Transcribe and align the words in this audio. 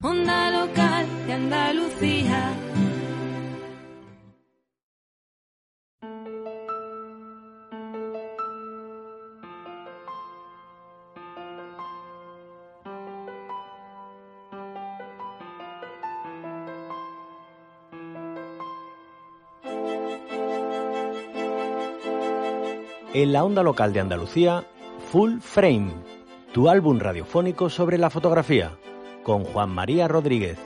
Onda 0.00 0.48
local 0.52 1.06
de 1.26 1.32
Andalucía. 1.32 2.54
En 23.14 23.32
la 23.32 23.42
onda 23.42 23.64
local 23.64 23.92
de 23.92 23.98
Andalucía, 23.98 24.64
Full 25.10 25.40
Frame, 25.40 25.90
tu 26.52 26.68
álbum 26.68 27.00
radiofónico 27.00 27.68
sobre 27.68 27.98
la 27.98 28.10
fotografía, 28.10 28.78
con 29.22 29.44
Juan 29.44 29.70
María 29.70 30.08
Rodríguez. 30.08 30.58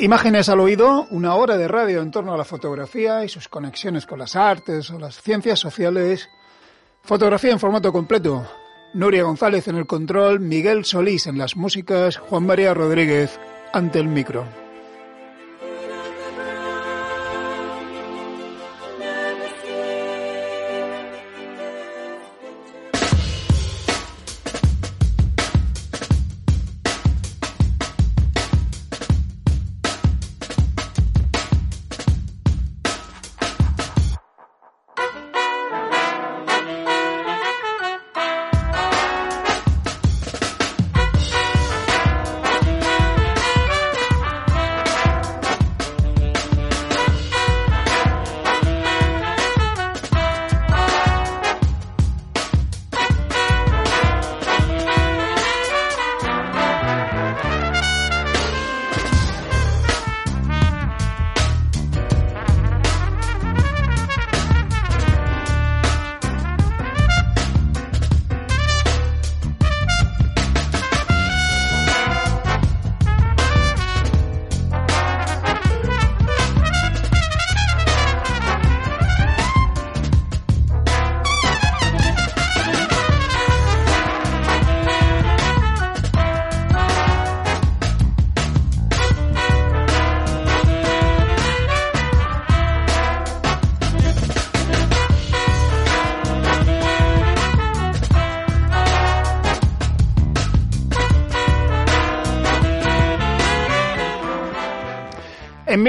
Imágenes 0.00 0.48
al 0.48 0.60
oído, 0.60 1.06
una 1.10 1.34
hora 1.34 1.58
de 1.58 1.68
radio 1.68 2.00
en 2.00 2.10
torno 2.10 2.32
a 2.32 2.38
la 2.38 2.46
fotografía 2.46 3.22
y 3.22 3.28
sus 3.28 3.48
conexiones 3.48 4.06
con 4.06 4.18
las 4.18 4.34
artes 4.34 4.90
o 4.90 4.98
las 4.98 5.20
ciencias 5.20 5.60
sociales. 5.60 6.30
Fotografía 7.02 7.52
en 7.52 7.60
formato 7.60 7.92
completo. 7.92 8.46
Nuria 8.94 9.24
González 9.24 9.68
en 9.68 9.76
el 9.76 9.86
control, 9.86 10.40
Miguel 10.40 10.86
Solís 10.86 11.26
en 11.26 11.36
las 11.36 11.54
músicas, 11.54 12.16
Juan 12.16 12.46
María 12.46 12.72
Rodríguez 12.72 13.38
ante 13.74 13.98
el 13.98 14.08
micro. 14.08 14.46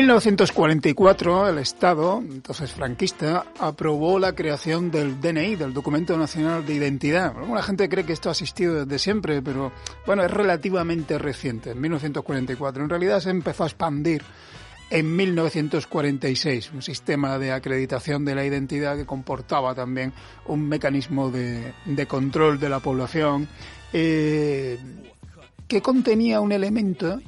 1944, 0.02 1.50
el 1.50 1.60
Estado, 1.60 2.24
entonces 2.28 2.72
franquista, 2.72 3.46
aprobó 3.60 4.18
la 4.18 4.34
creación 4.34 4.90
del 4.90 5.22
DNI, 5.22 5.58
del 5.58 5.76
Documento 5.76 6.18
Nacional 6.18 6.66
de 6.66 6.74
Identidad. 6.74 7.38
Alguna 7.38 7.62
gente 7.62 7.88
cree 7.88 8.04
que 8.04 8.14
esto 8.14 8.30
ha 8.30 8.32
existido 8.32 8.84
desde 8.84 8.98
siempre, 8.98 9.44
pero 9.44 9.72
bueno, 10.08 10.24
es 10.24 10.32
relativamente 10.32 11.20
reciente, 11.20 11.70
en 11.70 11.82
1944. 11.82 12.82
En 12.82 12.90
realidad 12.90 13.20
se 13.20 13.30
empezó 13.30 13.64
a 13.64 13.68
expandir 13.68 14.24
en 14.90 15.16
1946, 15.16 16.72
un 16.74 16.82
sistema 16.82 17.38
de 17.38 17.52
acreditación 17.52 18.26
de 18.26 18.34
la 18.34 18.44
identidad 18.44 18.98
que 18.98 19.06
comportaba 19.06 19.76
también 19.76 20.14
un 20.48 20.68
mecanismo 20.68 21.30
de, 21.30 21.74
de 21.86 22.08
control 22.08 22.60
de 22.60 22.70
la 22.70 22.80
población 22.80 23.48
eh, 23.94 24.80
que 25.68 25.82
contenía 25.84 26.42
un 26.42 26.54
elemento 26.54 27.22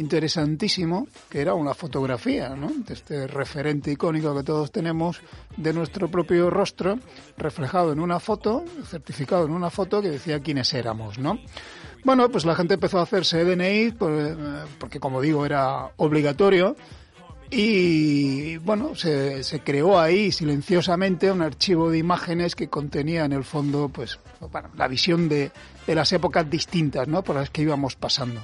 interesantísimo, 0.00 1.06
que 1.28 1.40
era 1.40 1.54
una 1.54 1.74
fotografía, 1.74 2.50
¿no? 2.56 2.68
De 2.68 2.94
este 2.94 3.26
referente 3.26 3.92
icónico 3.92 4.34
que 4.34 4.42
todos 4.42 4.72
tenemos 4.72 5.20
de 5.56 5.72
nuestro 5.72 6.10
propio 6.10 6.50
rostro, 6.50 6.98
reflejado 7.36 7.92
en 7.92 8.00
una 8.00 8.18
foto, 8.18 8.64
certificado 8.84 9.44
en 9.44 9.52
una 9.52 9.70
foto 9.70 10.02
que 10.02 10.08
decía 10.08 10.40
quiénes 10.40 10.72
éramos, 10.74 11.18
¿no? 11.18 11.38
Bueno, 12.02 12.30
pues 12.30 12.46
la 12.46 12.54
gente 12.54 12.74
empezó 12.74 12.98
a 12.98 13.02
hacerse 13.02 13.44
DNI, 13.44 13.92
pues, 13.92 14.36
porque 14.78 14.98
como 14.98 15.20
digo, 15.20 15.44
era 15.44 15.92
obligatorio, 15.98 16.74
y 17.50 18.56
bueno, 18.58 18.94
se, 18.94 19.42
se, 19.42 19.60
creó 19.60 19.98
ahí 19.98 20.30
silenciosamente 20.30 21.30
un 21.32 21.42
archivo 21.42 21.90
de 21.90 21.98
imágenes 21.98 22.54
que 22.54 22.68
contenía 22.68 23.24
en 23.24 23.32
el 23.32 23.44
fondo, 23.44 23.88
pues, 23.88 24.20
la 24.76 24.88
visión 24.88 25.28
de, 25.28 25.50
de 25.86 25.94
las 25.94 26.12
épocas 26.12 26.48
distintas, 26.48 27.08
¿no? 27.08 27.22
Por 27.22 27.36
las 27.36 27.50
que 27.50 27.62
íbamos 27.62 27.96
pasando. 27.96 28.40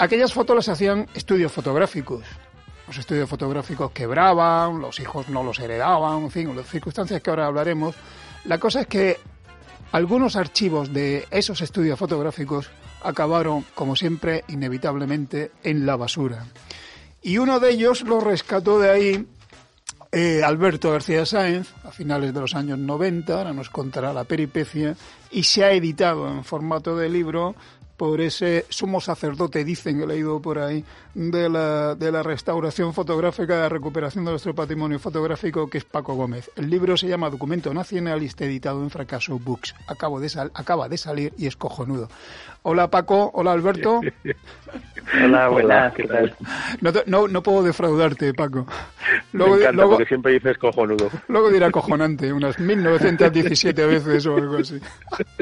Aquellas 0.00 0.32
fotos 0.32 0.56
las 0.56 0.68
hacían 0.70 1.06
estudios 1.14 1.52
fotográficos. 1.52 2.24
Los 2.86 2.96
estudios 2.96 3.28
fotográficos 3.28 3.90
quebraban, 3.90 4.80
los 4.80 4.98
hijos 4.98 5.28
no 5.28 5.42
los 5.42 5.58
heredaban, 5.58 6.22
en 6.22 6.30
fin, 6.30 6.56
las 6.56 6.66
circunstancias 6.66 7.20
que 7.20 7.28
ahora 7.28 7.46
hablaremos. 7.46 7.94
La 8.46 8.56
cosa 8.56 8.80
es 8.80 8.86
que 8.86 9.18
algunos 9.92 10.36
archivos 10.36 10.90
de 10.94 11.26
esos 11.30 11.60
estudios 11.60 11.98
fotográficos 11.98 12.70
acabaron, 13.02 13.66
como 13.74 13.94
siempre, 13.94 14.42
inevitablemente 14.48 15.52
en 15.64 15.84
la 15.84 15.96
basura. 15.96 16.46
Y 17.20 17.36
uno 17.36 17.60
de 17.60 17.72
ellos 17.72 18.00
lo 18.00 18.20
rescató 18.20 18.78
de 18.78 18.90
ahí 18.90 19.26
eh, 20.12 20.42
Alberto 20.42 20.92
García 20.92 21.26
Sáenz, 21.26 21.74
a 21.84 21.90
finales 21.90 22.32
de 22.32 22.40
los 22.40 22.54
años 22.54 22.78
90, 22.78 23.36
ahora 23.36 23.52
nos 23.52 23.68
contará 23.68 24.14
la 24.14 24.24
peripecia, 24.24 24.96
y 25.30 25.42
se 25.42 25.62
ha 25.62 25.72
editado 25.72 26.26
en 26.26 26.42
formato 26.42 26.96
de 26.96 27.10
libro 27.10 27.54
por 28.00 28.18
ese 28.22 28.64
sumo 28.70 28.98
sacerdote, 28.98 29.62
dicen 29.62 30.00
he 30.00 30.06
leído 30.06 30.40
por 30.40 30.58
ahí, 30.58 30.82
de 31.14 31.48
la, 31.48 31.94
de 31.94 32.12
la 32.12 32.22
restauración 32.22 32.94
fotográfica, 32.94 33.54
de 33.54 33.60
la 33.62 33.68
recuperación 33.68 34.24
de 34.24 34.32
nuestro 34.32 34.54
patrimonio 34.54 34.98
fotográfico, 34.98 35.68
que 35.68 35.78
es 35.78 35.84
Paco 35.84 36.14
Gómez. 36.14 36.50
El 36.56 36.70
libro 36.70 36.96
se 36.96 37.08
llama 37.08 37.30
Documento 37.30 37.72
Nacional 37.74 38.22
y 38.22 38.26
está 38.26 38.44
editado 38.44 38.82
en 38.82 38.90
Fracaso 38.90 39.38
Books. 39.38 39.74
Acabo 39.86 40.20
de 40.20 40.28
sal, 40.28 40.50
acaba 40.54 40.88
de 40.88 40.98
salir 40.98 41.32
y 41.36 41.46
es 41.46 41.56
cojonudo. 41.56 42.08
Hola 42.62 42.88
Paco, 42.88 43.30
hola 43.32 43.52
Alberto. 43.52 44.00
hola, 45.24 45.48
buenas, 45.48 45.94
¿qué 45.94 46.04
tal? 46.04 46.36
No, 46.82 46.92
no, 47.06 47.26
no, 47.26 47.42
puedo 47.42 47.62
defraudarte, 47.62 48.34
Paco. 48.34 48.66
Luego, 49.32 49.54
Me 49.54 49.62
encanta 49.62 49.86
porque 49.86 50.04
siempre 50.04 50.32
dices 50.32 50.58
cojonudo. 50.58 51.08
Luego 51.28 51.50
dirá 51.50 51.70
cojonante, 51.70 52.30
unas 52.32 52.58
1917 52.58 53.86
veces 53.86 54.26
o 54.26 54.36
algo 54.36 54.58
así. 54.58 54.78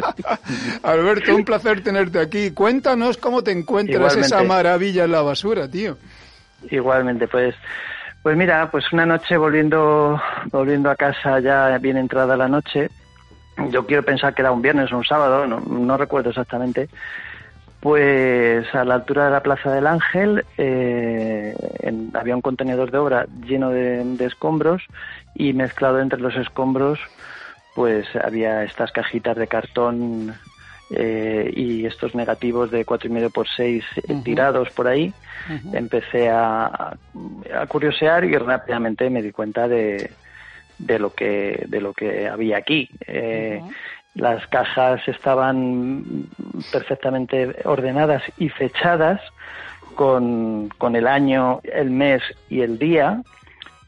Alberto, 0.85 1.35
un 1.35 1.45
placer 1.45 1.83
tenerte 1.83 2.21
aquí. 2.21 2.53
Cuéntanos 2.53 3.17
cómo 3.19 3.43
te 3.43 3.51
encuentras 3.51 4.17
esa 4.17 4.45
maravilla 4.45 5.05
en 5.05 5.13
la 5.13 5.23
basura, 5.23 5.58
tío. 5.67 5.97
Igualmente, 6.71 7.27
pues 7.27 7.55
pues 8.23 8.37
mira, 8.37 8.71
pues 8.71 8.93
una 8.93 9.07
noche 9.07 9.37
volviendo 9.37 10.21
volviendo 10.51 10.91
a 10.91 10.97
casa 10.97 11.41
ya 11.41 11.79
bien 11.79 11.97
entrada 11.97 12.37
la 12.37 12.49
noche, 12.49 12.91
yo 13.71 13.87
quiero 13.87 14.03
pensar 14.03 14.35
que 14.35 14.43
era 14.43 14.53
un 14.53 14.63
viernes 14.63 14.93
o 14.93 14.99
un 14.99 15.05
sábado, 15.05 15.47
no, 15.47 15.97
recuerdo 15.97 16.31
exactamente, 16.31 16.89
pues 17.81 18.67
a 18.75 18.85
la 18.85 18.95
altura 18.95 19.27
de 19.27 19.31
la 19.31 19.43
Plaza 19.43 19.73
del 19.73 19.87
Ángel 19.87 20.45
eh, 20.57 21.55
había 22.15 22.35
un 22.35 22.43
contenedor 22.43 22.91
de 22.91 22.99
obra 22.99 23.27
lleno 23.47 23.71
de, 23.71 24.17
escombros 24.25 24.83
y 25.35 25.53
mezclado 25.53 26.01
entre 26.01 26.21
los 26.21 26.35
escombros 26.37 26.99
pues 27.75 28.07
había 28.17 28.65
estas 28.65 28.91
cajitas 28.91 29.37
de 29.37 29.47
cartón 29.47 30.35
eh, 30.91 31.53
y 31.55 31.87
estos 31.87 32.15
negativos 32.15 32.71
de 32.71 32.85
cuatro 32.85 33.09
y 33.09 33.13
medio 33.13 33.31
por 33.31 33.47
seis 33.49 33.85
tirados 34.25 34.71
por 34.71 34.89
ahí. 34.89 35.13
Empecé 35.73 36.29
a, 36.29 36.97
a 37.55 37.67
curiosear 37.69 38.25
y 38.25 38.37
rápidamente 38.37 39.09
me 39.11 39.23
di 39.23 39.33
cuenta 39.33 39.69
de, 39.69 40.11
de 40.79 40.99
lo 40.99 41.15
que 41.15 41.65
de 41.69 41.81
lo 41.81 41.93
que 41.93 42.29
había 42.29 42.59
aquí. 42.59 42.91
Eh, 43.07 43.63
las 44.15 44.47
cajas 44.49 45.07
estaban 45.07 46.27
perfectamente 46.73 47.55
ordenadas 47.65 48.23
y 48.37 48.49
fechadas 48.49 49.21
con, 49.95 50.69
con 50.79 50.97
el 50.97 51.07
año, 51.07 51.61
el 51.65 51.91
mes 51.91 52.23
y 52.49 52.63
el 52.63 52.79
día. 52.79 53.23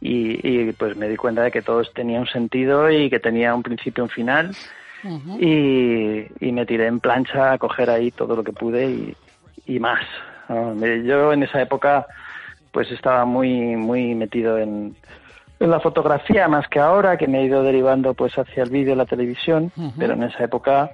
Y, 0.03 0.73
pues 0.73 0.96
me 0.96 1.08
di 1.08 1.17
cuenta 1.17 1.43
de 1.43 1.50
que 1.50 1.61
todo 1.61 1.85
tenía 1.85 2.20
un 2.20 2.26
sentido 2.26 2.91
y 2.91 3.11
que 3.11 3.20
tenía 3.20 3.55
un 3.55 3.62
principio 3.62 4.03
y 4.03 4.06
un 4.06 4.08
final. 4.08 4.50
Y, 5.38 6.26
y, 6.47 6.52
me 6.52 6.67
tiré 6.67 6.87
en 6.87 7.00
plancha 7.00 7.52
a 7.52 7.58
coger 7.58 7.91
ahí 7.91 8.11
todo 8.11 8.37
lo 8.37 8.44
que 8.44 8.52
pude 8.52 8.91
y, 8.91 9.17
y 9.67 9.79
más. 9.79 10.05
Yo 10.49 11.32
en 11.32 11.43
esa 11.43 11.62
época 11.62 12.06
pues 12.73 12.91
estaba 12.91 13.25
muy 13.25 13.76
muy 13.76 14.14
metido 14.14 14.58
en, 14.58 14.97
en 15.61 15.70
la 15.70 15.81
fotografía 15.81 16.49
más 16.49 16.67
que 16.69 16.81
ahora, 16.81 17.17
que 17.17 17.29
me 17.29 17.41
he 17.41 17.44
ido 17.44 17.62
derivando 17.62 18.14
pues 18.14 18.37
hacia 18.37 18.62
el 18.62 18.70
vídeo 18.70 18.94
y 18.94 18.97
la 18.97 19.06
televisión, 19.06 19.70
pero 19.99 20.14
en 20.14 20.25
esa 20.25 20.44
época 20.44 20.91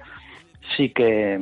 sí 0.75 0.89
que 0.89 1.41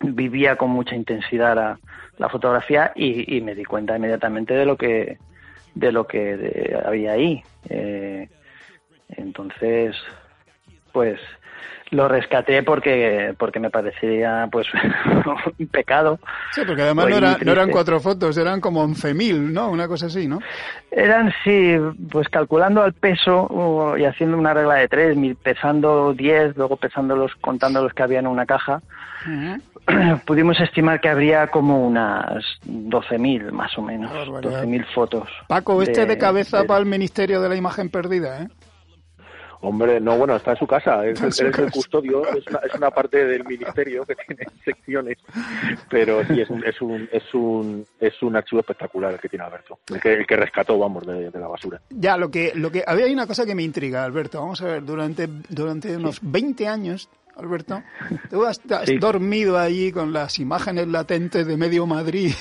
vivía 0.00 0.56
con 0.56 0.70
mucha 0.70 0.94
intensidad 0.94 1.54
la, 1.54 1.78
la 2.16 2.28
fotografía 2.28 2.92
y, 2.96 3.40
me 3.42 3.54
di 3.54 3.64
cuenta 3.64 3.96
inmediatamente 3.96 4.54
de 4.54 4.64
lo 4.64 4.76
que 4.76 5.18
de 5.74 5.92
lo 5.92 6.06
que 6.06 6.76
había 6.84 7.12
ahí. 7.12 7.42
Eh, 7.68 8.28
entonces, 9.08 9.96
pues 10.92 11.20
lo 11.90 12.08
rescaté 12.08 12.62
porque 12.62 13.34
porque 13.38 13.60
me 13.60 13.70
parecía 13.70 14.48
pues 14.50 14.66
un 15.58 15.66
pecado. 15.66 16.18
Sí, 16.52 16.62
porque 16.66 16.82
además 16.82 17.08
no, 17.08 17.20
no, 17.20 17.52
eran 17.52 17.70
cuatro 17.70 18.00
fotos, 18.00 18.36
eran 18.36 18.60
como 18.60 18.86
11.000, 18.86 19.52
¿no? 19.52 19.70
Una 19.70 19.88
cosa 19.88 20.06
así, 20.06 20.26
¿no? 20.26 20.38
Eran, 20.90 21.32
sí, 21.44 21.76
pues 22.10 22.28
calculando 22.28 22.82
al 22.82 22.92
peso 22.92 23.96
y 23.96 24.04
haciendo 24.04 24.36
una 24.36 24.54
regla 24.54 24.74
de 24.74 24.88
tres, 24.88 25.16
pesando 25.42 26.12
10, 26.14 26.56
luego 26.56 26.76
pesándolos, 26.76 27.32
contando 27.40 27.82
los 27.82 27.92
que 27.92 28.02
había 28.02 28.18
en 28.18 28.26
una 28.26 28.46
caja, 28.46 28.82
pudimos 30.26 30.60
estimar 30.60 31.00
que 31.00 31.08
habría 31.08 31.46
como 31.48 31.86
unas 31.86 32.44
12.000 32.66 33.50
más 33.50 33.76
o 33.78 33.82
menos, 33.82 34.10
12.000 34.28 34.86
fotos. 34.94 35.28
Paco, 35.46 35.82
este 35.82 36.06
de, 36.06 36.18
cabeza 36.18 36.64
para 36.64 36.80
el 36.80 36.86
Ministerio 36.86 37.40
de 37.40 37.48
la 37.48 37.56
Imagen 37.56 37.88
Perdida, 37.88 38.42
¿eh? 38.42 38.48
Hombre, 39.62 40.00
no, 40.00 40.16
bueno, 40.16 40.36
está 40.36 40.52
en 40.52 40.56
su 40.56 40.66
casa, 40.66 41.06
es, 41.06 41.20
el 41.40 41.70
custodio, 41.70 42.26
es 42.26 42.46
una, 42.46 42.58
es 42.60 42.74
una, 42.74 42.90
parte 42.90 43.26
del 43.26 43.44
ministerio 43.44 44.06
que 44.06 44.14
tiene 44.26 44.46
secciones, 44.64 45.18
pero 45.90 46.24
sí, 46.24 46.40
es 46.40 46.48
un, 46.48 46.64
es 46.64 46.80
un, 46.80 47.08
es 47.12 47.34
un, 47.34 47.86
es 48.00 48.22
un 48.22 48.36
archivo 48.36 48.60
espectacular 48.60 49.12
el 49.12 49.20
que 49.20 49.28
tiene 49.28 49.44
Alberto, 49.44 49.78
el 49.92 50.00
que, 50.00 50.14
el 50.14 50.26
que 50.26 50.36
rescató, 50.36 50.78
vamos, 50.78 51.06
de, 51.06 51.30
la 51.30 51.48
basura. 51.48 51.80
Ya, 51.90 52.16
lo 52.16 52.30
que, 52.30 52.52
lo 52.54 52.70
que, 52.70 52.82
había 52.86 53.06
una 53.06 53.26
cosa 53.26 53.44
que 53.44 53.54
me 53.54 53.62
intriga, 53.62 54.02
Alberto, 54.04 54.40
vamos 54.40 54.62
a 54.62 54.66
ver, 54.66 54.84
durante, 54.84 55.28
durante 55.48 55.94
unos 55.94 56.20
20 56.22 56.66
años 56.66 57.10
Alberto. 57.40 57.82
Tú 58.30 58.44
has, 58.44 58.60
dormido 58.98 59.58
allí 59.58 59.92
con 59.92 60.12
las 60.12 60.38
imágenes 60.38 60.86
latentes 60.88 61.46
de 61.46 61.56
medio 61.56 61.86
Madrid 61.86 62.32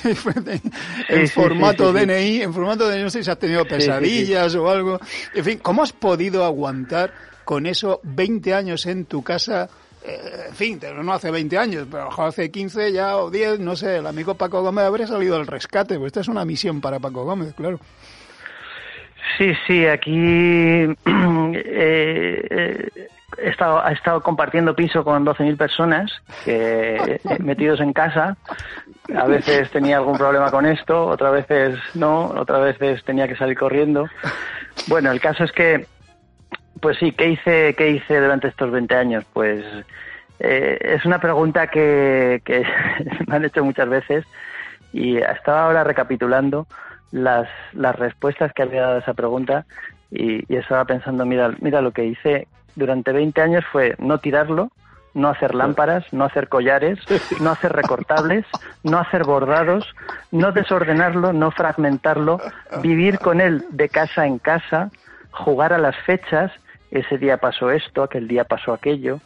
en 1.07 1.28
formato 1.28 1.94
DNI, 1.94 2.42
en 2.42 2.54
formato 2.54 2.88
de 2.88 3.01
no 3.01 3.10
sé 3.10 3.24
si 3.24 3.31
has 3.31 3.40
tenido 3.40 3.66
pesadillas 3.66 4.54
o 4.56 4.69
algo. 4.69 5.00
En 5.34 5.44
fin, 5.44 5.60
¿cómo 5.60 5.84
has 5.84 5.94
podido 5.94 6.44
aguantar 6.44 7.13
con 7.46 7.66
eso 7.66 8.01
20 8.04 8.54
años 8.54 8.86
en 8.86 9.06
tu 9.06 9.24
casa? 9.24 9.69
Eh, 10.06 10.46
en 10.50 10.56
fin, 10.56 10.80
no 11.04 11.13
hace 11.13 11.31
20 11.31 11.57
años, 11.57 11.88
pero 11.90 12.10
hace 12.22 12.50
15 12.50 12.92
ya 12.92 13.18
o 13.18 13.30
10, 13.30 13.60
no 13.60 13.75
sé, 13.75 13.98
el 13.98 14.07
amigo 14.07 14.36
Paco 14.36 14.62
Gómez 14.62 14.86
habría 14.86 15.07
salido 15.07 15.36
al 15.36 15.48
rescate, 15.48 15.98
pues 15.98 16.07
esta 16.07 16.22
es 16.22 16.28
una 16.28 16.45
misión 16.45 16.80
para 16.80 17.00
Paco 17.00 17.25
Gómez, 17.25 17.54
claro. 17.54 17.80
Sí, 19.38 19.52
sí, 19.68 19.86
aquí 19.86 20.18
eh, 20.95 20.95
eh, 22.50 23.07
he 23.38 23.50
estado, 23.50 23.88
he 23.88 23.94
estado 23.94 24.22
compartiendo 24.22 24.76
piso 24.76 25.04
con 25.04 25.26
12.000 25.26 25.58
personas 25.58 26.12
que, 26.44 27.22
metidos 27.40 27.80
en 27.80 27.94
casa. 27.94 28.38
A 29.16 29.26
veces 29.26 29.70
tenía 29.72 29.98
algún 29.98 30.18
problema 30.18 30.52
con 30.52 30.66
esto, 30.66 31.08
otras 31.08 31.34
veces 31.34 31.80
no, 31.96 32.26
otras 32.26 32.62
veces 32.62 33.04
tenía 33.04 33.28
que 33.28 33.36
salir 33.36 33.58
corriendo. 33.58 34.08
Bueno, 34.88 35.12
el 35.12 35.20
caso 35.20 35.44
es 35.44 35.52
que, 35.52 35.88
pues 36.80 36.98
sí, 36.98 37.12
¿qué 37.12 37.30
hice, 37.30 37.74
qué 37.76 37.90
hice 37.92 38.20
durante 38.20 38.48
estos 38.48 38.72
20 38.72 38.96
años? 38.96 39.26
Pues 39.34 39.64
eh, 40.40 40.78
es 40.81 41.06
una 41.06 41.20
pregunta 41.20 41.68
que, 41.68 42.42
que 42.46 42.64
me 43.28 43.36
han 43.36 43.46
hecho 43.46 43.64
muchas 43.64 43.90
veces 43.90 44.26
y 44.94 45.18
estaba 45.18 45.66
ahora 45.66 45.84
recapitulando 45.84 46.68
las, 47.12 47.48
las 47.74 47.96
respuestas 47.96 48.54
que 48.54 48.64
había 48.64 48.81
dado 48.81 48.96
a 48.96 49.00
esa 49.00 49.14
pregunta 49.14 49.66
y, 50.12 50.44
y, 50.52 50.58
estaba 50.58 50.86
pensando, 50.86 51.26
mira, 51.26 51.54
mira 51.60 51.81
lo 51.81 51.92
que 51.92 52.06
hice 52.06 52.48
durante 52.80 53.12
20 53.12 53.42
años 53.42 53.64
fue 53.72 53.96
no 54.00 54.18
tirarlo, 54.18 54.72
no 55.14 55.30
hacer 55.30 55.54
lámparas, 55.54 56.06
no 56.12 56.26
hacer 56.26 56.48
collares, 56.48 57.00
no 57.40 57.52
hacer 57.52 57.74
recortables, 57.74 58.46
no 58.84 58.98
hacer 58.98 59.24
bordados, 59.24 59.86
no 60.31 60.52
desordenarlo, 60.52 61.33
no 61.33 61.52
fragmentarlo, 61.52 62.40
vivir 62.81 63.19
con 63.19 63.42
él 63.42 63.66
de 63.69 63.90
casa 63.90 64.26
en 64.26 64.40
casa, 64.40 64.92
jugar 65.31 65.74
a 65.74 65.78
las 65.78 65.95
fechas, 66.06 66.52
ese 66.92 67.18
día 67.18 67.38
pasó 67.38 67.69
esto, 67.69 68.04
aquel 68.04 68.28
día 68.28 68.45
pasó 68.45 68.74
aquello, 68.74 69.19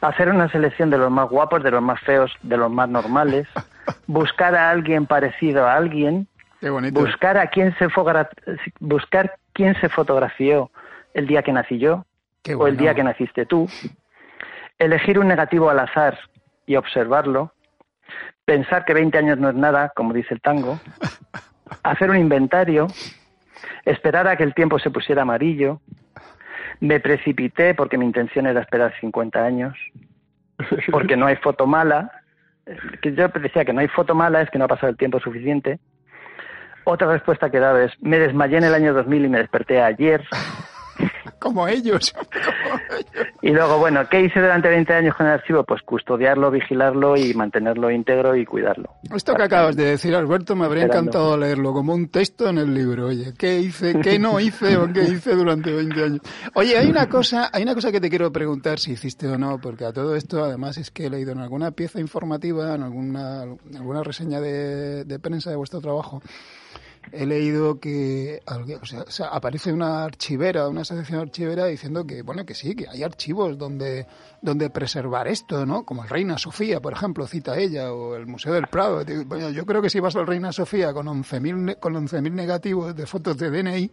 hacer 0.00 0.28
una 0.28 0.50
selección 0.50 0.90
de 0.90 0.98
los 0.98 1.10
más 1.10 1.28
guapos, 1.28 1.62
de 1.62 1.70
los 1.70 1.82
más 1.82 2.00
feos, 2.00 2.32
de 2.42 2.56
los 2.56 2.70
más 2.70 2.88
normales, 2.88 3.46
buscar 4.06 4.54
a 4.54 4.70
alguien 4.70 5.06
parecido 5.06 5.66
a 5.66 5.74
alguien, 5.74 6.26
buscar 6.92 7.38
a 7.38 7.46
quien 7.48 7.74
se 7.78 7.86
buscar 8.80 9.36
quién 9.52 9.80
se 9.80 9.88
fotografió 9.88 10.70
el 11.14 11.26
día 11.26 11.42
que 11.42 11.52
nací 11.52 11.78
yo, 11.78 12.04
o 12.56 12.66
el 12.66 12.76
día 12.76 12.94
que 12.94 13.02
naciste 13.02 13.46
tú, 13.46 13.68
elegir 14.78 15.18
un 15.18 15.28
negativo 15.28 15.70
al 15.70 15.78
azar 15.80 16.18
y 16.66 16.76
observarlo, 16.76 17.52
pensar 18.44 18.84
que 18.84 18.94
20 18.94 19.18
años 19.18 19.38
no 19.38 19.48
es 19.50 19.54
nada, 19.54 19.92
como 19.94 20.12
dice 20.12 20.34
el 20.34 20.40
tango, 20.40 20.78
hacer 21.82 22.10
un 22.10 22.16
inventario, 22.16 22.86
esperar 23.84 24.28
a 24.28 24.36
que 24.36 24.44
el 24.44 24.54
tiempo 24.54 24.78
se 24.78 24.90
pusiera 24.90 25.22
amarillo, 25.22 25.80
me 26.80 27.00
precipité 27.00 27.74
porque 27.74 27.98
mi 27.98 28.06
intención 28.06 28.46
era 28.46 28.60
esperar 28.60 28.94
50 29.00 29.44
años, 29.44 29.76
porque 30.90 31.16
no 31.16 31.26
hay 31.26 31.36
foto 31.36 31.66
mala, 31.66 32.10
que 33.02 33.14
yo 33.14 33.28
decía 33.28 33.64
que 33.64 33.72
no 33.72 33.80
hay 33.80 33.88
foto 33.88 34.14
mala 34.14 34.42
es 34.42 34.50
que 34.50 34.58
no 34.58 34.66
ha 34.66 34.68
pasado 34.68 34.90
el 34.90 34.96
tiempo 34.96 35.20
suficiente. 35.20 35.78
Otra 36.84 37.10
respuesta 37.12 37.50
que 37.50 37.60
dado 37.60 37.78
es, 37.80 37.92
me 38.00 38.18
desmayé 38.18 38.58
en 38.58 38.64
el 38.64 38.74
año 38.74 38.94
2000 38.94 39.24
y 39.24 39.28
me 39.28 39.38
desperté 39.38 39.82
ayer. 39.82 40.24
Como 41.38 41.68
ellos. 41.68 42.14
Y 43.40 43.50
luego, 43.50 43.78
bueno, 43.78 44.06
¿qué 44.10 44.20
hice 44.22 44.40
durante 44.40 44.68
20 44.68 44.92
años 44.92 45.14
con 45.14 45.26
el 45.26 45.32
archivo? 45.32 45.62
Pues 45.64 45.82
custodiarlo, 45.82 46.50
vigilarlo 46.50 47.16
y 47.16 47.32
mantenerlo 47.34 47.90
íntegro 47.90 48.34
y 48.34 48.44
cuidarlo. 48.44 48.90
Esto 49.14 49.34
que 49.34 49.44
acabas 49.44 49.76
de 49.76 49.84
decir, 49.84 50.14
Alberto, 50.14 50.56
me 50.56 50.64
habría 50.64 50.84
encantado 50.84 51.36
leerlo 51.36 51.72
como 51.72 51.94
un 51.94 52.08
texto 52.08 52.48
en 52.48 52.58
el 52.58 52.74
libro. 52.74 53.06
Oye, 53.06 53.32
¿qué 53.38 53.60
hice, 53.60 54.00
qué 54.00 54.18
no 54.18 54.40
hice 54.40 54.76
o 54.76 54.92
qué 54.92 55.04
hice 55.04 55.34
durante 55.34 55.72
20 55.72 56.02
años? 56.02 56.20
Oye, 56.54 56.76
hay 56.76 56.90
una 56.90 57.08
cosa, 57.08 57.48
hay 57.52 57.62
una 57.62 57.74
cosa 57.74 57.92
que 57.92 58.00
te 58.00 58.10
quiero 58.10 58.32
preguntar 58.32 58.80
si 58.80 58.92
hiciste 58.92 59.28
o 59.28 59.38
no, 59.38 59.60
porque 59.60 59.84
a 59.84 59.92
todo 59.92 60.16
esto, 60.16 60.44
además, 60.44 60.76
es 60.76 60.90
que 60.90 61.06
he 61.06 61.10
leído 61.10 61.32
en 61.32 61.38
alguna 61.38 61.70
pieza 61.70 62.00
informativa, 62.00 62.74
en 62.74 62.82
alguna, 62.82 63.42
alguna 63.42 64.02
reseña 64.02 64.40
de, 64.40 65.04
de 65.04 65.18
prensa 65.20 65.50
de 65.50 65.56
vuestro 65.56 65.80
trabajo, 65.80 66.20
he 67.12 67.26
leído 67.26 67.80
que 67.80 68.40
o 68.46 69.10
sea, 69.10 69.28
aparece 69.28 69.72
una 69.72 70.04
archivera, 70.04 70.68
una 70.68 70.82
asociación 70.82 71.20
archivera 71.20 71.66
diciendo 71.66 72.06
que 72.06 72.22
bueno 72.22 72.44
que 72.44 72.54
sí, 72.54 72.74
que 72.74 72.88
hay 72.88 73.02
archivos 73.02 73.56
donde 73.58 74.06
donde 74.40 74.70
preservar 74.70 75.26
esto, 75.26 75.66
¿no? 75.66 75.84
Como 75.84 76.04
el 76.04 76.08
Reina 76.08 76.38
Sofía, 76.38 76.80
por 76.80 76.92
ejemplo, 76.92 77.26
cita 77.26 77.58
ella 77.58 77.92
o 77.92 78.14
el 78.14 78.26
Museo 78.26 78.52
del 78.52 78.68
Prado. 78.68 79.02
Bueno, 79.26 79.50
yo 79.50 79.66
creo 79.66 79.82
que 79.82 79.90
si 79.90 80.00
vas 80.00 80.14
al 80.16 80.26
Reina 80.26 80.52
Sofía 80.52 80.92
con 80.92 81.06
11.000 81.06 81.78
con 81.80 81.94
11.000 81.94 82.32
negativos 82.32 82.94
de 82.94 83.06
fotos 83.06 83.36
de 83.38 83.50
DNI, 83.50 83.90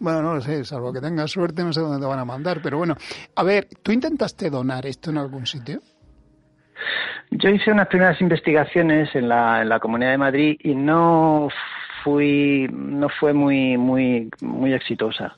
bueno, 0.00 0.22
no 0.22 0.34
lo 0.34 0.40
sé, 0.40 0.64
salvo 0.64 0.92
que 0.92 1.00
tengas 1.00 1.30
suerte, 1.30 1.64
no 1.64 1.72
sé 1.72 1.80
dónde 1.80 2.00
te 2.00 2.06
van 2.06 2.18
a 2.18 2.24
mandar, 2.24 2.60
pero 2.62 2.78
bueno, 2.78 2.96
a 3.34 3.42
ver, 3.42 3.68
¿tú 3.82 3.92
intentaste 3.92 4.50
donar 4.50 4.86
esto 4.86 5.10
en 5.10 5.18
algún 5.18 5.46
sitio? 5.46 5.80
Yo 7.30 7.48
hice 7.48 7.72
unas 7.72 7.88
primeras 7.88 8.20
investigaciones 8.20 9.14
en 9.14 9.28
la, 9.28 9.62
en 9.62 9.68
la 9.68 9.80
Comunidad 9.80 10.10
de 10.10 10.18
Madrid 10.18 10.56
y 10.62 10.74
no 10.74 11.48
fui 12.02 12.68
no 12.72 13.08
fue 13.08 13.32
muy 13.32 13.76
muy 13.76 14.30
muy 14.40 14.72
exitosa. 14.72 15.36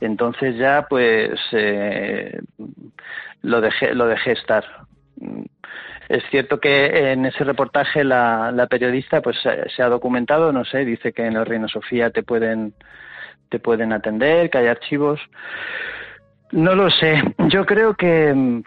Entonces 0.00 0.56
ya 0.56 0.86
pues 0.88 1.38
eh, 1.52 2.40
lo 3.42 3.60
dejé 3.60 3.94
lo 3.94 4.06
dejé 4.06 4.32
estar. 4.32 4.64
Es 6.08 6.22
cierto 6.30 6.60
que 6.60 7.12
en 7.12 7.24
ese 7.24 7.44
reportaje 7.44 8.04
la, 8.04 8.52
la 8.52 8.66
periodista 8.66 9.22
pues 9.22 9.36
se 9.40 9.82
ha 9.82 9.88
documentado 9.88 10.52
no 10.52 10.64
sé 10.64 10.84
dice 10.84 11.12
que 11.12 11.26
en 11.26 11.36
el 11.36 11.46
Reino 11.46 11.68
Sofía 11.68 12.10
te 12.10 12.22
pueden 12.22 12.74
te 13.48 13.58
pueden 13.58 13.92
atender 13.92 14.50
que 14.50 14.58
hay 14.58 14.66
archivos. 14.66 15.20
No 16.52 16.74
lo 16.74 16.90
sé. 16.90 17.22
Yo 17.48 17.64
creo 17.66 17.94
que 17.94 18.62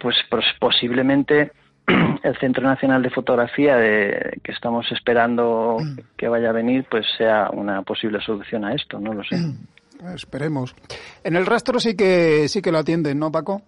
pues 0.00 0.16
posiblemente 0.58 1.52
el 2.22 2.36
Centro 2.38 2.62
Nacional 2.62 3.02
de 3.02 3.10
Fotografía 3.10 3.76
de, 3.76 4.40
que 4.42 4.52
estamos 4.52 4.90
esperando 4.92 5.78
que 6.16 6.28
vaya 6.28 6.50
a 6.50 6.52
venir, 6.52 6.86
pues 6.90 7.06
sea 7.16 7.50
una 7.52 7.82
posible 7.82 8.20
solución 8.20 8.64
a 8.64 8.74
esto, 8.74 8.98
no 9.00 9.14
lo 9.14 9.24
sé. 9.24 9.36
Esperemos. 10.14 10.76
En 11.24 11.34
el 11.34 11.44
rastro 11.44 11.80
sí 11.80 11.96
que 11.96 12.46
sí 12.48 12.62
que 12.62 12.70
lo 12.70 12.78
atienden, 12.78 13.18
¿no, 13.18 13.32
Paco? 13.32 13.62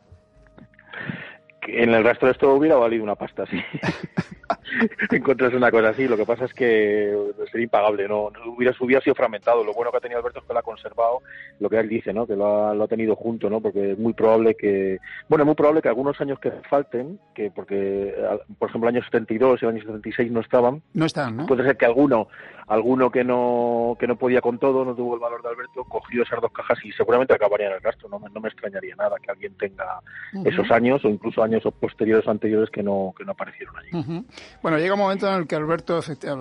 En 1.66 1.92
el 1.92 2.04
rastro 2.04 2.30
esto 2.30 2.54
hubiera 2.54 2.76
valido 2.76 3.02
una 3.02 3.16
pasta, 3.16 3.44
sí. 3.46 3.58
encuentras 5.10 5.54
una 5.54 5.70
cosa 5.70 5.90
así. 5.90 6.08
Lo 6.08 6.16
que 6.16 6.26
pasa 6.26 6.44
es 6.44 6.54
que 6.54 7.16
sería 7.50 7.64
impagable, 7.64 8.08
no, 8.08 8.30
hubiera, 8.46 8.74
hubiera 8.80 9.02
sido 9.02 9.14
fragmentado. 9.14 9.64
Lo 9.64 9.72
bueno 9.72 9.90
que 9.90 9.98
ha 9.98 10.00
tenido 10.00 10.18
Alberto 10.18 10.40
es 10.40 10.46
que 10.46 10.52
lo 10.52 10.58
ha 10.58 10.62
conservado, 10.62 11.22
lo 11.58 11.68
que 11.68 11.78
él 11.78 11.88
dice, 11.88 12.12
¿no? 12.12 12.26
Que 12.26 12.36
lo 12.36 12.68
ha, 12.68 12.74
lo 12.74 12.84
ha 12.84 12.88
tenido 12.88 13.16
junto, 13.16 13.50
¿no? 13.50 13.60
Porque 13.60 13.92
es 13.92 13.98
muy 13.98 14.12
probable 14.12 14.54
que, 14.54 14.98
bueno, 15.28 15.42
es 15.42 15.46
muy 15.46 15.54
probable 15.54 15.82
que 15.82 15.88
algunos 15.88 16.20
años 16.20 16.38
que 16.38 16.50
falten, 16.68 17.18
que 17.34 17.50
porque, 17.50 18.14
por 18.58 18.68
ejemplo, 18.68 18.88
el 18.88 18.96
año 18.96 19.04
72 19.04 19.62
y 19.62 19.64
el 19.64 19.70
año 19.70 19.80
76 19.80 20.30
no 20.30 20.40
estaban. 20.40 20.82
No 20.94 21.06
están, 21.06 21.36
¿no? 21.36 21.46
Puede 21.46 21.64
ser 21.64 21.76
que 21.76 21.86
alguno, 21.86 22.28
alguno 22.66 23.10
que 23.10 23.24
no, 23.24 23.96
que 23.98 24.06
no 24.06 24.16
podía 24.16 24.40
con 24.40 24.58
todo, 24.58 24.84
no 24.84 24.94
tuvo 24.94 25.14
el 25.14 25.20
valor 25.20 25.42
de 25.42 25.48
Alberto, 25.48 25.84
cogió 25.84 26.22
esas 26.22 26.40
dos 26.40 26.52
cajas 26.52 26.78
y 26.84 26.92
seguramente 26.92 27.34
acabaría 27.34 27.66
en 27.66 27.74
el 27.74 27.82
rastro. 27.82 28.08
No, 28.08 28.20
no 28.20 28.40
me 28.40 28.48
extrañaría 28.48 28.94
nada 28.96 29.16
que 29.22 29.30
alguien 29.30 29.54
tenga 29.56 30.00
esos 30.44 30.70
años 30.70 31.04
o 31.04 31.08
incluso 31.08 31.42
años 31.42 31.64
posteriores 31.78 32.26
o 32.26 32.30
anteriores 32.30 32.70
que 32.70 32.82
no, 32.82 33.12
que 33.16 33.24
no 33.24 33.32
aparecieron 33.32 33.74
allí. 33.76 34.24
Bueno, 34.62 34.78
llega 34.78 34.94
un 34.94 35.00
momento 35.00 35.26
en 35.28 35.34
el 35.34 35.46
que 35.46 35.56
Alberto, 35.56 36.00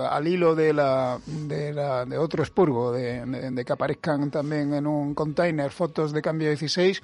al 0.10 0.28
hilo 0.28 0.56
de, 0.56 0.74
la, 0.74 1.20
de, 1.26 1.74
la, 1.74 2.06
de 2.06 2.18
otro 2.18 2.44
expurgo, 2.44 2.92
de, 2.92 3.26
de, 3.26 3.66
que 3.66 3.74
aparezcan 3.74 4.30
también 4.30 4.74
en 4.74 4.86
un 4.86 5.14
container 5.14 5.72
fotos 5.72 6.12
de 6.12 6.22
cambio 6.22 6.50
16, 6.50 7.02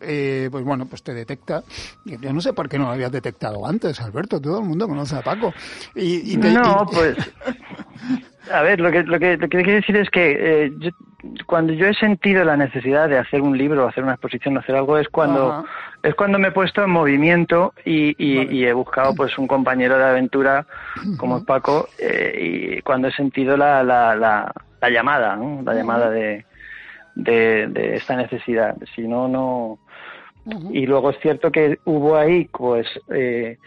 eh, 0.00 0.48
pues 0.50 0.64
bueno, 0.64 0.86
pues 0.86 1.02
te 1.02 1.14
detecta. 1.14 1.64
Yo 2.04 2.32
no 2.32 2.40
sé 2.40 2.52
por 2.52 2.68
qué 2.68 2.78
no 2.78 2.84
lo 2.84 2.92
habías 2.92 3.12
detectado 3.12 3.66
antes, 3.66 4.00
Alberto. 4.00 4.40
Todo 4.40 4.58
el 4.58 4.64
mundo 4.64 4.86
conoce 4.86 5.16
a 5.16 5.22
Paco. 5.22 5.52
Y, 5.94 6.36
no, 6.36 6.86
pues. 6.92 7.16
A 8.52 8.62
ver, 8.62 8.80
lo 8.80 8.90
que, 8.90 9.02
lo 9.02 9.18
que, 9.18 9.36
lo 9.36 9.48
que 9.48 9.62
quiero 9.62 9.72
decir 9.72 9.96
es 9.96 10.10
que 10.10 10.66
eh, 10.66 10.92
cuando 11.46 11.72
yo 11.72 11.86
he 11.86 11.94
sentido 11.94 12.44
la 12.44 12.56
necesidad 12.56 13.08
de 13.08 13.18
hacer 13.18 13.40
un 13.42 13.56
libro, 13.56 13.86
hacer 13.86 14.04
una 14.04 14.14
exposición, 14.14 14.56
hacer 14.56 14.76
algo, 14.76 14.98
es 14.98 15.08
cuando 15.08 15.64
es 16.02 16.14
cuando 16.14 16.38
me 16.38 16.48
he 16.48 16.52
puesto 16.52 16.82
en 16.84 16.90
movimiento 16.90 17.74
y, 17.84 18.14
y, 18.18 18.64
he 18.64 18.72
buscado 18.72 19.14
pues 19.14 19.36
un 19.36 19.48
compañero 19.48 19.98
de 19.98 20.04
aventura 20.04 20.66
como 21.16 21.44
Paco 21.44 21.88
eh, 21.98 22.76
y 22.78 22.82
cuando 22.82 23.08
he 23.08 23.12
sentido 23.12 23.56
la, 23.56 23.82
la, 23.82 24.14
la, 24.14 24.52
la 24.80 24.90
llamada, 24.90 25.34
¿no? 25.34 25.60
la 25.62 25.74
llamada 25.74 26.08
de, 26.10 26.46
de, 27.16 27.66
de, 27.66 27.96
esta 27.96 28.14
necesidad. 28.14 28.76
Si 28.94 29.02
no, 29.02 29.26
no. 29.26 29.78
Y 30.70 30.86
luego 30.86 31.10
es 31.10 31.18
cierto 31.18 31.50
que 31.50 31.78
hubo 31.84 32.16
ahí, 32.16 32.46
pues. 32.46 32.86
Eh, 33.12 33.58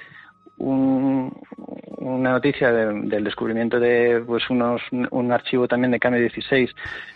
una 0.62 2.32
noticia 2.32 2.72
del 2.72 3.24
descubrimiento 3.24 3.80
de 3.80 4.24
pues 4.26 4.50
unos 4.50 4.82
un 4.92 5.32
archivo 5.32 5.68
también 5.68 5.92
de 5.92 6.00
cambio 6.00 6.22
16 6.22 6.70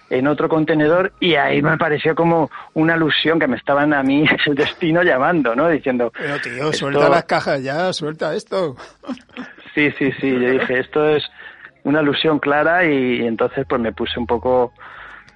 en 0.10 0.28
otro 0.28 0.50
contenedor 0.50 1.14
y 1.20 1.36
ahí 1.36 1.62
me 1.62 1.78
pareció 1.78 2.16
como 2.16 2.50
una 2.74 2.94
alusión 2.94 3.40
que 3.40 3.48
me 3.48 3.58
estaban 3.58 3.94
a 3.94 4.04
mí 4.04 4.26
el 4.46 4.56
destino 4.56 5.04
llamando, 5.04 5.56
¿no? 5.56 5.70
Diciendo... 5.70 6.12
Pero 6.18 6.40
tío, 6.40 6.74
suelta 6.74 7.10
las 7.10 7.26
cajas 7.26 7.64
ya, 7.64 7.92
suelta 7.94 8.34
esto. 8.36 8.76
Sí, 9.74 9.92
sí, 10.00 10.10
sí, 10.22 10.32
yo 10.32 10.52
dije, 10.52 10.80
esto 10.80 11.06
es 11.06 11.22
una 11.84 12.00
alusión 12.00 12.40
clara 12.40 12.86
y 12.86 13.28
entonces 13.28 13.66
pues 13.68 13.82
me 13.82 13.92
puse 13.92 14.18
un 14.18 14.26
poco 14.26 14.72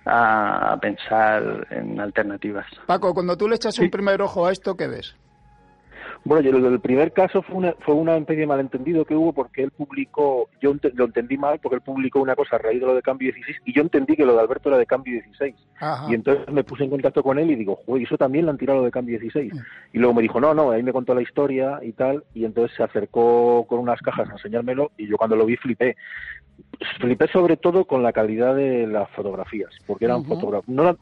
a 0.06 0.78
pensar 0.82 1.68
en 1.70 2.00
alternativas. 2.00 2.66
Paco, 2.86 3.14
cuando 3.14 3.36
tú 3.36 3.50
le 3.50 3.56
echas 3.58 3.78
un 3.80 3.90
primer 3.90 4.22
ojo 4.22 4.48
a 4.48 4.54
esto, 4.54 4.78
¿qué 4.78 4.88
ves? 4.88 5.14
Bueno, 6.26 6.42
yo 6.42 6.68
el 6.68 6.80
primer 6.80 7.12
caso 7.12 7.42
fue 7.42 7.56
una, 7.56 7.74
fue 7.80 7.96
una 7.96 8.18
especie 8.18 8.42
de 8.42 8.48
malentendido 8.48 9.06
que 9.06 9.16
hubo 9.16 9.34
porque 9.34 9.64
él 9.64 9.72
publicó, 9.72 10.50
yo 10.62 10.76
lo 10.94 11.06
entendí 11.06 11.38
mal 11.38 11.60
porque 11.60 11.76
él 11.76 11.82
publicó 11.82 12.22
una 12.22 12.36
cosa 12.36 12.58
a 12.58 12.60
raíz 12.60 12.80
de 12.82 12.86
lo 12.86 12.94
de 12.94 13.02
cambio 13.02 13.32
16 13.32 13.62
y 13.66 13.74
yo 13.74 13.82
entendí 13.82 14.16
que 14.16 14.26
lo 14.26 14.34
de 14.34 14.42
Alberto 14.42 14.70
era 14.70 14.78
de 14.78 14.86
cambio 14.86 15.14
16. 15.14 15.56
Y 16.10 16.14
entonces 16.14 16.48
me 16.52 16.64
puse 16.64 16.84
en 16.84 16.90
contacto 16.90 17.24
con 17.24 17.40
él 17.40 17.50
y 17.50 17.56
digo, 17.56 17.80
joder, 17.86 18.04
eso 18.04 18.18
también 18.18 18.46
lo 18.46 18.52
han 18.52 18.58
tirado 18.58 18.84
de 18.84 18.92
cambio 18.92 19.18
16. 19.18 19.54
Y 19.94 19.98
luego 19.98 20.14
me 20.14 20.22
dijo, 20.22 20.40
no, 20.40 20.54
no, 20.54 20.72
ahí 20.72 20.84
me 20.84 20.94
contó 20.94 21.16
la 21.16 21.22
historia 21.22 21.80
y 21.82 21.94
tal, 21.94 22.24
y 22.34 22.46
entonces 22.46 22.76
se 22.76 22.84
acercó 22.84 23.66
con 23.68 23.80
unas 23.80 24.00
cajas 24.02 24.30
a 24.30 24.34
enseñármelo 24.34 24.92
y 24.98 25.08
yo 25.08 25.18
cuando 25.18 25.36
lo 25.36 25.46
vi 25.46 25.56
flipé. 25.56 25.96
Flipé 27.00 27.28
sobre 27.30 27.56
todo 27.58 27.86
con 27.86 28.04
la 28.04 28.12
calidad 28.12 28.56
de 28.56 28.86
las 28.86 29.10
fotografías, 29.12 29.72
porque 29.88 30.06
eran 30.06 30.26
fotografías, 30.26 30.76
no, 30.76 30.98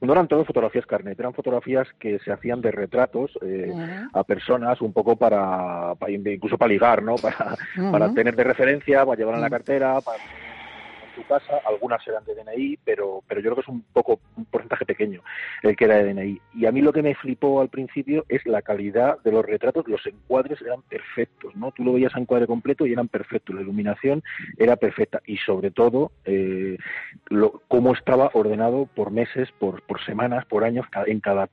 no 0.00 0.12
eran 0.12 0.28
todas 0.28 0.46
fotografías 0.46 0.86
carnet, 0.86 1.18
eran 1.18 1.34
fotografías 1.34 1.88
que 1.98 2.18
se 2.20 2.32
hacían 2.32 2.60
de 2.60 2.70
retratos 2.70 3.32
eh, 3.42 3.72
a 4.12 4.24
personas 4.24 4.80
un 4.80 4.92
poco 4.92 5.16
para, 5.16 5.94
incluso 6.08 6.56
para 6.56 6.72
ligar, 6.72 7.02
¿no? 7.02 7.16
Para, 7.28 7.56
para 7.90 8.14
tener 8.14 8.34
de 8.36 8.44
referencia, 8.44 9.04
para 9.04 9.18
llevar 9.18 9.34
en 9.34 9.40
la 9.40 9.50
cartera, 9.50 10.00
para 10.00 10.18
casa, 11.24 11.60
algunas 11.66 12.06
eran 12.06 12.24
de 12.24 12.34
DNI, 12.34 12.78
pero, 12.84 13.22
pero 13.26 13.40
yo 13.40 13.50
creo 13.50 13.56
que 13.56 13.60
es 13.62 13.68
un 13.68 13.82
poco 13.92 14.20
un 14.36 14.44
porcentaje 14.46 14.84
pequeño 14.84 15.22
el 15.62 15.76
que 15.76 15.84
era 15.84 15.96
de 15.96 16.14
DNI. 16.14 16.40
Y 16.54 16.66
a 16.66 16.72
mí 16.72 16.80
lo 16.80 16.92
que 16.92 17.02
me 17.02 17.14
flipó 17.14 17.60
al 17.60 17.68
principio 17.68 18.24
es 18.28 18.46
la 18.46 18.62
calidad 18.62 19.18
de 19.22 19.32
los 19.32 19.44
retratos, 19.44 19.88
los 19.88 20.04
encuadres 20.06 20.60
eran 20.62 20.82
perfectos, 20.82 21.54
¿no? 21.56 21.72
Tú 21.72 21.84
lo 21.84 21.92
veías 21.92 22.14
en 22.14 22.22
encuadre 22.28 22.46
completo 22.46 22.86
y 22.86 22.92
eran 22.92 23.08
perfectos, 23.08 23.54
la 23.56 23.62
iluminación 23.62 24.22
era 24.58 24.76
perfecta 24.76 25.20
y 25.24 25.38
sobre 25.38 25.70
todo 25.70 26.12
eh, 26.24 26.76
lo, 27.28 27.62
cómo 27.68 27.94
estaba 27.94 28.30
ordenado 28.34 28.86
por 28.94 29.10
meses, 29.10 29.50
por, 29.58 29.82
por 29.82 30.04
semanas, 30.04 30.44
por 30.44 30.64
años, 30.64 30.86
en 31.06 31.20
cada 31.20 31.48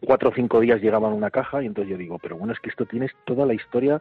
cuatro 0.00 0.30
o 0.30 0.32
cinco 0.34 0.60
días 0.60 0.80
llegaban 0.80 1.12
una 1.12 1.30
caja 1.30 1.62
y 1.62 1.66
entonces 1.66 1.90
yo 1.90 1.98
digo, 1.98 2.18
pero 2.18 2.36
bueno, 2.36 2.52
es 2.52 2.60
que 2.60 2.70
esto 2.70 2.86
tienes 2.86 3.12
toda 3.24 3.46
la 3.46 3.54
historia 3.54 4.00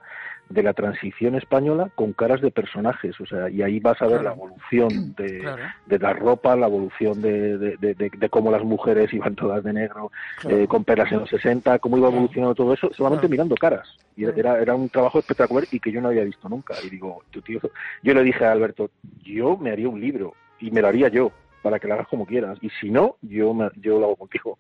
de 0.50 0.64
la 0.64 0.74
transición 0.74 1.36
española 1.36 1.90
con 1.96 2.14
caras 2.14 2.42
de 2.42 2.52
personajes, 2.52 3.20
o 3.20 3.26
sea, 3.26 3.50
y 3.50 3.62
ahí 3.62 3.80
vas 3.80 4.02
a 4.02 4.08
ver 4.08 4.24
la 4.24 4.32
evolución 4.34 5.14
de, 5.18 5.46
de, 5.86 6.00
la 6.00 6.14
ropa, 6.14 6.56
la 6.56 6.68
evolución 6.68 7.22
de, 7.22 7.58
de, 7.58 8.30
cómo 8.30 8.52
las 8.52 8.64
mujeres 8.64 9.14
iban 9.14 9.36
todas 9.36 9.64
de 9.64 9.74
negro, 9.74 10.12
eh, 10.48 10.68
con 10.68 10.84
peras 10.84 11.12
en 11.12 11.20
los 11.20 11.30
60, 11.30 11.80
cómo 11.80 11.98
iba 11.98 12.10
evolucionando 12.10 12.56
todo 12.56 12.74
eso, 12.74 12.92
solamente 12.94 13.28
mirando 13.28 13.56
caras. 13.56 13.98
Y 14.16 14.26
era, 14.26 14.60
era 14.60 14.76
un 14.76 14.90
trabajo 14.90 15.20
espectacular 15.20 15.66
y 15.72 15.80
que 15.80 15.92
yo 15.92 16.02
no 16.02 16.10
había 16.10 16.24
visto 16.24 16.48
nunca. 16.48 16.76
Y 16.84 16.90
digo, 16.90 17.24
tío, 17.44 17.60
yo 18.02 18.14
le 18.14 18.24
dije 18.24 18.46
a 18.46 18.52
Alberto, 18.52 18.90
yo 19.24 19.58
me 19.58 19.72
haría 19.72 19.90
un 19.90 20.00
libro 20.00 20.34
y 20.60 20.72
me 20.72 20.82
lo 20.82 20.88
haría 20.88 21.10
yo 21.10 21.32
para 21.66 21.80
que 21.80 21.88
lo 21.88 21.96
hagas 21.96 22.08
como 22.08 22.28
quieras. 22.28 22.60
Y 22.62 22.70
si 22.80 22.92
no, 22.92 23.18
yo, 23.24 23.52
me, 23.56 23.72
yo 23.78 23.98
lo 23.98 24.06
hago 24.06 24.16
contigo. 24.18 24.60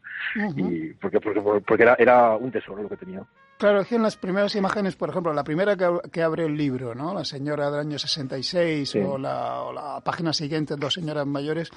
y 0.56 0.92
porque 0.94 1.20
porque, 1.20 1.40
porque 1.40 1.84
era, 1.84 1.96
era 2.00 2.36
un 2.36 2.52
tesoro 2.52 2.82
lo 2.82 2.90
que 2.90 2.98
tenía. 2.98 3.22
Claro, 3.58 3.82
es 3.82 3.88
que 3.88 3.96
en 3.96 4.04
las 4.04 4.18
primeras 4.18 4.54
imágenes, 4.56 4.98
por 4.98 5.10
ejemplo, 5.10 5.34
la 5.34 5.46
primera 5.46 5.78
que, 6.12 6.22
abre 6.22 6.46
el 6.46 6.58
libro, 6.58 6.94
¿no? 6.94 7.14
La 7.14 7.24
señora 7.24 7.72
del 7.72 7.80
año 7.80 7.98
66 7.98 8.96
o, 8.96 9.18
la, 9.18 9.62
o 9.62 9.72
la 9.72 10.02
página 10.02 10.34
siguiente, 10.34 10.76
dos 10.76 10.96
señoras 10.96 11.26
mayores, 11.26 11.70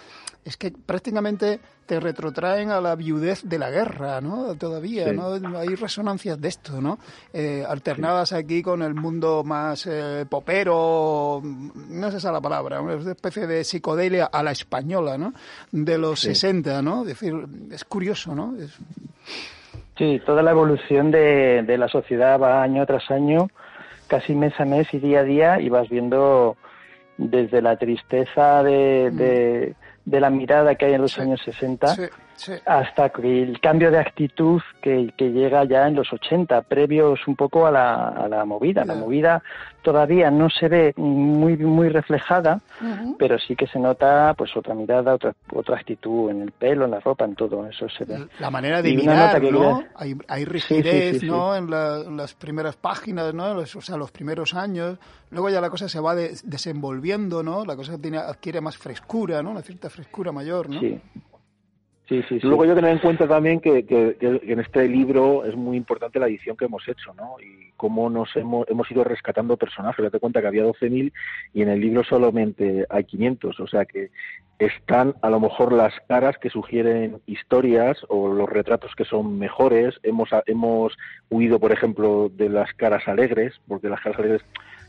es 0.44 0.56
que 0.56 0.72
prácticamente 0.72 1.60
te 1.86 2.00
retrotraen 2.00 2.72
a 2.72 2.80
la 2.80 2.96
viudez 2.96 3.42
de 3.44 3.58
la 3.60 3.70
guerra, 3.70 4.20
¿no? 4.20 4.56
Todavía, 4.56 5.12
¿no? 5.12 5.34
Hay 5.56 5.68
resonancias 5.76 6.40
de 6.40 6.48
esto, 6.48 6.80
¿no? 6.80 6.98
Eh, 7.32 7.64
alternadas 7.66 8.32
aquí 8.32 8.60
con 8.60 8.82
el 8.82 8.94
mundo 8.94 9.44
más 9.44 9.86
eh, 9.86 10.26
popero, 10.28 11.40
no 11.44 12.10
sé 12.10 12.16
esa 12.16 12.32
la 12.32 12.40
palabra, 12.40 12.80
una 12.80 13.12
especie 13.12 13.46
de 13.46 13.62
psicodelia 13.62 14.26
a 14.26 14.42
la 14.42 14.50
española, 14.50 15.16
¿no? 15.16 15.32
De 15.70 15.96
los 15.96 16.20
60, 16.20 16.82
¿no? 16.82 17.02
Es 17.02 17.08
decir, 17.08 17.34
es 17.70 17.84
curioso, 17.84 18.34
¿no? 18.34 18.56
Sí, 19.98 20.22
toda 20.24 20.42
la 20.42 20.52
evolución 20.52 21.10
de, 21.10 21.64
de 21.64 21.76
la 21.76 21.88
sociedad 21.88 22.40
va 22.40 22.62
año 22.62 22.86
tras 22.86 23.10
año, 23.10 23.50
casi 24.06 24.34
mes 24.34 24.58
a 24.60 24.64
mes 24.64 24.86
y 24.94 25.00
día 25.00 25.20
a 25.20 25.24
día, 25.24 25.60
y 25.60 25.68
vas 25.68 25.88
viendo 25.88 26.56
desde 27.16 27.60
la 27.60 27.76
tristeza 27.76 28.62
de, 28.62 29.10
de, 29.10 29.74
de 30.04 30.20
la 30.20 30.30
mirada 30.30 30.76
que 30.76 30.86
hay 30.86 30.94
en 30.94 31.02
los 31.02 31.18
años 31.18 31.40
60 31.44 31.96
hasta 32.66 33.12
el 33.22 33.60
cambio 33.60 33.90
de 33.90 33.98
actitud 33.98 34.60
que, 34.80 35.12
que, 35.16 35.30
llega 35.30 35.64
ya 35.64 35.86
en 35.86 35.94
los 35.94 36.12
80, 36.12 36.62
previos 36.62 37.26
un 37.26 37.36
poco 37.36 37.66
a 37.66 37.70
la, 37.70 38.08
a 38.08 38.28
la 38.28 38.44
movida. 38.44 38.84
La 38.84 38.94
movida 38.94 39.42
todavía 39.82 40.30
no 40.30 40.50
se 40.50 40.68
ve 40.68 40.92
muy 40.96 41.56
muy 41.56 41.88
reflejada, 41.88 42.60
pero 43.18 43.38
sí 43.38 43.56
que 43.56 43.66
se 43.66 43.78
nota 43.78 44.34
pues 44.36 44.56
otra 44.56 44.74
mirada, 44.74 45.14
otra 45.14 45.34
otra 45.52 45.76
actitud 45.76 46.30
en 46.30 46.42
el 46.42 46.52
pelo, 46.52 46.84
en 46.84 46.92
la 46.92 47.00
ropa, 47.00 47.24
en 47.24 47.34
todo 47.34 47.66
eso 47.66 47.88
se 47.88 48.04
ve. 48.04 48.26
La 48.38 48.50
manera 48.50 48.82
de 48.82 48.94
mirar, 48.94 49.42
¿no? 49.42 49.82
Hay, 49.94 50.14
hay 50.28 50.44
rigidez, 50.44 51.22
¿no? 51.22 51.56
En, 51.56 51.68
las 51.70 52.34
primeras 52.34 52.76
páginas, 52.76 53.34
¿no? 53.34 53.58
o 53.58 53.66
sea, 53.66 53.96
los 53.96 54.10
primeros 54.10 54.54
años. 54.54 54.98
Luego 55.30 55.50
ya 55.50 55.60
la 55.60 55.70
cosa 55.70 55.88
se 55.88 56.00
va 56.00 56.14
desenvolviendo, 56.14 57.42
¿no? 57.42 57.64
La 57.64 57.76
cosa 57.76 57.98
tiene, 57.98 58.18
adquiere 58.18 58.60
más 58.60 58.76
frescura, 58.76 59.42
¿no? 59.42 59.50
Una 59.50 59.62
cierta 59.62 59.90
frescura 59.90 60.32
mayor, 60.32 60.70
¿no? 60.70 60.80
Sí. 60.80 61.00
Sí, 62.08 62.22
sí, 62.26 62.38
Luego 62.42 62.64
yo 62.64 62.74
tener 62.74 62.92
en 62.92 63.00
cuenta 63.00 63.28
también 63.28 63.60
que, 63.60 63.84
que, 63.84 64.16
en 64.20 64.60
este 64.60 64.88
libro 64.88 65.44
es 65.44 65.54
muy 65.54 65.76
importante 65.76 66.18
la 66.18 66.26
edición 66.26 66.56
que 66.56 66.64
hemos 66.64 66.88
hecho, 66.88 67.12
¿no? 67.12 67.36
Y 67.38 67.70
cómo 67.76 68.08
nos 68.08 68.34
hemos, 68.34 68.66
hemos 68.70 68.90
ido 68.90 69.04
rescatando 69.04 69.58
personajes. 69.58 70.02
Date 70.02 70.18
cuenta 70.18 70.40
que 70.40 70.46
había 70.46 70.64
12.000 70.64 71.12
y 71.52 71.62
en 71.62 71.68
el 71.68 71.80
libro 71.80 72.02
solamente 72.04 72.86
hay 72.88 73.04
500. 73.04 73.60
O 73.60 73.66
sea 73.66 73.84
que 73.84 74.10
están 74.58 75.16
a 75.20 75.28
lo 75.28 75.38
mejor 75.38 75.70
las 75.70 75.92
caras 76.08 76.38
que 76.38 76.48
sugieren 76.48 77.20
historias 77.26 77.98
o 78.08 78.32
los 78.32 78.48
retratos 78.48 78.94
que 78.94 79.04
son 79.04 79.38
mejores. 79.38 80.00
Hemos, 80.02 80.30
hemos 80.46 80.96
huido, 81.28 81.60
por 81.60 81.72
ejemplo, 81.72 82.30
de 82.34 82.48
las 82.48 82.72
caras 82.72 83.06
alegres, 83.06 83.60
porque 83.68 83.90
las 83.90 84.00
caras 84.00 84.18
alegres 84.18 84.42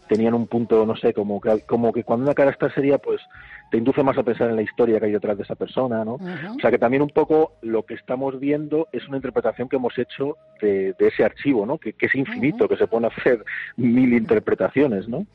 tenían 0.09 0.33
un 0.33 0.47
punto, 0.47 0.85
no 0.85 0.95
sé, 0.97 1.13
como 1.13 1.39
que, 1.39 1.61
como 1.61 1.93
que 1.93 2.03
cuando 2.03 2.25
una 2.25 2.33
cara 2.33 2.51
está 2.51 2.69
seria, 2.71 2.97
pues 2.97 3.21
te 3.69 3.77
induce 3.77 4.01
más 4.01 4.17
a 4.17 4.23
pensar 4.23 4.49
en 4.49 4.55
la 4.55 4.63
historia 4.63 4.99
que 4.99 5.05
hay 5.05 5.11
detrás 5.11 5.37
de 5.37 5.43
esa 5.43 5.55
persona, 5.55 6.03
¿no? 6.03 6.15
O 6.15 6.59
sea 6.59 6.71
que 6.71 6.79
también 6.79 7.03
un 7.03 7.11
poco 7.11 7.53
lo 7.61 7.83
que 7.83 7.93
estamos 7.93 8.39
viendo 8.39 8.87
es 8.91 9.07
una 9.07 9.17
interpretación 9.17 9.69
que 9.69 9.75
hemos 9.75 9.97
hecho 9.97 10.37
de, 10.61 10.95
ese 10.97 11.23
archivo, 11.23 11.65
¿no? 11.65 11.77
Que, 11.77 11.95
es 11.99 12.15
infinito, 12.15 12.67
que 12.67 12.75
se 12.75 12.87
pone 12.87 13.07
a 13.07 13.11
hacer 13.15 13.45
mil 13.77 14.11
interpretaciones, 14.13 15.07
¿no? 15.07 15.27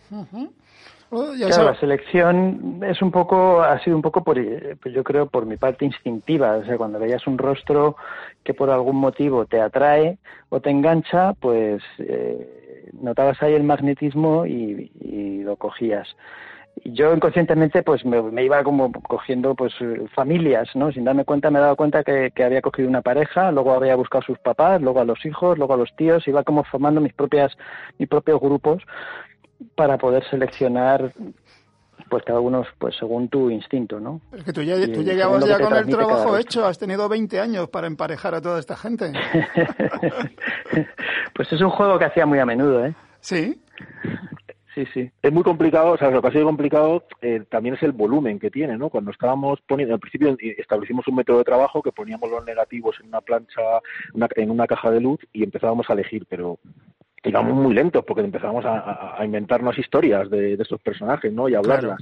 Oh, 1.11 1.31
claro, 1.37 1.64
la 1.64 1.78
selección 1.78 2.81
es 2.85 3.00
un 3.00 3.12
poco, 3.12 3.62
ha 3.62 3.78
sido 3.85 3.95
un 3.95 4.02
poco 4.02 4.25
por, 4.25 4.37
pues 4.81 4.93
yo 4.93 5.04
creo, 5.04 5.26
por 5.26 5.47
mi 5.47 5.57
parte 5.57 5.85
instintiva. 5.85 6.57
O 6.57 6.64
sea, 6.64 6.76
cuando 6.76 6.99
veías 6.99 7.25
un 7.28 7.38
rostro 7.38 7.95
que 8.43 8.54
por 8.54 8.71
algún 8.71 8.97
motivo 8.97 9.47
te 9.47 9.61
atrae 9.61 10.19
o 10.49 10.61
te 10.61 10.71
engancha, 10.71 11.35
pues 11.35 11.81
eh, 11.99 12.53
notabas 13.00 13.42
ahí 13.42 13.54
el 13.54 13.62
magnetismo 13.62 14.46
y, 14.46 14.90
lo 15.44 15.56
cogías 15.56 16.08
yo 16.84 17.14
inconscientemente 17.14 17.82
pues 17.82 18.04
me, 18.04 18.44
iba 18.44 18.64
como 18.64 18.90
cogiendo 18.90 19.54
pues 19.54 19.72
familias, 20.14 20.68
¿no? 20.74 20.90
Sin 20.90 21.04
darme 21.04 21.24
cuenta 21.24 21.50
me 21.50 21.58
he 21.58 21.62
dado 21.62 21.76
cuenta 21.76 22.02
que, 22.02 22.32
había 22.42 22.62
cogido 22.62 22.88
una 22.88 23.02
pareja, 23.02 23.52
luego 23.52 23.74
había 23.74 23.94
buscado 23.94 24.22
a 24.22 24.26
sus 24.26 24.38
papás, 24.38 24.82
luego 24.82 25.00
a 25.00 25.04
los 25.04 25.24
hijos, 25.24 25.56
luego 25.56 25.74
a 25.74 25.76
los 25.76 25.94
tíos, 25.94 26.26
iba 26.26 26.42
como 26.42 26.64
formando 26.64 27.00
mis 27.00 27.12
propias 27.12 27.56
mis 27.98 28.08
propios 28.08 28.40
grupos 28.40 28.82
para 29.76 29.98
poder 29.98 30.24
seleccionar 30.30 31.12
pues 32.08 32.25
cada 32.25 32.40
uno 32.40 32.64
pues 32.78 32.96
según 32.96 33.28
tu 33.28 33.50
instinto, 33.50 34.00
¿no? 34.00 34.20
Es 34.32 34.44
que 34.44 34.52
tú, 34.52 34.62
ya, 34.62 34.75
tú 34.92 35.02
llegabas 35.02 35.46
ya 35.46 35.58
con 35.58 35.75
el 35.75 35.87
trabajo 35.87 36.38
hecho, 36.38 36.66
has 36.66 36.78
tenido 36.78 37.08
20 37.08 37.40
años 37.40 37.68
para 37.68 37.87
emparejar 37.87 38.34
a 38.34 38.40
toda 38.40 38.61
esta 38.61 38.76
gente. 38.76 39.12
pues 41.34 41.52
es 41.52 41.61
un 41.61 41.70
juego 41.70 41.99
que 41.99 42.04
hacía 42.04 42.26
muy 42.26 42.38
a 42.38 42.46
menudo, 42.46 42.87
¿eh? 42.87 42.94
Sí. 43.20 43.61
Sí, 44.75 44.84
sí. 44.92 45.08
Es 45.23 45.32
muy 45.32 45.44
complicado, 45.44 45.92
o 45.92 45.96
sea, 45.96 46.11
lo 46.11 46.20
que 46.20 46.28
ha 46.28 46.32
sido 46.32 46.46
complicado 46.46 47.04
eh, 47.23 47.44
también 47.49 47.76
es 47.76 47.82
el 47.84 47.92
volumen 47.92 48.40
que 48.40 48.50
tiene, 48.50 48.76
¿no? 48.76 48.90
Cuando 48.90 49.12
estábamos 49.12 49.61
poniendo, 49.68 49.94
al 49.94 50.00
principio 50.00 50.37
establecimos 50.58 51.06
un 51.06 51.14
método 51.14 51.38
de 51.38 51.44
trabajo 51.44 51.80
que 51.80 51.92
poníamos 51.92 52.28
los 52.28 52.44
negativos 52.44 52.96
en 53.00 53.06
una 53.06 53.20
plancha, 53.20 53.61
en 54.34 54.50
una 54.50 54.66
caja 54.66 54.90
de 54.90 55.00
luz 55.00 55.20
y 55.32 55.44
empezábamos 55.44 55.88
a 55.88 55.92
elegir, 55.92 56.26
pero 56.28 56.58
íbamos 57.25 57.54
muy 57.54 57.75
lentos 57.75 58.04
porque 58.04 58.23
empezábamos 58.23 58.64
a, 58.66 59.19
inventarnos 59.25 59.78
historias 59.78 60.28
de, 60.31 60.54
esos 60.54 60.81
personajes, 60.81 61.33
¿no? 61.33 61.49
Y 61.49 61.54
hablarlas. 61.54 61.99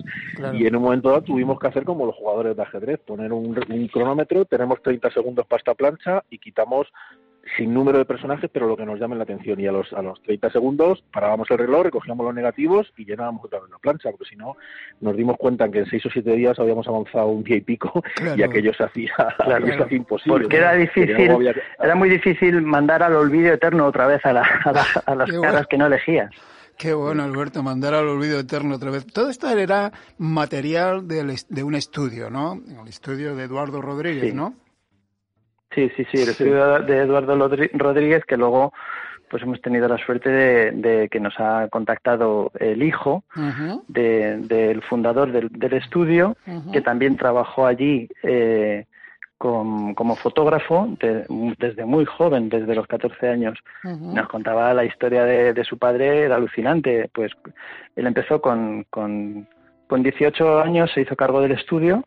Y 0.53 0.67
en 0.67 0.77
un 0.77 0.83
momento 0.83 1.11
dado 1.11 1.23
tuvimos 1.23 1.59
que 1.59 1.69
hacer 1.69 1.85
como 1.85 2.07
los 2.07 2.17
jugadores 2.17 2.57
de 2.57 2.63
ajedrez, 2.63 3.01
poner 3.01 3.33
un, 3.33 3.59
un 3.69 3.89
cronómetro, 3.89 4.45
tenemos 4.45 4.83
30 4.83 5.11
segundos 5.11 5.47
para 5.47 5.59
esta 5.59 5.75
plancha 5.75 6.25
y 6.31 6.39
quitamos 6.39 6.89
sin 7.57 7.75
número 7.75 7.99
de 7.99 8.05
personajes, 8.05 8.51
pero 8.53 8.67
lo 8.67 8.77
que 8.77 8.87
nos 8.87 8.99
llame 8.99 9.17
la 9.17 9.25
atención. 9.25 9.61
Y 9.61 9.67
a 9.67 9.73
los, 9.73 9.93
a 9.93 10.03
los 10.03 10.23
30 10.23 10.51
segundos 10.51 11.03
parábamos 11.13 11.51
el 11.51 11.59
reloj, 11.59 11.85
recogíamos 11.85 12.25
los 12.25 12.35
negativos 12.35 12.93
y 12.97 13.05
llenábamos 13.05 13.45
otra 13.45 13.61
vez 13.61 13.71
la 13.71 13.79
plancha, 13.79 14.11
porque 14.11 14.29
si 14.29 14.37
no, 14.37 14.57
nos 15.01 15.17
dimos 15.17 15.37
cuenta 15.37 15.69
que 15.71 15.81
en 15.81 15.87
seis 15.87 16.05
o 16.07 16.11
siete 16.11 16.33
días 16.33 16.59
habíamos 16.59 16.87
avanzado 16.89 17.27
un 17.27 17.43
día 17.43 17.57
y 17.57 17.61
pico 17.61 18.03
y 18.37 18.43
aquello 18.43 18.73
se 18.75 18.85
hacía, 18.85 19.15
imposible. 19.91 20.41
Porque 20.41 20.57
era 20.57 20.75
difícil, 20.75 21.55
era 21.79 21.95
muy 21.95 22.09
difícil 22.09 22.63
mandar 22.63 23.03
al 23.03 23.15
olvido 23.15 23.53
eterno 23.53 23.87
otra 23.87 24.07
vez 24.07 24.25
a, 24.25 24.33
las 24.33 25.33
caras 25.43 25.67
que 25.67 25.79
no 25.79 25.87
elegías. 25.87 26.31
Qué 26.79 26.95
bueno, 26.95 27.23
Alberto, 27.23 27.63
mandar 27.63 27.95
al 27.95 28.09
olvido 28.09 28.41
eterno 28.41 28.75
otra 28.75 28.91
vez. 28.91 29.07
Todo 29.07 29.31
esto 29.31 29.49
era 29.49 29.93
material 30.19 31.07
de, 31.07 31.63
un 31.63 31.75
estudio, 31.75 32.31
¿no? 32.31 32.61
El 32.83 32.89
estudio 32.89 33.37
de 33.37 33.45
Eduardo 33.45 33.81
Rodríguez, 33.81 34.35
¿no? 34.35 34.55
Sí, 35.75 35.91
sí, 35.97 36.05
sí, 36.11 36.23
el 36.23 36.29
estudio 36.29 36.81
de 36.81 36.99
Eduardo 36.99 37.49
Rodríguez, 37.75 38.25
que 38.25 38.37
luego 38.37 38.73
pues 39.33 39.43
hemos 39.45 39.63
tenido 39.63 39.89
la 39.89 39.97
suerte 39.97 40.29
de, 40.29 41.09
que 41.11 41.19
nos 41.19 41.33
ha 41.39 41.67
contactado 41.69 42.53
el 42.61 42.83
hijo 42.83 43.25
del 43.89 44.83
fundador 44.83 45.33
del, 45.33 45.73
estudio, 45.73 46.37
que 46.71 46.83
también 46.83 47.17
trabajó 47.17 47.65
allí 47.65 48.11
eh, 48.23 48.85
como 49.39 50.17
fotógrafo 50.17 50.87
desde 51.59 51.85
muy 51.87 52.05
joven, 52.05 52.51
desde 52.51 52.75
los 52.75 52.87
14 52.87 53.27
años. 53.29 53.59
Nos 53.83 54.29
contaba 54.29 54.75
la 54.75 54.85
historia 54.85 55.25
de, 55.25 55.55
de, 55.55 55.65
su 55.65 55.79
padre, 55.79 56.25
era 56.27 56.37
alucinante. 56.37 57.09
Pues 57.15 57.33
él 57.97 58.07
empezó 58.07 58.43
con, 58.43 58.85
con 58.91 59.49
con 59.93 60.03
18 60.03 60.63
años 60.63 60.91
se 60.95 61.03
hizo 61.03 61.15
cargo 61.15 61.43
del 61.43 61.53
estudio 61.53 62.03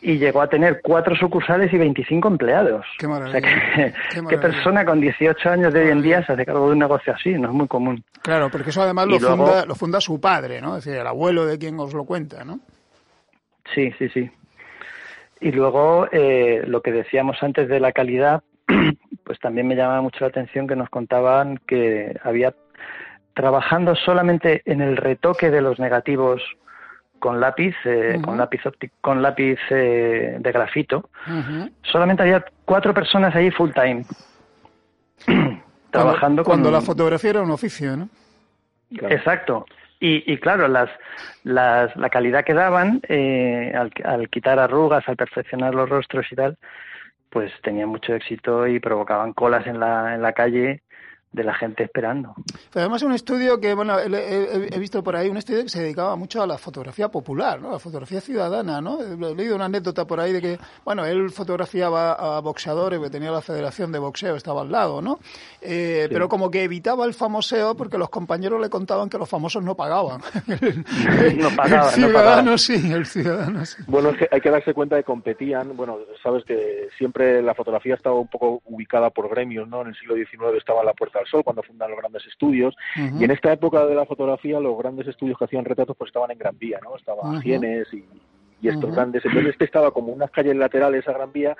y 0.00 0.18
llegó 0.18 0.42
a 0.42 0.48
tener 0.48 0.80
cuatro 0.80 1.16
sucursales 1.16 1.72
y 1.72 1.76
25 1.76 2.28
empleados. 2.28 2.86
Qué 3.00 3.08
maravilla. 3.08 3.92
¿qué, 4.28 4.38
persona 4.38 4.84
con 4.84 5.00
18 5.00 5.50
años 5.50 5.74
de 5.74 5.80
hoy 5.82 5.90
en 5.90 6.02
día 6.02 6.24
se 6.24 6.34
hace 6.34 6.46
cargo 6.46 6.66
de 6.66 6.72
un 6.74 6.78
negocio 6.78 7.12
así? 7.12 7.30
No 7.30 7.48
es 7.48 7.54
muy 7.54 7.66
común. 7.66 8.04
Claro, 8.22 8.48
porque 8.48 8.70
eso 8.70 8.80
además 8.82 9.08
lo, 9.08 9.18
funda, 9.18 9.66
lo 9.66 9.74
funda 9.74 10.00
su 10.00 10.20
padre, 10.20 10.60
¿no? 10.60 10.76
Es 10.76 10.84
decir, 10.84 11.00
el 11.00 11.06
abuelo 11.08 11.46
de 11.46 11.58
quien 11.58 11.80
os 11.80 11.92
lo 11.94 12.04
cuenta, 12.04 12.44
¿no? 12.44 12.60
Sí, 13.74 13.92
sí, 13.98 14.08
sí. 14.10 14.30
Y 15.40 15.50
luego, 15.50 16.06
eh, 16.12 16.62
lo 16.64 16.80
que 16.80 16.92
decíamos 16.92 17.42
antes 17.42 17.68
de 17.68 17.80
la 17.80 17.90
calidad, 17.90 18.44
pues 19.24 19.40
también 19.40 19.66
me 19.66 19.74
llamaba 19.74 20.00
mucho 20.00 20.18
la 20.20 20.28
atención 20.28 20.68
que 20.68 20.76
nos 20.76 20.88
contaban 20.88 21.58
que 21.66 22.14
había 22.22 22.54
trabajando 23.34 23.96
solamente 23.96 24.62
en 24.64 24.80
el 24.80 24.96
retoque 24.96 25.50
de 25.50 25.60
los 25.60 25.80
negativos 25.80 26.40
con 27.20 27.38
lápiz, 27.38 27.76
eh, 27.84 28.20
con 28.22 28.36
lápiz 28.36 28.66
óptico, 28.66 28.94
con 29.00 29.22
lápiz 29.22 29.58
eh, 29.70 30.38
de 30.40 30.52
grafito. 30.52 31.08
Solamente 31.82 32.22
había 32.24 32.44
cuatro 32.64 32.92
personas 32.92 33.34
allí 33.36 33.50
full 33.52 33.70
time. 33.70 34.04
trabajando 35.90 36.42
cuando, 36.42 36.70
la 36.70 36.80
fotografía 36.80 37.30
era 37.30 37.42
un 37.42 37.50
oficio, 37.50 37.96
¿no? 37.96 38.08
Exacto. 38.90 39.66
Y, 40.00 40.32
y 40.32 40.38
claro, 40.38 40.66
las, 40.66 40.88
las, 41.44 41.94
la 41.94 42.08
calidad 42.08 42.44
que 42.44 42.54
daban 42.54 43.00
eh, 43.06 43.72
al, 43.76 43.92
al 44.04 44.28
quitar 44.30 44.58
arrugas, 44.58 45.06
al 45.08 45.16
perfeccionar 45.16 45.74
los 45.74 45.88
rostros 45.88 46.26
y 46.32 46.36
tal, 46.36 46.56
pues 47.28 47.52
tenían 47.62 47.90
mucho 47.90 48.14
éxito 48.14 48.66
y 48.66 48.80
provocaban 48.80 49.34
colas 49.34 49.66
en 49.66 49.78
la, 49.78 50.14
en 50.14 50.22
la 50.22 50.32
calle 50.32 50.82
de 51.32 51.44
la 51.44 51.54
gente 51.54 51.84
esperando. 51.84 52.34
Pero 52.72 52.82
además 52.82 53.02
un 53.02 53.12
estudio 53.12 53.60
que, 53.60 53.72
bueno, 53.74 53.96
he, 54.00 54.78
visto 54.78 55.02
por 55.02 55.14
ahí, 55.14 55.28
un 55.28 55.36
estudio 55.36 55.62
que 55.62 55.68
se 55.68 55.80
dedicaba 55.80 56.16
mucho 56.16 56.42
a 56.42 56.46
la 56.46 56.58
fotografía 56.58 57.08
popular, 57.08 57.60
¿no? 57.60 57.70
La 57.70 57.78
fotografía 57.78 58.20
ciudadana, 58.20 58.80
¿no? 58.80 59.00
He 59.00 59.34
leído 59.36 59.54
una 59.54 59.66
anécdota 59.66 60.06
por 60.06 60.18
ahí 60.18 60.32
de 60.32 60.40
que, 60.40 60.58
bueno, 60.84 61.04
él 61.06 61.30
fotografiaba 61.30 62.36
a 62.36 62.40
boxeadores, 62.40 62.98
porque 62.98 63.12
tenía 63.12 63.30
la 63.30 63.42
Federación 63.42 63.92
de 63.92 64.00
Boxeo, 64.00 64.34
estaba 64.34 64.62
al 64.62 64.72
lado, 64.72 65.00
¿no? 65.00 65.20
Eh, 65.60 66.08
pero 66.10 66.28
como 66.28 66.50
que 66.50 66.64
evitaba 66.64 67.04
el 67.04 67.14
famoseo 67.14 67.76
porque 67.76 67.96
los 67.96 68.10
compañeros 68.10 68.60
le 68.60 68.68
contaban 68.68 69.08
que 69.08 69.18
los 69.18 69.28
famosos 69.28 69.62
no 69.62 69.76
pagaban. 69.76 70.20
no 71.36 71.50
pagaban, 71.56 71.86
el 71.86 71.94
ciudadano 71.94 72.58
sí, 72.58 72.92
el 72.92 73.06
ciudadano 73.06 73.64
sí. 73.64 73.82
Bueno, 73.86 74.10
es 74.10 74.18
que 74.18 74.28
hay 74.32 74.40
que 74.40 74.50
darse 74.50 74.74
cuenta 74.74 74.96
de 74.96 75.02
que 75.02 75.06
competían, 75.06 75.76
bueno, 75.76 75.98
sabes 76.22 76.44
que 76.44 76.88
siempre 76.98 77.40
la 77.40 77.54
fotografía 77.54 77.94
estaba 77.94 78.18
un 78.18 78.28
poco 78.28 78.62
ubicada 78.64 79.10
por 79.10 79.28
gremios, 79.28 79.68
¿no? 79.68 79.82
En 79.82 79.88
el 79.88 79.94
siglo 79.94 80.16
XIX 80.16 80.56
estaba 80.58 80.82
la 80.82 80.92
puerta 80.92 81.19
al 81.20 81.26
sol 81.26 81.44
cuando 81.44 81.62
fundan 81.62 81.90
los 81.90 81.98
grandes 81.98 82.26
estudios. 82.26 82.74
Y 82.96 83.24
en 83.24 83.30
esta 83.30 83.52
época 83.52 83.86
de 83.86 83.94
la 83.94 84.06
fotografía, 84.06 84.60
los 84.60 84.76
grandes 84.78 85.06
estudios 85.06 85.38
que 85.38 85.44
hacían 85.44 85.64
retratos 85.64 85.96
pues 85.96 86.08
estaban 86.08 86.30
en 86.30 86.38
Gran 86.38 86.58
Vía, 86.58 86.80
¿no? 86.82 86.96
Estaba 86.96 87.22
uh 87.22 87.40
y, 87.42 88.04
y 88.62 88.68
estos 88.68 88.94
grandes. 88.94 89.24
Entonces 89.24 89.52
este 89.52 89.64
estaba 89.64 89.90
como 89.90 90.12
unas 90.12 90.30
calles 90.30 90.56
laterales 90.56 91.06
a 91.08 91.12
Gran 91.12 91.32
Vía 91.32 91.56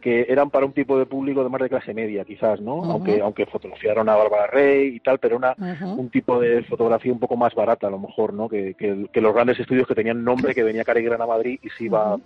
que 0.00 0.26
eran 0.28 0.50
para 0.50 0.66
un 0.66 0.72
tipo 0.72 0.98
de 0.98 1.06
público 1.06 1.42
de 1.42 1.48
más 1.48 1.60
de 1.60 1.68
clase 1.68 1.94
media, 1.94 2.24
quizás, 2.24 2.60
¿no? 2.60 2.84
Aunque 2.84 3.20
aunque 3.20 3.46
fotografiaron 3.46 4.08
a 4.08 4.16
Bárbara 4.16 4.46
Rey 4.48 4.96
y 4.96 5.00
tal, 5.00 5.18
pero 5.18 5.36
una 5.36 5.54
un 5.82 6.10
tipo 6.10 6.38
de 6.40 6.62
fotografía 6.64 7.12
un 7.12 7.20
poco 7.20 7.36
más 7.36 7.54
barata 7.54 7.86
a 7.86 7.90
lo 7.90 7.98
mejor, 7.98 8.32
¿no? 8.32 8.48
Que, 8.48 8.74
que, 8.74 9.20
los 9.20 9.34
grandes 9.34 9.58
estudios 9.58 9.86
que 9.86 9.94
tenían 9.94 10.22
nombre, 10.22 10.54
que 10.54 10.62
venía 10.62 10.84
Cary 10.84 11.02
Grant 11.02 11.22
a 11.22 11.26
Madrid 11.26 11.58
y 11.62 11.70
se 11.70 11.84
iba 11.84 12.16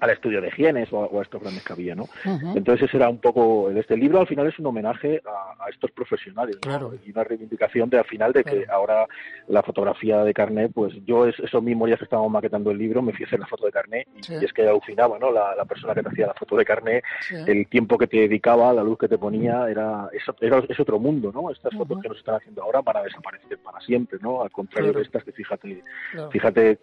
al 0.00 0.10
estudio 0.10 0.40
de 0.40 0.50
Hienes 0.50 0.92
o 0.92 1.18
a, 1.18 1.22
estos 1.22 1.40
grandes 1.40 1.64
que 1.64 1.72
había, 1.72 1.94
¿no? 1.94 2.08
Entonces 2.54 2.88
ese 2.88 2.96
era 2.96 3.08
un 3.08 3.18
poco, 3.18 3.70
este 3.70 3.96
libro 3.96 4.20
al 4.20 4.26
final 4.26 4.46
es 4.46 4.58
un 4.58 4.66
homenaje 4.66 5.22
a, 5.26 5.68
estos 5.70 5.90
profesionales, 5.92 6.58
y 7.04 7.10
una 7.10 7.24
reivindicación 7.24 7.88
de 7.90 7.98
al 7.98 8.04
final 8.04 8.32
de 8.32 8.44
que 8.44 8.66
ahora 8.70 9.06
la 9.48 9.62
fotografía 9.62 10.22
de 10.24 10.34
carnet, 10.34 10.72
pues 10.72 10.94
yo 11.06 11.26
es, 11.26 11.38
esos 11.40 11.62
mismos 11.62 11.86
días 11.86 11.98
que 11.98 12.04
estábamos 12.04 12.30
maquetando 12.30 12.70
el 12.70 12.78
libro 12.78 13.02
me 13.02 13.12
a 13.12 13.26
hacer 13.26 13.40
la 13.40 13.46
foto 13.46 13.66
de 13.66 13.72
carnet 13.72 14.06
y, 14.28 14.44
es 14.44 14.52
que 14.52 14.68
alucinaba, 14.68 15.18
¿no? 15.18 15.30
La, 15.30 15.64
persona 15.64 15.94
que 15.94 16.02
te 16.02 16.08
hacía 16.10 16.26
la 16.26 16.34
foto 16.34 16.56
de 16.56 16.64
carnet, 16.64 17.02
el 17.46 17.66
tiempo 17.68 17.96
que 17.96 18.06
te 18.06 18.18
dedicaba, 18.18 18.72
la 18.72 18.82
luz 18.82 18.98
que 18.98 19.08
te 19.08 19.18
ponía, 19.18 19.68
era 19.68 20.08
es, 20.12 20.22
es 20.68 20.80
otro 20.80 20.98
mundo, 20.98 21.32
¿no? 21.32 21.50
Estas 21.50 21.74
fotos 21.74 22.00
que 22.02 22.08
nos 22.08 22.18
están 22.18 22.36
haciendo 22.36 22.62
ahora 22.62 22.82
van 22.82 22.98
a 22.98 23.02
desaparecer 23.02 23.58
para 23.58 23.80
siempre, 23.80 24.18
¿no? 24.20 24.42
Al 24.42 24.50
contrario 24.50 24.92
de 24.92 25.02
estas 25.02 25.24
que 25.24 25.32
fíjate, 25.32 25.82
fíjate 26.30 26.78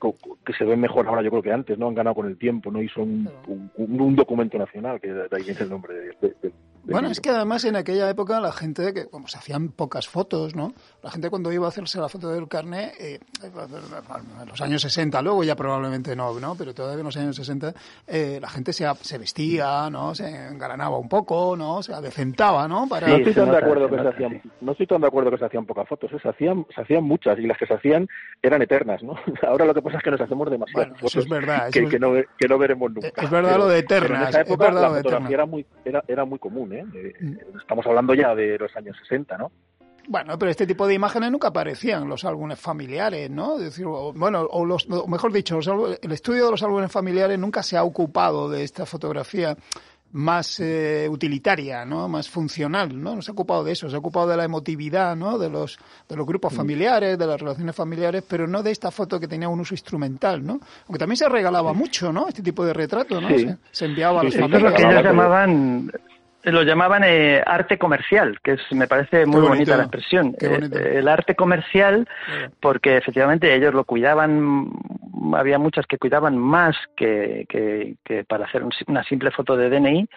que 0.46 0.54
se 0.54 0.66
ven 0.66 0.80
mejor 0.80 1.08
ahora 1.08 1.22
yo 1.22 1.30
creo 1.30 1.44
que 1.44 1.52
antes, 1.52 1.78
¿no? 1.78 1.88
Han 1.88 1.96
ganado 1.96 2.16
con 2.16 2.28
el 2.28 2.38
tiempo, 2.38 2.72
¿no? 2.72 2.82
Y 2.82 2.90
son 2.90 3.01
un, 3.04 4.16
documento 4.16 4.58
nacional, 4.58 5.00
que 5.00 5.12
de 5.12 5.28
ahí 5.32 5.44
viene 5.44 5.62
el 5.62 5.70
nombre 5.70 5.94
de, 5.94 6.52
bueno, 6.84 7.10
es 7.10 7.20
que 7.20 7.30
además 7.30 7.64
en 7.66 7.76
aquella 7.76 8.10
época 8.10 8.40
la 8.40 8.52
gente, 8.52 8.94
que 8.94 9.08
como 9.08 9.28
se 9.28 9.38
hacían 9.38 9.70
pocas 9.70 10.08
fotos, 10.08 10.56
¿no? 10.56 10.74
La 11.04 11.12
gente 11.12 11.30
cuando 11.30 11.52
iba 11.52 11.66
a 11.66 11.70
hacerse 11.70 12.00
la 12.00 12.10
foto 12.10 12.30
del 12.30 12.48
carnet, 12.48 12.94
eh, 13.00 13.20
en 13.44 14.48
los 14.48 14.62
años 14.62 14.82
60, 14.82 15.22
luego 15.22 15.44
ya 15.44 15.56
probablemente 15.56 16.16
no, 16.16 16.40
¿no? 16.40 16.56
Pero 16.56 16.74
todavía 16.74 17.00
en 17.00 17.06
los 17.06 17.18
años 17.18 17.36
60 17.36 17.74
eh, 18.08 18.40
la 18.42 18.50
gente 18.50 18.74
se, 18.74 18.86
se 19.02 19.18
vestía, 19.18 19.90
¿no? 19.90 20.16
Se 20.16 20.28
engalanaba 20.48 20.98
un 20.98 21.10
poco, 21.10 21.56
¿no? 21.56 21.84
Se 21.84 21.94
adecentaba, 21.94 22.68
¿no? 22.68 22.88
Para... 22.88 23.08
no 23.08 23.16
estoy 23.18 23.34
tan 23.34 23.52
de 23.52 23.58
acuerdo 23.58 23.90
que 23.90 23.98
se 23.98 24.08
hacían, 24.08 24.42
no 24.62 24.72
estoy 24.72 24.88
tan 24.88 25.02
de 25.02 25.08
acuerdo 25.08 25.32
que 25.32 25.38
se 25.38 25.46
hacían 25.46 25.66
pocas 25.66 25.88
fotos, 25.88 26.12
¿eh? 26.14 26.18
se 26.22 26.30
hacían, 26.30 26.66
se 26.74 26.82
hacían 26.82 27.04
muchas 27.04 27.38
y 27.40 27.44
las 27.44 27.58
que 27.58 27.66
se 27.66 27.74
hacían 27.74 28.08
eran 28.42 28.62
eternas, 28.62 29.04
¿no? 29.04 29.16
Ahora 29.48 29.66
lo 29.66 29.74
que 29.74 29.82
pasa 29.82 29.98
es 29.98 30.04
que 30.04 30.12
nos 30.12 30.22
hacemos 30.22 30.50
demasiadas 30.50 31.00
fotos 31.00 31.16
es 31.16 31.30
verdad, 31.30 31.70
que, 31.72 31.88
que, 31.88 32.00
no, 32.00 32.14
que 32.38 32.48
no 32.48 32.58
veremos 32.58 32.92
nunca. 32.92 33.22
Es 33.22 33.30
verdad 33.30 33.58
lo 33.58 33.68
de 33.68 33.80
eternas. 33.80 34.22
en 34.22 34.28
esa 34.30 34.42
época 34.42 34.72
la 34.72 34.90
fotografía 34.90 35.36
era 35.36 35.46
muy, 35.46 35.66
era, 35.86 36.04
era 36.08 36.26
muy 36.26 36.40
común, 36.40 36.71
¿eh? 36.74 36.84
Mm. 37.20 37.58
Estamos 37.60 37.86
hablando 37.86 38.14
ya 38.14 38.36
de 38.36 38.58
los 38.58 38.76
años 38.76 38.98
60, 38.98 39.38
¿no? 39.38 39.52
Bueno, 40.08 40.38
pero 40.38 40.50
este 40.50 40.66
tipo 40.66 40.88
de 40.88 40.96
imágenes 40.96 41.32
nunca 41.32 41.50
aparecían 41.50 42.04
en 42.04 42.10
los 42.10 42.26
álbumes 42.26 42.60
familiares, 42.60 43.30
¿no? 43.30 43.58
decir, 43.58 43.86
bueno, 43.86 44.42
o, 44.42 44.66
los, 44.66 44.88
mejor 45.08 45.32
dicho, 45.32 45.60
el 46.02 46.12
estudio 46.12 46.46
de 46.46 46.52
los 46.52 46.64
álbumes 46.64 46.92
familiares 46.92 47.38
nunca 47.38 47.62
se 47.62 47.78
ha 47.78 47.84
ocupado 47.84 48.50
de 48.50 48.64
esta 48.64 48.86
fotografía 48.86 49.56
más 50.14 50.60
eh, 50.60 51.08
utilitaria, 51.10 51.86
¿no? 51.86 52.10
Más 52.10 52.30
funcional, 52.30 53.02
¿no? 53.02 53.16
No 53.16 53.22
se 53.22 53.32
ha 53.32 53.34
ocupado 53.34 53.64
de 53.64 53.72
eso, 53.72 53.90
se 53.90 53.96
ha 53.96 54.00
ocupado 54.00 54.28
de 54.28 54.36
la 54.36 54.44
emotividad, 54.44 55.16
¿no? 55.16 55.38
De 55.38 55.50
los, 55.50 55.80
de 56.10 56.16
los 56.16 56.26
grupos 56.26 56.52
mm. 56.54 56.56
familiares, 56.56 57.18
de 57.18 57.28
las 57.28 57.40
relaciones 57.40 57.76
familiares, 57.76 58.24
pero 58.28 58.48
no 58.48 58.62
de 58.62 58.72
esta 58.72 58.92
foto 58.92 59.20
que 59.20 59.28
tenía 59.28 59.48
un 59.48 59.60
uso 59.62 59.74
instrumental, 59.74 60.46
¿no? 60.46 60.60
Aunque 60.88 61.00
también 61.00 61.18
se 61.18 61.30
regalaba 61.30 61.74
mucho, 61.74 62.12
¿no? 62.12 62.28
Este 62.28 62.42
tipo 62.42 62.66
de 62.66 62.74
retrato, 62.74 63.22
¿no? 63.22 63.30
Se, 63.72 63.86
enviaba 63.86 64.22
a 64.22 64.24
los 64.26 64.36
familiares. 64.36 64.66
Es 64.66 64.72
lo 64.72 64.76
que 64.76 64.94
ellos 64.94 65.04
llamaban 65.04 65.92
lo 66.44 66.64
llamaban 66.64 67.04
eh, 67.04 67.42
arte 67.46 67.78
comercial, 67.78 68.40
que 68.42 68.54
es, 68.54 68.62
me 68.72 68.88
parece 68.88 69.26
muy 69.26 69.42
bonita 69.42 69.78
la 69.78 69.84
expresión. 69.84 70.36
Eh, 70.40 70.96
el 70.96 71.08
arte 71.08 71.36
comercial, 71.36 72.08
porque 72.60 72.98
efectivamente 72.98 73.54
ellos 73.54 73.74
lo 73.74 73.84
cuidaban, 73.84 74.72
había 75.34 75.60
muchas 75.60 75.86
que 75.86 75.98
cuidaban 75.98 76.38
más 76.38 76.76
que, 76.96 77.46
que, 77.50 77.96
que 78.04 78.24
para 78.24 78.46
hacer 78.46 78.64
una 78.88 79.04
simple 79.04 79.32
foto 79.32 79.56
de 79.56 79.70
DNI, 79.70 80.08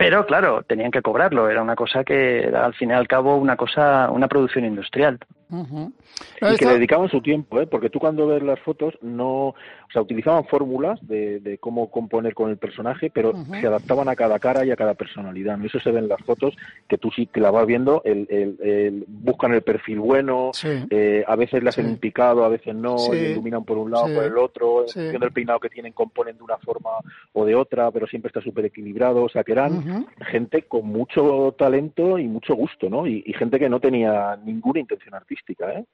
pero 0.00 0.24
claro, 0.24 0.62
tenían 0.62 0.90
que 0.90 1.02
cobrarlo, 1.02 1.50
era 1.50 1.60
una 1.60 1.76
cosa 1.76 2.04
que 2.04 2.44
era 2.44 2.64
al 2.64 2.72
fin 2.72 2.88
y 2.88 2.94
al 2.94 3.06
cabo 3.06 3.36
una 3.36 3.54
cosa, 3.54 4.10
una 4.10 4.28
producción 4.28 4.64
industrial. 4.64 5.18
Y 5.50 6.56
que 6.56 6.64
le 6.64 6.72
dedicaban 6.72 7.10
su 7.10 7.20
tiempo, 7.20 7.60
¿eh? 7.60 7.66
porque 7.66 7.90
tú 7.90 7.98
cuando 7.98 8.26
ves 8.26 8.42
las 8.42 8.58
fotos 8.60 8.94
no, 9.02 9.54
o 9.90 9.92
sea, 9.92 10.02
utilizaban 10.02 10.44
fórmulas 10.44 11.00
de, 11.06 11.58
cómo 11.60 11.90
componer 11.90 12.32
con 12.32 12.48
el 12.48 12.58
personaje, 12.58 13.10
pero 13.10 13.32
se 13.60 13.66
adaptaban 13.66 14.08
a 14.08 14.14
cada 14.14 14.38
cara 14.38 14.64
y 14.64 14.70
a 14.70 14.76
cada 14.76 14.94
personalidad. 14.94 15.56
¿no? 15.56 15.66
Eso 15.66 15.80
se 15.80 15.90
ve 15.90 15.98
en 15.98 16.06
las 16.06 16.22
fotos 16.22 16.56
que 16.88 16.96
tú 16.96 17.10
sí 17.10 17.26
que 17.26 17.40
la 17.40 17.50
vas 17.50 17.66
viendo, 17.66 18.00
el, 18.04 18.26
el, 18.30 19.04
buscan 19.08 19.52
el 19.52 19.62
perfil 19.62 19.98
bueno, 19.98 20.52
eh, 20.90 21.24
a 21.26 21.34
veces 21.34 21.62
le 21.64 21.70
hacen 21.70 21.86
un 21.86 21.96
picado, 21.96 22.44
a 22.44 22.48
veces 22.48 22.72
no, 22.72 23.12
iluminan 23.12 23.64
por 23.64 23.78
un 23.78 23.90
lado 23.90 24.04
o 24.04 24.14
por 24.14 24.24
el 24.24 24.38
otro, 24.38 24.84
viendo 24.94 25.26
el 25.26 25.32
peinado 25.32 25.58
que 25.58 25.68
tienen 25.68 25.92
componen 25.92 26.36
de 26.36 26.42
una 26.44 26.58
forma 26.58 26.90
o 27.32 27.44
de 27.44 27.56
otra, 27.56 27.90
pero 27.90 28.06
siempre 28.06 28.28
está 28.28 28.40
súper 28.40 28.66
equilibrado, 28.66 29.24
o 29.24 29.28
sea, 29.28 29.42
que 29.42 29.52
eran 29.52 30.06
gente 30.20 30.62
con 30.62 30.86
mucho 30.86 31.52
talento 31.58 32.16
y 32.16 32.28
mucho 32.28 32.54
gusto, 32.54 32.88
¿no? 32.88 33.08
y 33.08 33.32
gente 33.32 33.58
que 33.58 33.68
no 33.68 33.80
tenía 33.80 34.38
ninguna 34.44 34.78
intención 34.78 35.14
artística. 35.14 35.72
¿eh? 35.72 35.84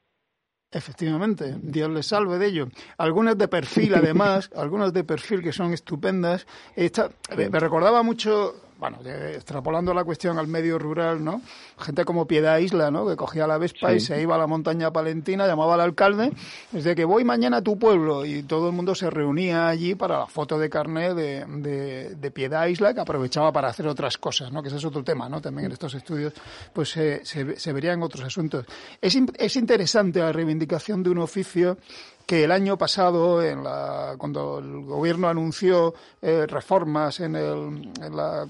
Efectivamente, 0.70 1.57
Dios 1.62 1.90
les 1.90 2.07
salve 2.07 2.38
de 2.38 2.46
ello. 2.46 2.68
Algunas 2.98 3.38
de 3.38 3.48
perfil, 3.48 3.94
además, 3.94 4.50
algunas 4.57 4.92
de 4.92 5.05
perfil 5.05 5.42
que 5.42 5.52
son 5.52 5.72
estupendas. 5.72 6.46
Esta, 6.74 7.11
me 7.37 7.61
recordaba 7.61 8.02
mucho 8.02 8.65
bueno, 8.78 8.98
extrapolando 9.04 9.94
la 9.94 10.04
cuestión 10.04 10.38
al 10.38 10.46
medio 10.46 10.78
rural, 10.78 11.24
¿no? 11.24 11.40
Gente 11.78 12.04
como 12.04 12.26
Piedad 12.26 12.58
Isla, 12.58 12.90
¿no? 12.90 13.06
Que 13.06 13.16
cogía 13.16 13.46
la 13.46 13.56
Vespa 13.56 13.94
y 13.94 14.00
se 14.00 14.20
iba 14.20 14.34
a 14.34 14.38
la 14.38 14.46
montaña 14.46 14.90
palentina, 14.90 15.46
llamaba 15.46 15.74
al 15.74 15.80
alcalde, 15.80 16.32
desde 16.72 16.94
que 16.94 17.04
voy 17.04 17.24
mañana 17.24 17.58
a 17.58 17.62
tu 17.62 17.78
pueblo, 17.78 18.26
y 18.26 18.42
todo 18.42 18.68
el 18.68 18.74
mundo 18.74 18.94
se 18.94 19.08
reunía 19.08 19.68
allí 19.68 19.94
para 19.94 20.20
la 20.20 20.26
foto 20.26 20.58
de 20.58 20.68
carnet 20.68 21.14
de, 21.14 22.14
de, 22.14 22.30
Piedad 22.30 22.66
Isla, 22.66 22.92
que 22.92 23.00
aprovechaba 23.00 23.50
para 23.50 23.68
hacer 23.68 23.86
otras 23.86 24.18
cosas, 24.18 24.52
¿no? 24.52 24.62
Que 24.62 24.68
ese 24.68 24.76
es 24.76 24.84
otro 24.84 25.02
tema, 25.02 25.28
¿no? 25.28 25.40
También 25.40 25.66
en 25.66 25.72
estos 25.72 25.94
estudios, 25.94 26.34
pues 26.72 26.90
se, 26.90 27.24
se, 27.24 27.58
se 27.58 27.72
verían 27.72 28.02
otros 28.02 28.24
asuntos. 28.24 28.66
Es, 29.00 29.16
es 29.38 29.56
interesante 29.56 30.20
la 30.20 30.32
reivindicación 30.32 31.02
de 31.02 31.10
un 31.10 31.18
oficio 31.18 31.78
que 32.26 32.42
el 32.42 32.50
año 32.50 32.76
pasado, 32.76 33.40
en 33.40 33.62
la, 33.62 34.16
cuando 34.18 34.58
el 34.58 34.84
gobierno 34.84 35.28
anunció 35.28 35.94
eh, 36.20 36.44
reformas 36.48 37.20
en, 37.20 37.36
el, 37.36 37.92
en, 38.02 38.16
la, 38.16 38.48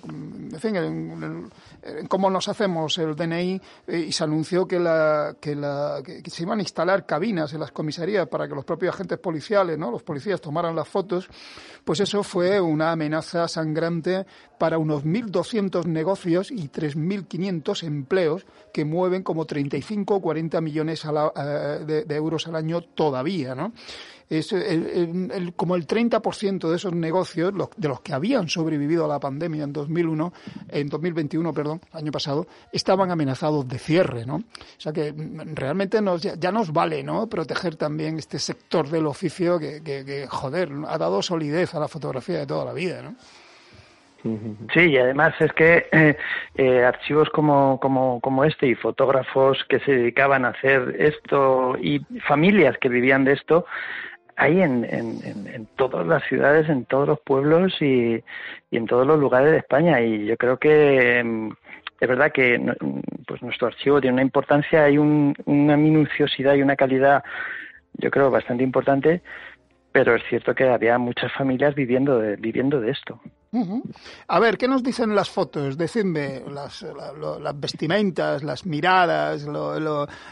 fin, 0.59 0.77
en, 0.77 1.51
cómo 2.09 2.31
nos 2.31 2.49
hacemos 2.49 2.97
el 2.97 3.15
DNI 3.15 3.61
eh, 3.87 3.99
y 4.09 4.13
se 4.13 4.25
anunció 4.25 4.67
que, 4.67 4.81
la, 4.81 5.37
que, 5.39 5.55
la, 5.55 6.01
que, 6.03 6.31
se 6.31 6.45
iban 6.45 6.59
a 6.59 6.63
instalar 6.63 7.05
cabinas 7.05 7.53
en 7.53 7.61
las 7.61 7.71
comisarías 7.71 8.27
para 8.29 8.49
que 8.49 8.55
los 8.55 8.65
propios 8.65 8.95
agentes 8.95 9.19
policiales, 9.19 9.77
¿no? 9.77 9.91
los 9.91 10.03
policías 10.03 10.41
tomaran 10.41 10.75
las 10.75 10.89
fotos, 10.89 11.29
pues 11.85 12.01
eso 12.01 12.23
fue 12.23 12.59
una 12.59 12.93
amenaza 12.93 13.47
sangrante 13.47 14.25
para 14.59 14.79
unos 14.79 15.05
1.200 15.05 15.87
negocios 15.87 16.51
y 16.51 16.69
3.500 16.69 17.83
empleos 17.85 18.47
que 18.73 18.85
mueven 18.85 19.23
como 19.23 19.45
35 19.45 20.17
o 20.17 20.21
40 20.21 20.61
millones 20.61 21.05
eh, 21.05 22.05
de, 22.07 22.17
euros 22.17 22.47
al 22.47 22.57
año 22.57 22.81
todavía, 22.81 23.55
¿no? 23.55 23.73
es 24.29 24.53
el, 24.53 25.53
como 25.55 25.77
el 25.77 25.87
30% 25.87 26.69
de 26.69 26.77
esos 26.77 26.93
negocios, 26.93 27.53
de 27.77 27.89
los 27.89 28.01
que 28.01 28.13
habían 28.13 28.49
sobrevivido 28.49 29.05
a 29.05 29.09
la 29.09 29.21
pandemia 29.21 29.65
en 29.65 29.73
2001, 29.73 30.33
en 30.69 30.89
2021, 30.89 31.53
perdón, 31.53 31.81
año 31.93 32.11
pasado, 32.11 32.47
estaban 32.73 33.11
amenazados 33.11 33.69
de 33.69 33.79
cierre, 33.79 34.27
¿no? 34.27 34.37
O 34.37 34.81
sea 34.81 34.93
que 34.93 35.13
mm, 35.13 35.55
realmente 35.55 36.03
nos, 36.03 36.23
ya, 36.23 36.53
nos 36.53 36.73
vale, 36.73 37.03
¿no? 37.03 37.29
Proteger 37.29 37.77
también 37.77 38.19
este 38.19 38.39
sector 38.39 38.89
del 38.89 39.07
oficio 39.07 39.59
que, 39.59 39.83
que, 39.83 40.27
joder, 40.29 40.73
ha 40.89 40.99
dado 40.99 41.23
solidez 41.23 41.75
a 41.75 41.81
la 41.81 41.89
fotografía 41.89 42.39
de 42.39 42.47
toda 42.47 42.65
la 42.65 42.73
vida, 42.73 43.03
¿no? 43.03 43.17
Sí, 44.73 44.81
y 44.81 44.99
además 44.99 45.35
es 45.41 45.53
que 45.53 45.87
eh, 45.93 46.17
eh, 46.57 46.85
archivos 46.85 47.31
como, 47.31 47.79
como, 47.81 48.45
este 48.45 48.67
y 48.67 48.75
fotógrafos 48.75 49.65
que 49.69 49.81
se 49.81 49.93
dedicaban 49.93 50.45
a 50.45 50.49
hacer 50.49 50.97
esto 50.99 51.77
y 51.81 52.01
familias 52.27 52.77
que 52.79 52.89
vivían 52.89 53.25
de 53.25 53.33
esto, 53.33 53.67
hay 54.37 54.61
en, 54.61 54.85
en, 54.85 55.47
en, 55.47 55.67
todas 55.77 56.07
las 56.07 56.23
ciudades, 56.25 56.69
en 56.69 56.85
todos 56.85 57.09
los 57.09 57.21
pueblos 57.21 57.81
y, 57.81 58.23
en 58.71 58.87
todos 58.87 59.07
los 59.07 59.19
lugares 59.19 59.51
de 59.51 59.59
España. 59.59 60.01
Y 60.03 60.27
yo 60.27 60.37
creo 60.37 60.59
que 60.59 61.23
mm, 61.25 61.51
es 62.01 62.09
verdad 62.09 62.33
que 62.33 62.61
pues 63.27 63.43
nuestro 63.43 63.69
archivo 63.69 64.01
tiene 64.01 64.15
una 64.15 64.23
importancia, 64.23 64.85
hay 64.85 64.99
un, 64.99 65.35
una 65.47 65.77
minuciosidad 65.77 66.55
y 66.55 66.63
una 66.63 66.77
calidad, 66.77 67.25
yo 67.95 68.11
creo, 68.11 68.31
bastante 68.31 68.63
importante, 68.63 69.23
pero 69.93 70.15
es 70.15 70.23
cierto 70.29 70.55
que 70.55 70.65
había 70.65 70.99
muchas 70.99 71.33
familias 71.33 71.75
viviendo 71.75 72.19
de, 72.19 72.37
viviendo 72.37 72.81
de 72.81 72.91
esto. 72.91 73.19
A 74.29 74.41
ver, 74.41 74.59
¿qué 74.59 74.69
nos 74.69 74.83
dicen 74.83 75.15
las 75.15 75.31
fotos? 75.31 75.79
Decidme 75.79 76.43
las, 76.53 76.85
vestimentas, 77.55 78.43
las 78.43 78.67
miradas, 78.67 79.45
lo, 79.45 79.79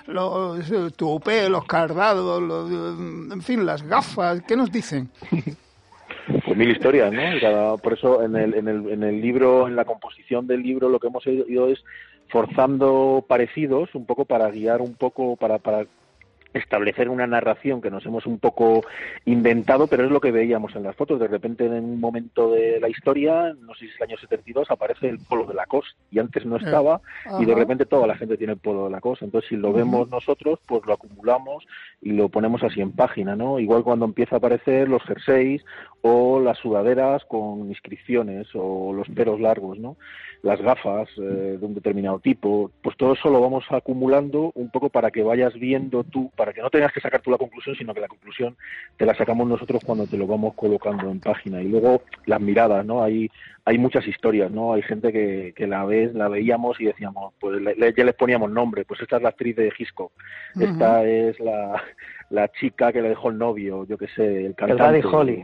lo, 0.07 0.91
tupé, 0.91 1.49
los 1.49 1.65
cardados, 1.65 2.43
en 2.43 3.43
fin, 3.43 3.65
las 3.65 3.83
gafas, 3.83 4.43
¿qué 4.43 4.57
nos 4.57 4.71
dicen? 4.71 5.11
Pues 6.45 6.57
mil 6.57 6.71
historias, 6.71 7.13
¿no? 7.13 7.77
por 7.79 7.93
eso 7.93 8.23
en 8.23 8.35
el, 8.37 8.55
en, 8.55 8.69
el, 8.69 8.89
en 8.91 9.03
el 9.03 9.21
libro, 9.21 9.69
en 9.69 9.77
la 9.77 9.85
composición 9.85 10.47
del 10.47 10.63
libro, 10.63 10.89
lo 10.89 10.99
que 10.99 11.09
hemos 11.09 11.27
ido 11.27 11.69
es 11.69 11.85
forzando 12.29 13.25
parecidos, 13.29 13.95
un 13.95 14.07
poco 14.07 14.25
para 14.25 14.51
guiar 14.51 14.81
un 14.81 14.95
poco, 14.95 15.37
para, 15.37 15.59
para 15.59 15.87
establecer 16.55 17.09
una 17.09 17.27
narración 17.27 17.83
que 17.83 17.91
nos 17.91 18.07
hemos 18.07 18.27
un 18.27 18.39
poco 18.39 18.85
inventado, 19.25 19.87
pero 19.87 20.05
es 20.05 20.11
lo 20.11 20.21
que 20.21 20.31
veíamos 20.31 20.75
en 20.77 20.85
las 20.85 20.97
fotos. 20.97 21.21
De 21.21 21.29
repente, 21.29 21.67
en 21.67 21.85
un 21.85 22.01
momento 22.01 22.51
de 22.53 22.81
la 22.81 22.89
historia, 22.89 23.55
no 23.61 23.75
sé 23.75 23.81
si 23.81 23.87
es 23.87 23.97
el 23.97 24.09
año 24.09 24.19
72, 24.19 24.71
aparece 24.71 25.09
el 25.09 25.19
polo 25.19 25.47
de 25.47 25.55
la 25.55 25.67
COS 25.67 25.97
y 26.11 26.19
antes 26.21 26.47
no 26.47 26.57
estaba 26.57 27.01
y 27.41 27.45
de 27.45 27.55
repente 27.55 27.87
toda 27.87 28.07
la 28.07 28.17
gente 28.17 28.37
tiene 28.37 28.55
el 28.55 28.59
polo 28.59 28.85
de 28.85 28.91
la 28.91 29.01
COS. 29.01 29.23
Entonces, 29.23 29.49
si 29.49 29.57
lo 29.57 29.73
vemos 29.73 30.09
nosotros, 30.09 30.61
pues 30.67 30.87
lo 30.87 30.95
acumulamos 30.95 31.67
y 32.01 32.13
lo 32.13 32.29
ponemos 32.29 32.63
así 32.63 32.81
en 32.81 32.93
página, 32.93 33.35
¿no? 33.35 33.59
Igual 33.59 33.83
cuando 33.83 34.05
empieza 34.05 34.37
a 34.37 34.39
aparecer 34.39 34.89
los 34.89 35.03
jerseys 35.03 35.65
o 36.03 36.41
las 36.41 36.59
sudaderas 36.59 37.25
con 37.25 37.69
inscripciones 37.69 38.49
o 38.55 38.93
los 38.93 39.09
peros 39.09 39.41
largos, 39.41 39.79
¿no? 39.79 39.97
las 40.45 40.61
gafas 40.61 41.09
eh, 41.17 41.57
de 41.59 41.67
un 41.67 41.75
determinado 41.75 42.19
tipo, 42.19 42.71
pues 42.83 42.97
todo 42.99 43.15
eso 43.15 43.31
lo 43.31 43.41
vamos 43.41 43.65
acumulando 43.71 44.53
un 44.55 44.71
poco 44.71 44.91
para 44.91 45.11
que 45.11 45.23
vayas 45.23 45.55
viendo 45.55 46.05
tú, 46.05 46.31
para 46.37 46.44
que 46.53 46.63
no 46.63 46.71
tengas 46.71 46.93
que 46.93 47.01
sacar 47.01 47.21
tú 47.21 47.31
la 47.31 47.39
conclusión, 47.39 47.77
sino 47.77 47.95
que 47.95 48.01
la 48.01 48.09
conclusión 48.09 48.57
te 48.97 49.07
la 49.07 49.15
sacamos 49.15 49.47
nosotros 49.47 49.83
cuando 49.85 50.07
te 50.07 50.17
lo 50.17 50.27
vamos 50.27 50.55
colocando 50.55 51.11
en 51.11 51.21
página. 51.21 51.63
Y 51.63 51.69
luego 51.69 52.03
las 52.27 52.41
miradas, 52.41 52.85
¿no? 52.85 53.03
Hay, 53.03 53.31
hay 53.65 53.79
muchas 53.79 54.07
historias, 54.07 54.51
¿no? 54.51 54.75
Hay 54.75 54.83
gente 54.83 55.13
que, 55.13 55.53
que 55.57 55.67
la 55.67 55.85
ves, 55.85 56.15
la 56.15 56.29
veíamos 56.29 56.81
y 56.81 56.87
decíamos, 56.87 57.35
pues 57.41 57.63
ya 57.97 58.05
les 58.05 58.15
poníamos 58.15 58.51
nombre, 58.51 58.85
pues 58.85 59.01
esta 59.01 59.17
es 59.17 59.23
la 59.23 59.31
actriz 59.31 59.57
de 59.57 59.71
Gisco, 59.71 60.13
esta 60.59 61.05
es 61.05 61.39
la, 61.41 61.83
la 62.31 62.49
chica 62.49 62.93
que 62.93 63.03
le 63.03 63.11
dejó 63.11 63.31
el 63.31 63.39
novio, 63.39 63.87
yo 63.87 63.97
qué 63.97 64.09
sé, 64.09 64.47
el 64.47 64.55
cantante. 64.55 64.99
El 64.99 65.07
Holly. 65.07 65.43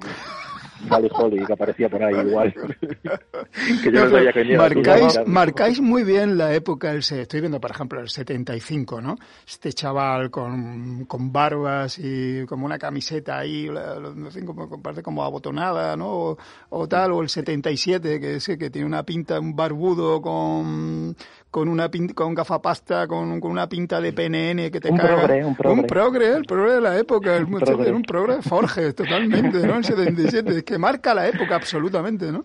Vale 0.89 1.11
Holly, 1.13 1.45
que 1.45 1.53
aparecía 1.53 1.89
por 1.89 2.03
ahí 2.03 2.27
igual. 2.27 2.55
que 3.83 3.93
yo 3.93 4.05
no, 4.05 4.11
sabía 4.11 4.33
que 4.33 4.57
marcáis, 4.57 5.21
marcáis 5.27 5.81
muy 5.81 6.05
bien 6.05 6.39
la 6.39 6.55
época, 6.55 6.91
el, 6.93 6.99
estoy 6.99 7.41
viendo 7.41 7.61
por 7.61 7.71
ejemplo 7.71 8.01
el 8.01 8.09
75, 8.09 9.01
¿no? 9.01 9.17
Este 9.47 9.73
chaval 9.73 10.31
con, 10.31 11.05
con 11.05 11.33
barbas 11.33 11.99
y 11.99 12.47
como 12.47 12.67
una 12.67 12.79
camiseta 12.79 13.39
ahí, 13.39 13.69
no 13.69 14.31
sé, 14.31 14.45
como, 14.45 14.69
como 15.03 15.25
abotonada, 15.25 15.97
¿no? 15.97 16.37
O, 16.71 16.89
tal, 16.89 17.13
o 17.13 17.23
el 17.23 17.29
77, 17.29 18.21
que 18.21 18.37
es 18.37 18.47
que 18.47 18.71
tiene 18.71 18.87
una 18.87 19.03
pinta, 19.03 19.39
un 19.39 19.55
barbudo 19.55 20.21
con 20.21 21.17
con 21.51 21.69
una 21.69 21.91
pinta, 21.91 22.15
con 22.15 22.35
gafapasta, 22.35 23.07
con, 23.09 23.41
con 23.41 23.51
una 23.51 23.69
pinta 23.69 24.01
de 24.01 24.13
PNN 24.13 24.71
que 24.71 24.81
te 24.81 24.91
un 24.91 24.99
Progre, 24.99 25.45
un 25.45 25.57
progre. 25.57 25.81
Un 25.81 25.87
progre, 25.87 26.37
el 26.37 26.45
progre 26.45 26.73
de 26.75 26.81
la 26.81 26.99
época, 26.99 27.37
el, 27.37 27.45
un 27.45 27.59
progre, 27.59 27.93
un 27.93 28.03
progre 28.03 28.37
de 28.37 28.43
Forges, 28.43 28.95
totalmente, 28.97 29.67
¿no? 29.67 29.77
El 29.77 29.85
77, 29.85 30.63
que 30.65 30.79
marca 30.79 31.15
la 31.15 31.29
época 31.29 31.57
absolutamente, 31.57 32.31
¿no? 32.31 32.45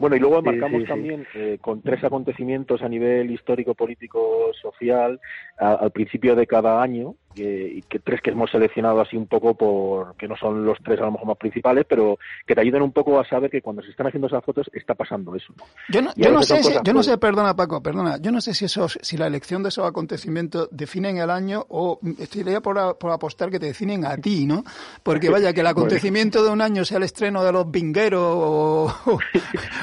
Bueno, 0.00 0.16
y 0.16 0.18
luego 0.18 0.40
marcamos 0.40 0.86
también 0.86 1.26
eh, 1.34 1.58
con 1.60 1.82
tres 1.82 2.02
acontecimientos 2.02 2.80
a 2.80 2.88
nivel 2.88 3.30
histórico, 3.30 3.74
político, 3.74 4.50
social, 4.60 5.20
al 5.60 5.90
principio 5.90 6.34
de 6.34 6.46
cada 6.46 6.82
año, 6.82 7.14
que 7.34 8.00
tres 8.02 8.20
que 8.20 8.30
hemos 8.30 8.50
seleccionado 8.50 9.00
así 9.00 9.16
un 9.16 9.26
poco 9.26 9.54
por 9.54 10.16
que 10.16 10.26
no 10.26 10.36
son 10.36 10.64
los 10.64 10.78
tres 10.82 10.98
a 11.00 11.04
lo 11.04 11.12
mejor 11.12 11.28
más 11.28 11.36
principales, 11.36 11.86
pero 11.88 12.18
que 12.46 12.54
te 12.54 12.60
ayuden 12.60 12.82
un 12.82 12.92
poco 12.92 13.20
a 13.20 13.24
saber 13.24 13.50
que 13.50 13.62
cuando 13.62 13.82
se 13.82 13.90
están 13.90 14.06
haciendo 14.06 14.26
esas 14.26 14.44
fotos 14.44 14.68
está 14.72 14.94
pasando 14.94 15.34
eso. 15.36 15.52
Yo 15.88 16.02
no, 16.02 16.10
yo 16.16 16.32
no 16.32 16.42
sé, 16.42 16.62
si, 16.62 16.72
yo 16.82 16.92
no 16.92 17.02
sé, 17.02 17.18
perdona 17.18 17.54
Paco, 17.54 17.82
perdona, 17.82 18.18
yo 18.20 18.32
no 18.32 18.40
sé 18.40 18.54
si 18.54 18.64
eso, 18.64 18.88
si 18.88 19.16
la 19.16 19.26
elección 19.26 19.62
de 19.62 19.68
esos 19.68 19.86
acontecimientos 19.86 20.68
definen 20.72 21.18
el 21.18 21.30
año 21.30 21.64
o 21.68 22.00
estoy 22.18 22.42
por, 22.60 22.98
por 22.98 23.10
apostar 23.12 23.50
que 23.50 23.60
te 23.60 23.66
definen 23.66 24.04
a 24.04 24.16
ti, 24.16 24.46
¿no? 24.46 24.64
Porque 25.02 25.30
vaya 25.30 25.52
que 25.52 25.60
el 25.60 25.66
acontecimiento 25.66 26.42
de 26.42 26.50
un 26.50 26.60
año 26.60 26.84
sea 26.84 26.98
el 26.98 27.04
estreno 27.04 27.44
de 27.44 27.52
los 27.52 27.70
vingueros 27.70 28.22
o, 28.22 28.92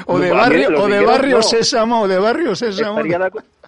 o, 0.06 0.18
de 0.18 0.30
barrio 0.32 0.82
o 0.82 0.88
de 0.88 1.04
barrio 1.04 1.42
Sésamo 1.42 2.02
o 2.02 2.08
de 2.08 2.18
barrio 2.18 2.54
Sésamo. 2.54 3.00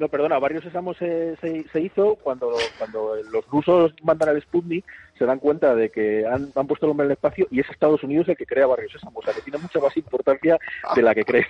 No, 0.01 0.09
perdona, 0.09 0.39
Barrio 0.39 0.63
Sésamo 0.63 0.95
se, 0.95 1.37
se, 1.37 1.69
se 1.69 1.81
hizo 1.81 2.15
cuando 2.17 2.57
cuando 2.79 3.17
los 3.31 3.47
rusos 3.49 3.93
mandan 4.03 4.31
al 4.31 4.41
Sputnik 4.41 4.83
se 5.19 5.27
dan 5.27 5.39
cuenta 5.39 5.75
de 5.75 5.91
que 5.91 6.27
han, 6.27 6.51
puesto 6.67 6.87
el 6.87 6.93
hombre 6.93 7.05
en 7.05 7.11
el 7.11 7.17
espacio 7.17 7.47
y 7.51 7.61
es 7.61 7.69
Estados 7.69 8.03
Unidos 8.03 8.27
el 8.31 8.37
que 8.39 8.47
crea 8.47 8.67
Barrios 8.67 8.93
Sésamo, 8.93 9.19
o 9.19 9.23
sea, 9.23 9.35
que 9.35 9.43
tiene 9.43 9.59
mucha 9.59 9.79
más 9.79 9.95
importancia 9.99 10.59
de 10.97 11.03
la 11.03 11.15
que 11.15 11.27
crees. 11.27 11.49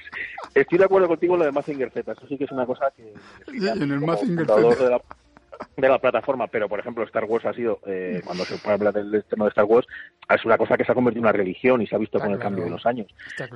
Estoy 0.52 0.78
de 0.78 0.84
acuerdo 0.84 1.06
contigo 1.06 1.34
en 1.34 1.38
lo 1.38 1.44
de 1.46 1.52
Mazinger 1.52 1.92
Z, 1.92 2.10
eso 2.10 2.26
sí 2.26 2.36
que 2.36 2.44
es 2.44 2.50
una 2.50 2.66
cosa 2.66 2.92
que... 2.96 3.14
en 3.56 3.92
el 3.92 4.00
Mazinger 4.00 4.44
Z 4.44 4.84
de 4.84 4.90
la 4.90 5.00
plataforma, 6.00 6.46
pero 6.46 6.68
por 6.68 6.80
ejemplo 6.80 7.04
Star 7.04 7.24
Wars 7.24 7.44
ha 7.46 7.52
sido, 7.52 7.80
eh, 7.86 8.22
cuando 8.24 8.44
se 8.44 8.70
habla 8.70 8.92
del 8.92 9.14
estreno 9.14 9.44
de 9.44 9.50
Star 9.50 9.64
Wars, 9.64 9.86
es 10.28 10.44
una 10.44 10.58
cosa 10.58 10.76
que 10.76 10.84
se 10.84 10.92
ha 10.92 10.94
convertido 10.94 11.20
en 11.20 11.24
una 11.24 11.32
religión 11.32 11.82
y 11.82 11.86
se 11.86 11.94
ha 11.94 11.98
visto 11.98 12.18
con 12.18 12.30
el 12.30 12.38
cambio 12.38 12.64
de 12.64 12.70
los 12.70 12.86
años. 12.86 13.06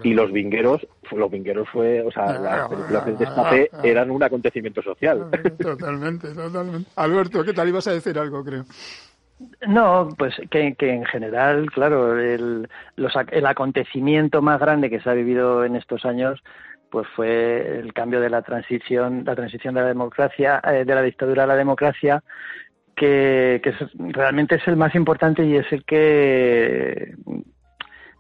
Y 0.03 0.15
los 0.15 0.33
vingueros, 0.33 0.87
los 1.13 1.31
vingueros 1.31 1.69
fue, 1.69 2.03
o 2.03 2.11
sea, 2.11 2.39
las 2.39 2.69
películas 2.69 3.07
de 3.07 3.13
destape 3.15 3.71
eran 3.83 4.11
un 4.11 4.23
acontecimiento 4.23 4.83
social. 4.83 5.31
Totalmente, 5.59 6.35
totalmente. 6.35 6.91
Alberto, 6.97 7.45
¿qué 7.45 7.53
tal? 7.53 7.69
Ibas 7.69 7.87
a 7.87 7.93
decir 7.93 8.19
algo, 8.19 8.45
creo. 8.45 8.65
No, 9.67 10.09
pues 10.17 10.35
que, 10.51 10.75
que 10.75 10.93
en 10.93 11.05
general, 11.05 11.71
claro, 11.71 12.19
el, 12.19 12.69
los, 12.97 13.13
el 13.33 13.47
acontecimiento 13.47 14.43
más 14.43 14.61
grande 14.61 14.91
que 14.91 15.01
se 15.01 15.11
ha 15.11 15.15
vivido 15.15 15.65
en 15.65 15.77
estos 15.77 16.05
años 16.05 16.43
pues 16.95 17.09
fue 17.17 17.81
el 17.81 17.93
cambio 17.93 18.21
de 18.21 18.31
la 18.31 18.43
transición, 18.43 19.25
la 19.27 19.35
transición 19.35 19.75
de 19.75 19.81
la 19.81 19.89
democracia, 19.89 20.63
eh, 20.65 20.85
de 20.85 20.95
la 20.95 21.03
dictadura 21.03 21.43
a 21.43 21.47
la 21.49 21.57
democracia, 21.57 22.23
que, 22.95 23.61
realmente 24.13 24.55
es 24.55 24.69
el 24.69 24.77
más 24.77 24.95
importante 24.95 25.45
y 25.45 25.57
es 25.57 25.67
el 25.73 25.85
que 25.85 27.17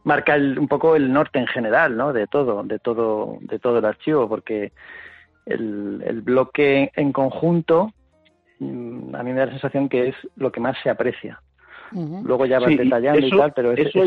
marca 0.02 0.34
un 0.34 0.66
poco 0.66 0.96
el 0.96 1.12
norte 1.12 1.38
en 1.38 1.46
general, 1.46 1.96
¿no? 1.96 2.12
De 2.12 2.26
todo, 2.26 2.64
de 2.64 2.80
todo, 2.80 3.38
de 3.42 3.60
todo 3.60 3.78
el 3.78 3.84
archivo, 3.84 4.28
porque 4.28 4.72
el, 5.46 6.20
bloque 6.22 6.90
en 6.96 7.12
conjunto, 7.12 7.92
mm, 8.58 9.14
a 9.14 9.22
mí 9.22 9.32
me 9.32 9.38
da 9.38 9.46
la 9.46 9.52
sensación 9.52 9.88
que 9.88 10.08
es 10.08 10.16
lo 10.34 10.50
que 10.50 10.58
más 10.58 10.76
se 10.82 10.90
aprecia. 10.90 11.40
Luego 11.92 12.44
ya 12.44 12.58
va 12.58 12.66
detallando 12.66 13.24
y 13.24 13.30
tal, 13.30 13.52
pero 13.52 13.70
eso 13.70 14.00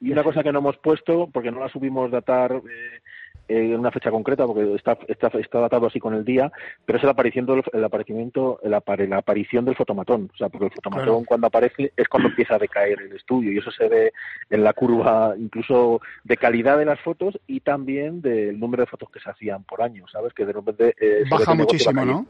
y 0.00 0.12
una 0.12 0.22
cosa 0.22 0.44
que 0.44 0.52
no 0.52 0.60
hemos 0.60 0.76
puesto, 0.76 1.28
porque 1.32 1.50
no 1.50 1.58
la 1.58 1.68
subimos 1.68 2.08
datar 2.12 2.52
eh, 2.52 3.00
en 3.48 3.78
una 3.78 3.90
fecha 3.90 4.10
concreta 4.10 4.46
porque 4.46 4.74
está, 4.74 4.96
está, 5.08 5.28
está, 5.38 5.60
datado 5.60 5.86
así 5.86 6.00
con 6.00 6.14
el 6.14 6.24
día, 6.24 6.50
pero 6.84 6.98
es 6.98 7.04
el 7.04 7.10
aparición 7.10 7.46
del, 7.46 7.62
el 7.72 7.84
aparecimiento, 7.84 8.58
la, 8.62 8.82
la 9.08 9.18
aparición 9.18 9.64
del 9.64 9.76
fotomatón, 9.76 10.30
o 10.32 10.36
sea, 10.36 10.48
porque 10.48 10.66
el 10.66 10.72
fotomatón 10.72 11.24
cuando 11.24 11.46
aparece 11.46 11.92
es 11.96 12.08
cuando 12.08 12.28
empieza 12.28 12.56
a 12.56 12.58
decaer 12.58 13.00
el 13.00 13.12
estudio 13.12 13.52
y 13.52 13.58
eso 13.58 13.70
se 13.70 13.88
ve 13.88 14.12
en 14.50 14.64
la 14.64 14.72
curva 14.72 15.34
incluso 15.38 16.00
de 16.24 16.36
calidad 16.36 16.78
de 16.78 16.86
las 16.86 17.00
fotos 17.00 17.38
y 17.46 17.60
también 17.60 18.22
del 18.22 18.58
número 18.58 18.82
de 18.82 18.86
fotos 18.86 19.10
que 19.10 19.20
se 19.20 19.30
hacían 19.30 19.64
por 19.64 19.82
año, 19.82 20.06
¿sabes? 20.08 20.32
Que 20.32 20.46
de 20.46 20.52
repente 20.52 20.94
eh, 21.00 21.24
baja 21.30 21.54
muchísimo, 21.54 22.04
¿no? 22.04 22.26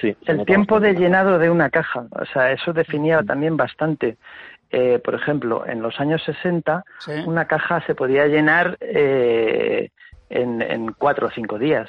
Sí, 0.00 0.16
el 0.26 0.44
tiempo 0.44 0.80
de 0.80 0.94
llenado 0.94 1.38
de 1.38 1.50
una 1.50 1.70
caja, 1.70 2.06
o 2.10 2.24
sea, 2.24 2.52
eso 2.52 2.72
definía 2.72 3.22
también 3.22 3.56
bastante. 3.56 4.16
Eh, 4.70 4.98
por 4.98 5.14
ejemplo, 5.14 5.64
en 5.66 5.82
los 5.82 6.00
años 6.00 6.20
60, 6.24 6.84
una 7.26 7.44
caja 7.44 7.80
se 7.86 7.94
podía 7.94 8.26
llenar 8.26 8.76
eh, 8.80 9.90
en, 10.34 10.92
cuatro 10.98 11.28
o 11.28 11.30
cinco 11.30 11.58
días. 11.58 11.88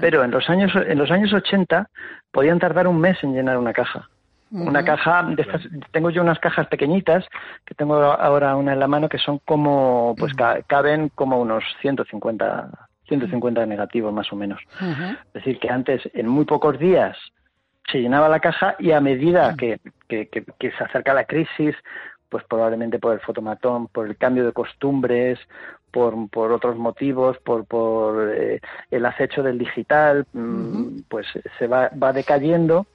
Pero 0.00 0.24
en 0.24 0.30
los 0.30 0.48
años 0.50 0.72
en 0.74 0.98
los 0.98 1.10
años 1.10 1.32
80 1.32 1.88
podían 2.30 2.58
tardar 2.58 2.86
un 2.88 3.00
mes 3.00 3.22
en 3.22 3.34
llenar 3.34 3.58
una 3.58 3.72
caja. 3.72 4.08
Una 4.52 4.84
caja, 4.84 5.24
de 5.24 5.42
estas, 5.42 5.62
tengo 5.90 6.10
yo 6.10 6.22
unas 6.22 6.38
cajas 6.38 6.68
pequeñitas, 6.68 7.24
que 7.64 7.74
tengo 7.74 7.96
ahora 7.96 8.54
una 8.54 8.74
en 8.74 8.78
la 8.78 8.86
mano, 8.86 9.08
que 9.08 9.18
son 9.18 9.40
como, 9.44 10.14
pues 10.16 10.32
caben 10.68 11.08
como 11.14 11.40
unos 11.40 11.64
150, 11.80 12.70
150 13.08 13.66
negativos 13.66 14.12
más 14.12 14.32
o 14.32 14.36
menos. 14.36 14.60
Es 14.80 15.32
decir, 15.32 15.58
que 15.58 15.68
antes, 15.68 16.08
en 16.14 16.28
muy 16.28 16.44
pocos 16.44 16.78
días, 16.78 17.16
se 17.90 17.98
llenaba 17.98 18.28
la 18.28 18.38
caja 18.38 18.76
y 18.78 18.92
a 18.92 19.00
medida 19.00 19.56
que, 19.56 19.80
que, 20.08 20.28
que 20.28 20.70
se 20.70 20.84
acerca 20.84 21.12
la 21.12 21.24
crisis, 21.24 21.74
pues 22.28 22.44
probablemente 22.44 23.00
por 23.00 23.14
el 23.14 23.20
fotomatón, 23.20 23.88
por 23.88 24.06
el 24.06 24.16
cambio 24.16 24.46
de 24.46 24.52
costumbres, 24.52 25.40
por, 25.90 26.28
por 26.30 26.52
otros 26.52 26.76
motivos, 26.76 27.38
por, 27.38 27.64
por 27.64 28.32
eh, 28.34 28.60
el 28.90 29.06
acecho 29.06 29.42
del 29.42 29.58
digital, 29.58 30.26
mm, 30.32 31.00
pues 31.08 31.26
se 31.58 31.66
va, 31.66 31.90
va 32.00 32.12
decayendo 32.12 32.86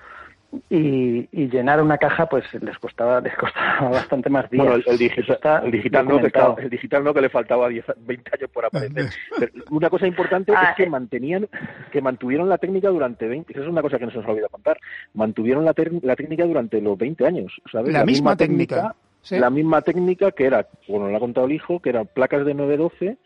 y, 0.70 1.28
llenar 1.48 1.82
una 1.82 1.98
caja 1.98 2.28
pues 2.28 2.44
les 2.62 2.78
costaba 2.78 3.22
les 3.22 3.36
costaba 3.36 3.90
bastante 3.90 4.30
más 4.30 4.50
días. 4.50 4.66
Bueno, 4.66 4.84
el, 4.86 4.98
digital, 4.98 5.66
el 5.66 5.72
digital 5.72 6.08
no 6.08 6.20
que 6.20 6.64
el 6.64 6.70
digital 6.70 7.04
no 7.04 7.14
que 7.14 7.22
le 7.22 7.30
faltaba 7.30 7.70
10, 7.70 7.86
20 7.98 8.32
años 8.34 8.50
por 8.52 8.66
aparecer. 8.66 9.10
una 9.70 9.90
cosa 9.90 10.08
importante 10.08 10.54
ah, 10.56 10.70
es 10.72 10.76
que 10.76 10.84
eh. 10.84 10.90
mantenían 10.90 11.48
que 11.92 12.02
mantuvieron 12.02 12.50
la 12.50 12.58
técnica 12.58 12.90
durante 12.90 13.28
20, 13.28 13.54
eso 13.54 13.64
es 13.64 13.70
una 13.70 13.82
cosa 13.82 13.98
que 13.98 14.06
no 14.06 14.12
se 14.12 14.18
nos 14.18 14.28
olvida 14.28 14.48
contar. 14.50 14.80
Mantuvieron 15.14 15.66
la, 15.66 15.74
la 16.02 16.16
técnica 16.16 16.46
durante 16.46 16.82
los 16.82 16.98
20 16.98 17.26
años, 17.26 17.62
¿sabes? 17.72 17.94
La, 17.94 18.06
misma, 18.06 18.36
técnica 18.36 18.96
la 19.30 19.50
misma 19.50 19.82
técnica 19.82 20.32
que 20.32 20.46
era, 20.46 20.68
bueno, 20.88 21.10
lo 21.10 21.16
ha 21.16 21.20
contado 21.20 21.46
el 21.46 21.54
hijo, 21.54 21.80
que 21.80 21.90
eran 21.90 22.08
placas 22.08 22.46
de 22.46 22.54
912 22.54 23.18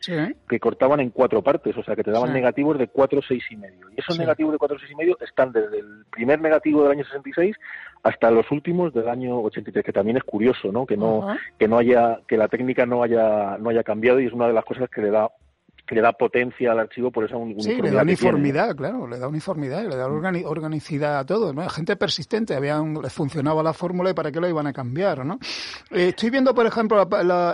que 0.48 0.60
cortaban 0.60 1.00
en 1.00 1.10
cuatro 1.10 1.42
partes, 1.42 1.76
o 1.76 1.82
sea, 1.82 1.96
que 1.96 2.04
te 2.04 2.10
daban 2.10 2.32
negativos 2.32 2.78
de 2.78 2.88
4, 2.88 3.20
6 3.26 3.44
y 3.50 3.56
medio. 3.56 3.90
Y 3.90 4.00
esos 4.00 4.18
negativos 4.18 4.52
de 4.52 4.58
4, 4.58 4.78
6 4.78 4.92
y 4.92 4.94
medio 4.94 5.18
están 5.20 5.52
desde 5.52 5.78
el 5.78 6.04
primer 6.10 6.40
negativo 6.40 6.82
del 6.82 6.92
año 6.92 7.04
66 7.04 7.56
hasta 8.02 8.30
los 8.30 8.50
últimos 8.50 8.92
del 8.94 9.08
año 9.08 9.40
83, 9.40 9.84
que 9.84 9.92
también 9.92 10.16
es 10.16 10.24
curioso, 10.24 10.70
¿no? 10.70 10.86
Que 10.86 10.96
no 10.96 11.36
que 11.58 11.66
no 11.66 11.78
haya 11.78 12.20
que 12.28 12.36
la 12.36 12.48
técnica 12.48 12.86
no 12.86 13.02
haya 13.02 13.56
no 13.58 13.70
haya 13.70 13.82
cambiado 13.82 14.20
y 14.20 14.26
es 14.26 14.32
una 14.32 14.46
de 14.46 14.52
las 14.52 14.64
cosas 14.64 14.88
que 14.88 15.02
le 15.02 15.10
da 15.10 15.28
le 15.94 16.00
da 16.00 16.12
potencia 16.12 16.72
al 16.72 16.80
archivo 16.80 17.10
por 17.10 17.24
esa 17.24 17.36
uniformidad. 17.36 17.76
Sí, 17.76 17.82
le 17.82 17.90
da 17.90 18.02
uniformidad, 18.02 18.76
claro, 18.76 19.06
le 19.06 19.18
da 19.18 19.28
uniformidad, 19.28 19.84
le 19.84 19.96
da 19.96 20.06
organicidad 20.06 21.18
a 21.18 21.24
todo. 21.24 21.52
¿no? 21.52 21.68
Gente 21.68 21.96
persistente, 21.96 22.54
habían, 22.54 22.94
les 22.94 23.12
funcionaba 23.12 23.62
la 23.62 23.72
fórmula 23.72 24.10
y 24.10 24.14
para 24.14 24.32
qué 24.32 24.40
lo 24.40 24.48
iban 24.48 24.66
a 24.66 24.72
cambiar. 24.72 25.24
¿no? 25.24 25.38
Eh, 25.90 26.08
estoy 26.08 26.30
viendo, 26.30 26.54
por 26.54 26.66
ejemplo, 26.66 27.06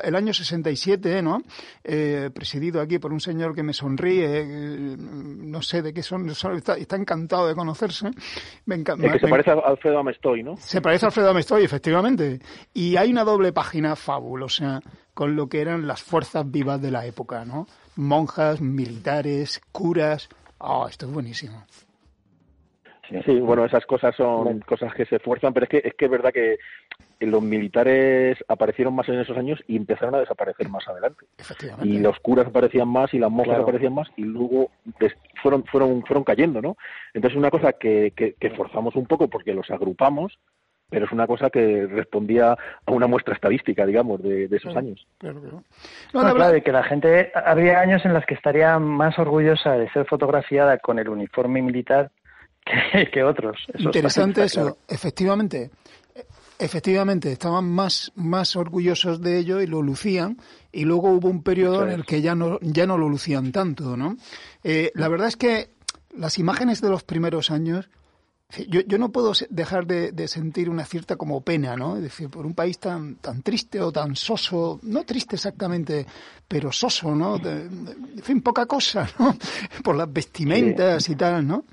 el 0.03 0.17
año 0.17 0.33
67, 0.33 1.23
¿no? 1.23 1.43
Eh, 1.85 2.31
presidido 2.35 2.81
aquí 2.81 2.99
por 2.99 3.13
un 3.13 3.21
señor 3.21 3.55
que 3.55 3.63
me 3.63 3.73
sonríe, 3.73 4.41
eh, 4.41 4.97
no 4.99 5.61
sé 5.63 5.83
de 5.83 5.93
qué 5.93 6.03
son, 6.03 6.29
está, 6.31 6.97
encantado 6.97 7.49
de 7.49 7.55
conocerse. 7.55 8.11
Me 8.67 8.83
que 8.83 9.19
se 9.19 9.29
parece 9.29 9.51
a 9.51 9.55
Alfredo 9.55 9.99
Amestoy, 9.99 10.43
¿no? 10.43 10.57
Se 10.57 10.81
parece 10.81 11.07
a 11.07 11.09
Alfredo 11.09 11.31
Amestoy, 11.31 11.65
efectivamente. 11.65 12.41
Y 12.73 12.97
hay 12.97 13.11
una 13.11 13.25
doble 13.25 13.53
página 13.53 13.97
fabulosa 13.97 14.81
con 15.15 15.37
lo 15.37 15.49
que 15.49 15.61
eran 15.61 15.87
las 15.87 16.03
fuerzas 16.03 16.51
vivas 16.51 16.81
de 16.81 16.91
la 16.91 17.07
época, 17.07 17.45
¿no? 17.45 17.67
Monjas, 17.97 18.61
militares, 18.61 19.61
curas. 19.73 20.29
Oh, 20.59 20.87
esto 20.89 21.07
es 21.07 21.13
buenísimo. 21.13 21.65
Sí, 23.27 23.41
bueno, 23.41 23.65
esas 23.65 23.85
cosas 23.85 24.15
son 24.17 24.61
cosas 24.61 24.95
que 24.95 25.05
se 25.05 25.17
esfuerzan, 25.17 25.53
pero 25.53 25.65
es 25.65 25.71
que 25.71 25.83
es 25.85 25.95
que 25.95 26.07
es 26.07 26.11
verdad 26.11 26.33
que 26.33 26.59
los 27.21 27.43
militares 27.43 28.39
aparecieron 28.49 28.95
más 28.95 29.09
en 29.09 29.21
esos 29.21 29.37
años 29.37 29.63
y 29.69 29.77
empezaron 29.77 30.15
a 30.15 30.21
desaparecer 30.21 30.69
más 30.69 30.87
adelante. 30.89 31.27
Y 31.83 31.99
los 31.99 32.19
curas 32.21 32.47
aparecían 32.47 32.89
más 32.89 33.13
y 33.13 33.19
las 33.19 33.31
monjas 33.31 33.59
aparecían 33.59 33.95
más 33.95 34.09
y 34.17 34.23
luego 34.23 34.71
fueron 35.43 35.65
fueron 35.65 36.03
fueron 36.05 36.25
cayendo, 36.25 36.63
¿no? 36.63 36.77
Entonces 37.13 37.37
una 37.37 37.51
cosa 37.51 37.75
que, 37.75 38.13
que, 38.17 38.35
que 38.35 38.51
forzamos 38.51 38.97
un 38.97 39.07
poco 39.07 39.29
porque 39.29 39.53
los 39.53 39.71
agrupamos 39.71 40.39
pero 40.93 41.07
es 41.07 41.13
una 41.13 41.27
cosa 41.27 41.49
que 41.49 41.87
respondía 41.87 42.53
a 42.53 42.93
una 42.93 43.07
muestra 43.07 43.35
estadística, 43.35 43.87
digamos, 43.87 44.23
de, 44.23 44.45
esos 44.45 44.77
años. 44.77 45.07
Claro, 45.17 45.41
claro. 46.11 46.53
de 46.53 46.63
que 46.63 46.71
la 46.71 46.85
gente, 46.85 47.33
habría 47.35 47.81
años 47.81 48.05
en 48.05 48.13
los 48.13 48.27
que 48.27 48.35
estaría 48.35 48.79
más 48.79 49.19
orgullosa 49.19 49.73
de 49.73 49.91
ser 49.91 50.05
fotografiada 50.05 50.77
con 50.77 50.99
el 50.99 51.09
uniforme 51.09 51.63
militar 51.63 52.11
que, 53.13 53.25
otros. 53.25 53.57
Interesante 53.79 54.45
eso, 54.45 54.77
efectivamente. 54.87 55.71
Efectivamente, 56.59 57.33
estaban 57.33 57.65
más, 57.65 58.13
más 58.15 58.55
orgullosos 58.55 59.23
de 59.23 59.39
ello 59.39 59.63
y 59.63 59.67
lo 59.67 59.81
lucían, 59.81 60.37
y 60.71 60.85
luego 60.85 61.09
hubo 61.11 61.29
un 61.29 61.43
periodo 61.43 61.85
en 61.85 61.89
el 61.89 62.05
que 62.05 62.21
ya 62.21 62.35
no, 62.35 62.59
ya 62.61 62.87
no 62.87 62.99
lo 62.99 63.09
lucían 63.09 63.51
tanto, 63.51 63.97
¿no? 63.97 64.17
Eh, 64.63 64.93
la 64.95 65.09
verdad 65.09 65.29
es 65.29 65.39
que 65.39 65.71
las 66.15 66.39
imágenes 66.39 66.83
de 66.83 66.91
los 66.91 67.03
primeros 67.03 67.51
años 67.51 67.89
yo, 68.69 68.81
yo 68.83 68.99
no 68.99 69.11
puedo 69.11 69.33
dejar 69.51 69.87
de, 69.87 70.29
sentir 70.29 70.69
una 70.69 70.85
cierta 70.85 71.17
como 71.17 71.41
pena, 71.41 71.77
¿no? 71.77 71.97
Es 71.97 72.03
decir, 72.03 72.29
por 72.29 72.47
un 72.47 72.55
país 72.55 72.79
tan, 72.79 73.17
tan 73.17 73.43
triste 73.43 73.81
o 73.81 73.91
tan 73.93 74.15
soso, 74.17 74.79
no 74.83 75.05
triste 75.05 75.37
exactamente, 75.37 76.07
pero 76.47 76.71
soso, 76.71 77.15
¿no? 77.15 77.37
en 77.37 78.23
fin, 78.23 78.41
poca 78.43 78.67
cosa, 78.67 79.09
¿no? 79.19 79.37
Por 79.83 79.97
las 79.97 80.13
vestimentas 80.13 81.09
y 81.09 81.17
tal, 81.17 81.47
¿no? 81.47 81.65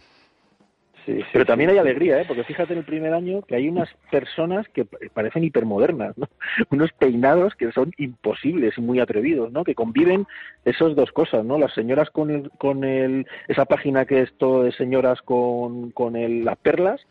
Pero 1.32 1.46
también 1.46 1.70
hay 1.70 1.78
alegría, 1.78 2.22
¿eh? 2.22 2.26
porque 2.28 2.44
fíjate 2.44 2.74
en 2.74 2.80
el 2.80 2.86
primer 2.86 3.14
año 3.14 3.42
que 3.42 3.56
hay 3.56 3.68
unas 3.68 3.90
personas 4.12 4.68
que 4.70 4.86
parecen 4.86 5.44
hipermodernas, 5.44 6.18
¿no? 6.18 6.28
unos 6.72 6.92
peinados 6.94 7.56
que 7.56 7.72
son 7.72 7.92
imposibles 7.98 8.78
y 8.78 8.82
muy 8.82 9.00
atrevidos, 9.00 9.52
¿no? 9.52 9.64
que 9.64 9.76
conviven 9.76 10.28
esas 10.66 10.96
dos 10.96 11.12
cosas, 11.12 11.46
¿no? 11.46 11.58
las 11.58 11.74
señoras 11.74 12.10
con, 12.10 12.30
el, 12.30 12.50
con 12.58 12.84
el, 12.84 13.28
esa 13.48 13.66
página 13.66 14.06
que 14.06 14.22
es 14.22 14.34
todo 14.38 14.64
de 14.64 14.72
señoras 14.72 15.22
con, 15.22 15.92
con 15.92 16.16
el, 16.16 16.46
las 16.46 16.58
perlas 16.58 17.02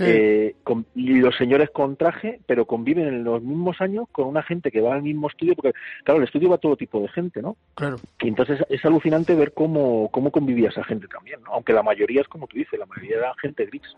eh, 0.00 0.54
y 0.94 1.14
los 1.20 1.36
señores 1.36 1.70
con 1.70 1.96
traje, 1.96 2.40
pero 2.46 2.66
conviven 2.66 3.06
en 3.06 3.24
los 3.24 3.42
mismos 3.42 3.80
años 3.80 4.06
con 4.12 4.26
una 4.26 4.42
gente 4.42 4.70
que 4.70 4.80
va 4.80 4.94
al 4.94 5.02
mismo 5.02 5.28
estudio, 5.28 5.54
porque 5.54 5.72
claro, 6.04 6.18
el 6.18 6.26
estudio 6.26 6.50
va 6.50 6.58
todo 6.58 6.76
tipo 6.76 7.00
de 7.00 7.08
gente, 7.08 7.42
¿no? 7.42 7.56
Claro. 7.74 7.96
Y 8.20 8.28
entonces 8.28 8.60
es 8.68 8.84
alucinante 8.84 9.34
ver 9.34 9.52
cómo, 9.52 10.10
cómo 10.10 10.30
convivía 10.30 10.68
esa 10.68 10.84
gente 10.84 11.06
también, 11.08 11.42
¿no? 11.42 11.52
Aunque 11.52 11.72
la 11.72 11.82
mayoría 11.82 12.20
es 12.20 12.28
como 12.28 12.46
tú 12.46 12.56
dices, 12.56 12.78
la 12.78 12.86
mayoría 12.86 13.18
era 13.18 13.34
gente 13.40 13.66
gris. 13.66 13.96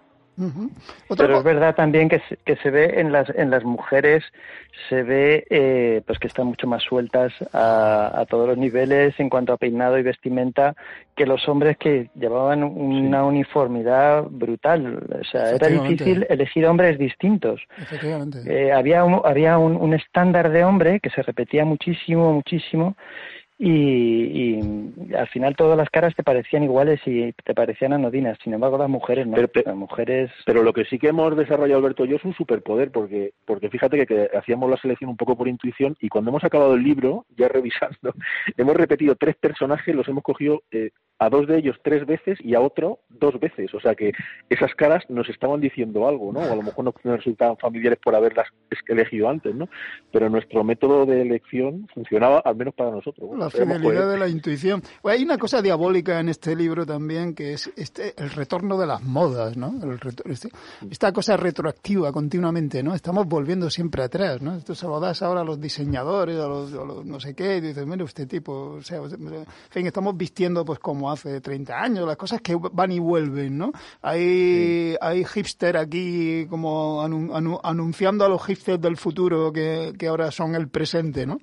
Pero 1.17 1.39
es 1.39 1.45
verdad 1.45 1.75
también 1.75 2.09
que 2.09 2.21
se, 2.29 2.37
que 2.45 2.57
se 2.57 2.71
ve 2.71 3.01
en 3.01 3.13
las, 3.13 3.29
en 3.31 3.51
las 3.51 3.65
mujeres, 3.65 4.23
se 4.89 5.03
ve 5.03 5.45
eh, 5.51 6.03
pues 6.07 6.19
que 6.19 6.29
están 6.29 6.47
mucho 6.47 6.67
más 6.67 6.83
sueltas 6.83 7.33
a, 7.53 8.25
todos 8.29 8.47
los 8.47 8.59
niveles 8.59 9.19
en 9.19 9.29
cuanto 9.29 9.53
a 9.53 9.57
peinado 9.57 9.99
y 9.99 10.03
vestimenta 10.03 10.75
que 11.17 11.27
los 11.27 11.49
hombres 11.49 11.77
que 11.77 12.11
llevaban 12.15 12.63
una 12.63 13.25
uniformidad 13.25 14.25
brutal. 14.31 15.03
O 15.21 15.25
sea, 15.25 15.51
era 15.51 15.69
difícil 15.69 16.27
elegir 16.29 16.67
hombres 16.67 16.99
distintos. 16.99 17.61
Eh, 18.47 18.73
había 18.73 19.05
un, 19.05 19.21
había 19.25 19.59
un 19.59 19.95
estándar 19.95 20.51
de 20.51 20.65
hombre 20.65 21.01
que 21.01 21.11
se 21.11 21.23
repetía 21.23 21.65
muchísimo, 21.65 22.33
muchísimo 22.33 22.97
y, 23.59 24.61
al 25.17 25.27
final 25.29 25.57
todas 25.57 25.77
las 25.77 25.91
caras 25.91 26.15
te 26.15 26.23
parecían 26.23 26.63
iguales 26.63 27.01
y 27.07 27.33
te 27.33 27.55
parecían 27.55 27.93
anodinas. 27.93 28.39
Sin 28.43 28.55
embargo, 28.55 28.79
las 28.79 28.89
mujeres 28.89 29.27
no. 29.27 29.35
Pero, 29.35 29.51
las 29.65 29.77
mujeres... 29.77 30.31
pero 30.47 30.63
lo 30.63 30.73
que 30.73 30.85
sí 30.85 30.99
que 30.99 31.09
hemos 31.09 31.37
desarrollado 31.37 31.81
Alberto 31.81 32.05
y 32.05 32.11
yo 32.11 32.17
es 32.17 32.25
un 32.25 32.35
superpoder, 32.35 32.93
porque, 32.93 33.33
porque 33.45 33.69
fíjate 33.69 34.07
que, 34.07 34.31
hacíamos 34.37 34.71
la 34.71 34.77
selección 34.77 35.11
un 35.11 35.17
poco 35.17 35.37
por 35.37 35.49
intuición 35.49 35.97
y 36.01 36.09
cuando 36.09 36.31
hemos 36.31 36.45
acabado 36.45 36.75
el 36.75 36.85
libro, 36.85 37.27
ya 37.37 37.49
revisando, 37.49 38.15
hemos 38.57 38.77
repetido 38.77 39.17
tres 39.17 39.37
personajes, 39.37 39.95
los 39.95 40.07
hemos 40.09 40.23
cogido 40.23 40.63
eh, 40.71 40.91
a 41.19 41.29
dos 41.29 41.47
de 41.47 41.59
ellos 41.59 41.77
tres 41.83 42.07
veces 42.07 42.39
y 42.41 42.55
a 42.55 42.61
otro 42.61 43.01
dos 43.09 43.39
veces. 43.41 43.75
O 43.75 43.81
sea 43.81 43.95
que 43.95 44.13
esas 44.49 44.75
caras 44.75 45.05
nos 45.09 45.29
estaban 45.29 45.61
diciendo 45.61 46.07
algo, 46.07 46.33
¿no? 46.33 46.41
O 46.41 46.53
a 46.53 46.57
lo 46.57 46.63
mejor 46.63 46.85
no 46.85 46.95
nos 47.05 47.17
resultaban 47.19 47.57
familiares 47.57 47.99
por 48.03 48.15
haberlas 48.15 48.47
elegido 48.87 49.29
antes, 49.29 49.55
¿no? 49.55 49.69
Pero 50.13 50.31
nuestro 50.31 50.63
método 50.65 51.07
de 51.07 51.23
elección 51.23 51.89
funcionaba, 51.93 52.41
al 52.45 52.57
menos 52.57 52.75
para 52.75 52.91
nosotros. 52.91 53.29
La 53.37 53.51
fidelidad 53.51 54.11
de 54.11 54.19
la 54.19 54.29
intuición. 54.29 54.83
hay 55.05 55.23
una 55.23 55.39
cosa 55.39 55.61
diabólica 55.61 56.21
en 56.21 56.29
este 56.29 56.55
libro 56.55 56.87
también, 56.87 57.35
que 57.35 57.53
es 57.53 57.71
este, 57.77 58.15
el 58.17 58.31
retorno 58.31 58.79
de 58.79 58.87
las 58.87 59.03
modas, 59.03 59.57
¿no? 59.57 59.75
Este, 60.25 60.49
esta 60.91 61.13
cosa 61.13 61.37
retroactiva 61.37 62.13
continuamente, 62.13 62.83
¿no? 62.83 62.95
Estamos 62.95 63.27
volviendo 63.27 63.71
siempre 63.71 64.03
atrás, 64.03 64.41
¿no? 64.41 64.57
Esto 64.57 64.75
se 64.75 64.87
lo 64.87 65.01
das 65.01 65.23
ahora 65.23 65.41
a 65.41 65.45
los 65.45 65.61
diseñadores, 65.61 66.39
a 66.39 66.47
los, 66.47 66.73
no 67.05 67.19
sé 67.21 67.35
qué, 67.35 67.57
y 67.57 67.61
dices, 67.61 67.87
mire, 67.87 68.05
usted 68.05 68.29
tipo, 68.29 68.77
o 68.79 68.83
sea, 68.83 68.99
en 68.99 69.47
fin, 69.71 69.87
estamos 69.87 70.17
vistiendo 70.17 70.65
pues 70.65 70.79
como 70.79 71.08
hace 71.11 71.41
30 71.41 71.81
años, 71.81 72.07
las 72.07 72.17
cosas 72.17 72.41
que 72.41 72.57
van 72.73 72.93
y 72.93 72.99
vuelven, 72.99 73.59
¿no? 73.59 73.73
Hay, 74.03 74.97
hay 75.01 75.25
hipster 75.25 75.77
aquí 75.77 76.47
como 76.49 77.03
anunciando 77.63 78.25
a 78.25 78.29
los 78.29 78.45
hipsters 78.45 78.81
del 78.81 78.97
futuro 78.97 79.53
que, 79.53 79.93
que 79.99 80.09
ahora 80.09 80.31
son 80.31 80.55
el 80.55 80.69
presente, 80.69 81.27
¿no? 81.27 81.39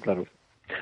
Claro. 0.00 0.24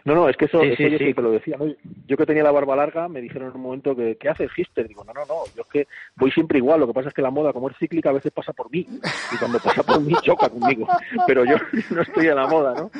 No, 0.05 0.14
no, 0.14 0.29
es 0.29 0.37
que 0.37 0.46
eso, 0.46 0.62
yo 0.62 0.74
sí, 0.76 1.12
lo 1.14 1.31
decía. 1.31 1.57
¿no? 1.59 1.66
Yo 2.07 2.16
que 2.16 2.26
tenía 2.26 2.42
la 2.42 2.50
barba 2.50 2.76
larga, 2.76 3.09
me 3.09 3.20
dijeron 3.20 3.48
en 3.50 3.57
un 3.57 3.62
momento 3.62 3.94
que 3.96 4.16
¿qué 4.16 4.29
hace 4.29 4.44
el 4.44 4.50
hipster? 4.50 4.88
Digo, 4.88 5.05
no, 5.05 5.12
no, 5.12 5.20
no, 5.26 5.44
yo 5.57 5.62
es 5.62 5.68
que 5.68 5.87
voy 6.16 6.31
siempre 6.31 6.59
igual. 6.59 6.81
Lo 6.81 6.87
que 6.87 6.92
pasa 6.92 7.09
es 7.09 7.14
que 7.14 7.22
la 7.22 7.31
moda, 7.31 7.53
como 7.53 7.68
es 7.70 7.76
cíclica, 7.79 8.11
a 8.11 8.14
veces 8.14 8.33
pasa 8.33 8.53
por 8.53 8.70
mí. 8.70 8.87
Y 9.33 9.37
cuando 9.38 9.59
pasa 9.59 9.83
por 9.83 10.00
mí, 10.00 10.14
choca 10.22 10.48
conmigo. 10.48 10.87
Pero 11.26 11.44
yo 11.44 11.57
no 11.90 12.03
estoy 12.03 12.29
en 12.29 12.37
la 12.37 12.46
moda, 12.46 12.74
¿no? 12.74 12.90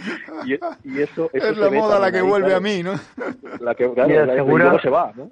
Y, 0.45 0.55
eso, 1.01 1.31
Es 1.33 1.57
la 1.57 1.71
moda 1.71 1.99
la 1.99 2.13
que 2.13 2.21
vuelve 2.21 2.55
a 2.55 2.61
mí, 2.61 2.83
¿no? 2.83 2.95
La 3.61 3.75
que, 3.75 3.91
claro, 3.93 4.27
la, 4.27 4.81
se 4.81 4.91
va, 4.91 5.13
¿no? 5.15 5.31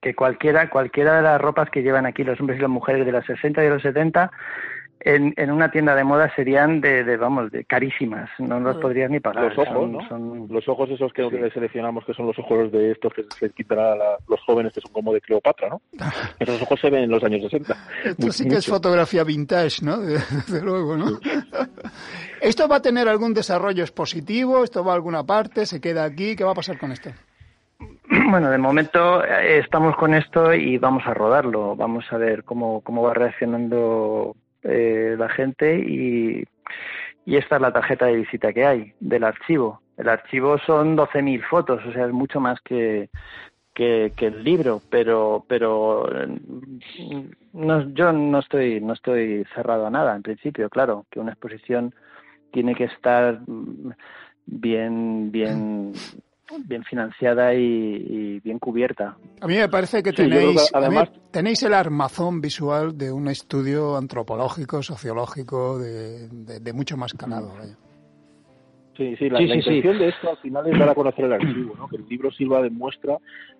Que 0.00 0.14
cualquiera, 0.14 0.70
cualquiera 0.70 1.16
de 1.16 1.22
las 1.22 1.40
ropas 1.40 1.70
que 1.70 1.82
llevan 1.82 2.06
aquí 2.06 2.22
los 2.22 2.38
hombres 2.38 2.58
y 2.58 2.62
las 2.62 2.70
mujeres 2.70 3.04
de 3.04 3.12
los 3.12 3.24
60 3.26 3.64
y 3.64 3.68
los 3.68 3.82
70 3.82 4.30
en, 5.00 5.34
en 5.36 5.50
una 5.50 5.70
tienda 5.70 5.94
de 5.94 6.04
moda 6.04 6.32
serían 6.34 6.80
de, 6.80 7.04
de 7.04 7.16
vamos, 7.16 7.50
de 7.50 7.64
carísimas, 7.64 8.28
no 8.38 8.58
los 8.58 8.76
podrías 8.78 9.10
ni 9.10 9.20
pagar. 9.20 9.56
Los 9.56 9.68
ojos, 9.68 9.90
¿no? 9.90 10.46
Los 10.48 10.68
ojos 10.68 10.90
esos 10.90 11.12
que, 11.12 11.50
seleccionamos, 11.52 12.04
que 12.04 12.14
son 12.14 12.26
los 12.26 12.38
ojos 12.38 12.72
de 12.72 12.92
estos 12.92 13.12
que 13.14 13.24
se 13.38 13.50
quitarán 13.50 14.00
a 14.00 14.16
los 14.28 14.40
jóvenes, 14.44 14.72
que 14.72 14.80
son 14.80 14.92
como 14.92 15.12
de 15.12 15.20
Cleopatra, 15.20 15.68
¿no? 15.68 15.80
Esos 16.38 16.62
ojos 16.62 16.80
se 16.80 16.90
ven 16.90 17.04
en 17.04 17.10
los 17.10 17.22
años 17.22 17.42
60. 17.42 17.76
Esto 18.04 18.32
sí 18.32 18.48
que 18.48 18.56
es 18.56 18.66
fotografía 18.66 19.24
vintage, 19.24 19.84
¿no? 19.84 19.98
Desde 19.98 20.62
luego, 20.62 20.96
¿no? 20.96 21.18
¿Esto 22.40 22.68
va 22.68 22.76
a 22.76 22.82
tener 22.82 23.08
algún 23.08 23.34
desarrollo 23.34 23.82
expositivo? 23.82 24.64
¿Esto 24.64 24.84
va 24.84 24.92
a 24.92 24.94
alguna 24.96 25.24
parte? 25.24 25.66
¿Se 25.66 25.80
queda 25.80 26.04
aquí? 26.04 26.36
¿Qué 26.36 26.44
va 26.44 26.52
a 26.52 26.54
pasar 26.54 26.78
con 26.78 26.92
esto? 26.92 27.10
Bueno, 28.30 28.50
de 28.50 28.58
momento 28.58 29.24
eh, 29.24 29.58
estamos 29.58 29.96
con 29.96 30.12
esto 30.12 30.52
y 30.52 30.76
vamos 30.76 31.02
a 31.06 31.14
rodarlo. 31.14 31.76
Vamos 31.76 32.04
a 32.10 32.18
ver 32.18 32.44
cómo, 32.44 32.82
cómo 32.82 33.02
va 33.02 33.14
reaccionando 33.14 34.34
eh, 34.62 35.16
la 35.18 35.28
gente 35.28 35.78
y, 35.78 36.44
y 37.24 37.36
esta 37.36 37.56
es 37.56 37.62
la 37.62 37.72
tarjeta 37.72 38.06
de 38.06 38.16
visita 38.16 38.52
que 38.52 38.66
hay 38.66 38.92
del 39.00 39.24
archivo. 39.24 39.80
El 39.96 40.08
archivo 40.08 40.58
son 40.58 40.96
12.000 40.96 41.42
fotos, 41.48 41.84
o 41.84 41.92
sea, 41.92 42.06
es 42.06 42.12
mucho 42.12 42.40
más 42.40 42.60
que, 42.60 43.10
que, 43.74 44.12
el 44.18 44.42
libro, 44.42 44.82
pero 44.90 45.44
pero 45.48 46.08
no, 47.52 47.94
yo 47.94 48.12
no 48.12 48.38
estoy 48.40 48.80
no 48.80 48.92
estoy 48.92 49.44
cerrado 49.54 49.86
a 49.86 49.90
nada 49.90 50.16
en 50.16 50.22
principio, 50.22 50.68
claro, 50.68 51.06
que 51.10 51.20
una 51.20 51.32
exposición 51.32 51.94
tiene 52.50 52.74
que 52.74 52.84
estar 52.84 53.40
bien 54.46 55.30
bien 55.30 55.92
bien 56.64 56.84
financiada 56.84 57.54
y, 57.54 58.40
bien 58.40 58.58
cubierta. 58.58 59.16
A 59.40 59.46
mí 59.46 59.56
me 59.56 59.68
parece 59.68 60.02
que 60.02 60.12
tenéis, 60.12 60.70
además, 60.72 61.10
tenéis 61.30 61.62
el 61.62 61.74
armazón 61.74 62.40
visual 62.40 62.96
de 62.96 63.12
un 63.12 63.28
estudio 63.28 63.96
antropológico, 63.96 64.82
sociológico, 64.82 65.78
de, 65.78 66.28
de, 66.28 66.72
mucho 66.72 66.96
más 66.96 67.14
calado. 67.14 67.54
Sí, 68.98 69.14
sí, 69.16 69.30
la, 69.30 69.40
intención 69.40 69.96
de 69.96 70.08
esto 70.08 70.30
al 70.30 70.38
final 70.38 70.66
es 70.66 70.76
dar 70.76 70.88
a 70.88 70.94
conocer 70.96 71.26
el 71.26 71.32
archivo, 71.32 71.76
¿no? 71.76 71.86
que 71.86 71.98
el 71.98 72.08
libro 72.08 72.32
sirva 72.32 72.60
de 72.60 72.68
muestra 72.68 73.18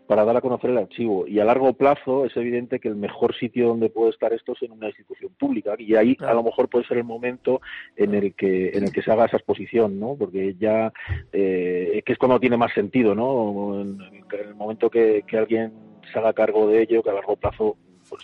para 0.08 0.24
dar 0.24 0.36
a 0.36 0.40
conocer 0.40 0.70
el 0.70 0.78
archivo. 0.78 1.28
Y 1.28 1.38
a 1.38 1.44
largo 1.44 1.74
plazo 1.74 2.24
es 2.24 2.36
evidente 2.36 2.80
que 2.80 2.88
el 2.88 2.96
mejor 2.96 3.36
sitio 3.36 3.68
donde 3.68 3.88
puede 3.88 4.10
estar 4.10 4.32
esto 4.32 4.54
es 4.54 4.62
en 4.62 4.72
una 4.72 4.88
institución 4.88 5.30
pública. 5.38 5.76
Y 5.78 5.94
ahí 5.94 6.16
a 6.18 6.34
lo 6.34 6.42
mejor 6.42 6.68
puede 6.68 6.86
ser 6.86 6.96
el 6.96 7.04
momento 7.04 7.60
en 7.94 8.16
el 8.16 8.34
que 8.34 8.70
en 8.70 8.82
el 8.82 8.92
que 8.92 9.00
se 9.00 9.12
haga 9.12 9.26
esa 9.26 9.36
exposición, 9.36 10.00
¿no? 10.00 10.16
Porque 10.18 10.56
ya 10.58 10.92
eh, 11.32 12.02
que 12.04 12.12
es 12.14 12.18
cuando 12.18 12.40
tiene 12.40 12.56
más 12.56 12.72
sentido, 12.72 13.14
¿no? 13.14 13.80
En, 13.80 13.96
el 14.00 14.54
momento 14.56 14.90
que, 14.90 15.22
que 15.24 15.38
alguien 15.38 15.72
se 16.12 16.18
haga 16.18 16.32
cargo 16.32 16.68
de 16.68 16.82
ello, 16.82 17.00
que 17.04 17.10
a 17.10 17.14
largo 17.14 17.36
plazo 17.36 17.76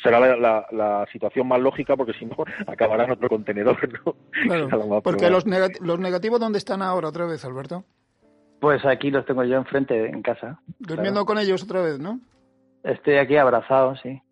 será 0.03 0.20
la, 0.20 0.66
la, 0.70 1.07
situación 1.12 1.49
más 1.49 1.61
lógica 1.61 1.97
porque 1.97 2.12
si 2.14 2.26
no 2.26 2.37
acabará 2.66 3.05
en 3.05 3.12
otro 3.12 3.28
contenedor, 3.28 3.78
¿no? 4.05 5.01
porque 5.03 5.30
los, 5.30 5.45
los 5.80 5.99
negativos, 5.99 6.41
¿dónde 6.41 6.59
están 6.59 6.82
ahora 6.82 7.09
otra 7.09 7.26
vez, 7.26 7.45
Alberto? 7.45 7.85
Pues 8.61 8.85
aquí 8.87 9.11
los 9.11 9.26
tengo 9.26 9.43
yo 9.45 9.57
enfrente, 9.57 10.07
en 10.07 10.22
casa. 10.22 10.61
Durmiendo 10.78 11.26
con 11.26 11.39
ellos 11.39 11.64
otra 11.64 11.82
vez, 11.82 11.99
¿no? 11.99 12.20
Estoy 12.82 13.16
aquí 13.16 13.37
abrazado, 13.37 13.95
sí. 13.97 14.22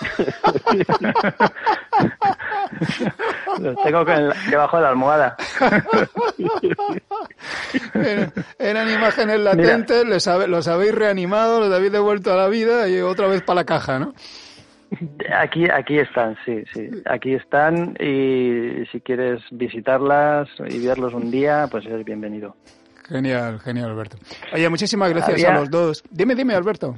los 3.58 3.76
tengo 3.82 4.04
debajo 4.04 4.76
de 4.76 4.82
la 4.82 4.90
almohada. 4.90 5.36
Eran, 8.58 8.90
imágenes 8.90 9.40
latentes, 9.40 10.04
los 10.06 10.68
habéis 10.68 10.94
reanimado, 10.94 11.60
los 11.60 11.72
habéis 11.72 11.92
devuelto 11.92 12.30
a 12.32 12.36
la 12.36 12.48
vida 12.48 12.86
y 12.88 13.00
otra 13.00 13.28
vez 13.28 13.42
para 13.42 13.60
la 13.60 13.64
caja, 13.64 13.98
¿no? 13.98 14.14
Aquí, 15.34 15.68
aquí 15.68 15.98
están, 15.98 16.36
sí, 16.44 16.62
sí. 16.72 16.88
Aquí 17.06 17.34
están 17.34 17.96
y 18.00 18.84
si 18.92 19.00
quieres 19.00 19.42
visitarlas 19.50 20.48
y 20.68 20.86
verlos 20.86 21.12
un 21.12 21.30
día, 21.30 21.66
pues 21.70 21.84
eres 21.86 22.04
bienvenido. 22.04 22.54
Genial, 23.08 23.60
genial, 23.60 23.90
Alberto. 23.90 24.16
Oye, 24.52 24.68
muchísimas 24.68 25.10
gracias 25.10 25.44
a 25.44 25.54
los 25.54 25.70
dos. 25.70 26.04
Dime, 26.10 26.34
dime, 26.34 26.54
Alberto. 26.54 26.96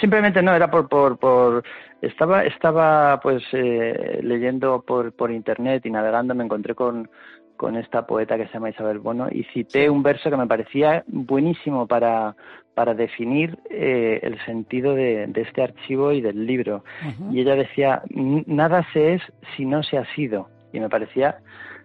Simplemente 0.00 0.42
no, 0.42 0.54
era 0.54 0.70
por, 0.70 0.88
por, 0.88 1.18
por 1.18 1.64
estaba, 2.02 2.44
estaba 2.44 3.18
pues 3.20 3.42
eh, 3.52 4.20
leyendo 4.22 4.82
por, 4.82 5.12
por 5.12 5.30
internet 5.30 5.84
y 5.86 5.90
navegando, 5.90 6.34
me 6.34 6.44
encontré 6.44 6.74
con, 6.74 7.10
con 7.56 7.76
esta 7.76 8.06
poeta 8.06 8.36
que 8.36 8.46
se 8.46 8.54
llama 8.54 8.70
Isabel 8.70 9.00
Bono 9.00 9.28
y 9.30 9.44
cité 9.52 9.90
un 9.90 10.02
verso 10.02 10.30
que 10.30 10.36
me 10.36 10.46
parecía 10.46 11.04
buenísimo 11.06 11.86
para, 11.86 12.36
para 12.78 12.94
definir 12.94 13.58
eh, 13.70 14.20
el 14.22 14.38
sentido 14.44 14.94
de, 14.94 15.28
este 15.34 15.62
archivo 15.64 16.12
y 16.12 16.20
del 16.20 16.46
libro. 16.46 16.84
Y 17.28 17.40
ella 17.40 17.56
decía, 17.56 18.02
nada 18.08 18.86
se 18.92 19.14
es 19.14 19.22
si 19.56 19.64
no 19.64 19.82
se 19.82 19.98
ha 19.98 20.04
sido. 20.14 20.48
Y 20.72 20.78
me 20.78 20.88
parecía 20.88 21.38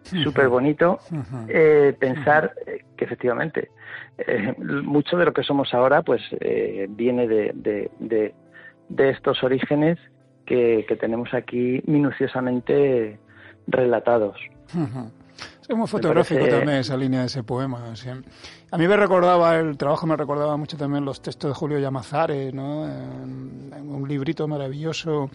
súper 0.03 0.49
bonito 0.49 0.99
eh, 1.49 1.95
pensar 1.97 2.53
que 2.95 3.05
efectivamente 3.05 3.71
eh, 4.19 4.53
mucho 4.59 5.17
de 5.17 5.25
lo 5.25 5.33
que 5.33 5.41
somos 5.41 5.73
ahora 5.73 6.03
pues 6.03 6.21
viene 6.89 7.27
de, 7.27 7.89
de, 7.99 9.09
estos 9.09 9.43
orígenes 9.43 9.97
que, 10.45 10.85
que, 10.87 10.95
tenemos 10.95 11.33
aquí 11.33 11.81
minuciosamente 11.87 13.17
relatados. 13.65 14.37
Es 15.68 15.76
muy 15.76 15.88
fotográfico 15.88 16.45
también 16.47 16.80
esa 16.80 16.97
línea 16.97 17.22
de 17.22 17.28
ese 17.28 17.43
poema. 17.43 17.93
A 18.72 18.78
mí 18.78 18.88
me 18.88 18.97
recordaba, 18.97 19.57
el 19.57 19.78
trabajo 19.78 20.05
me 20.05 20.18
recordaba 20.18 20.57
mucho 20.57 20.76
también 20.78 21.05
los 21.05 21.22
textos 21.22 21.51
de 21.51 21.55
Julio 21.55 21.80
Llamazares, 21.80 22.53
¿no? 22.53 22.82
un 22.82 24.07
librito 24.07 24.47
maravilloso 24.47 25.30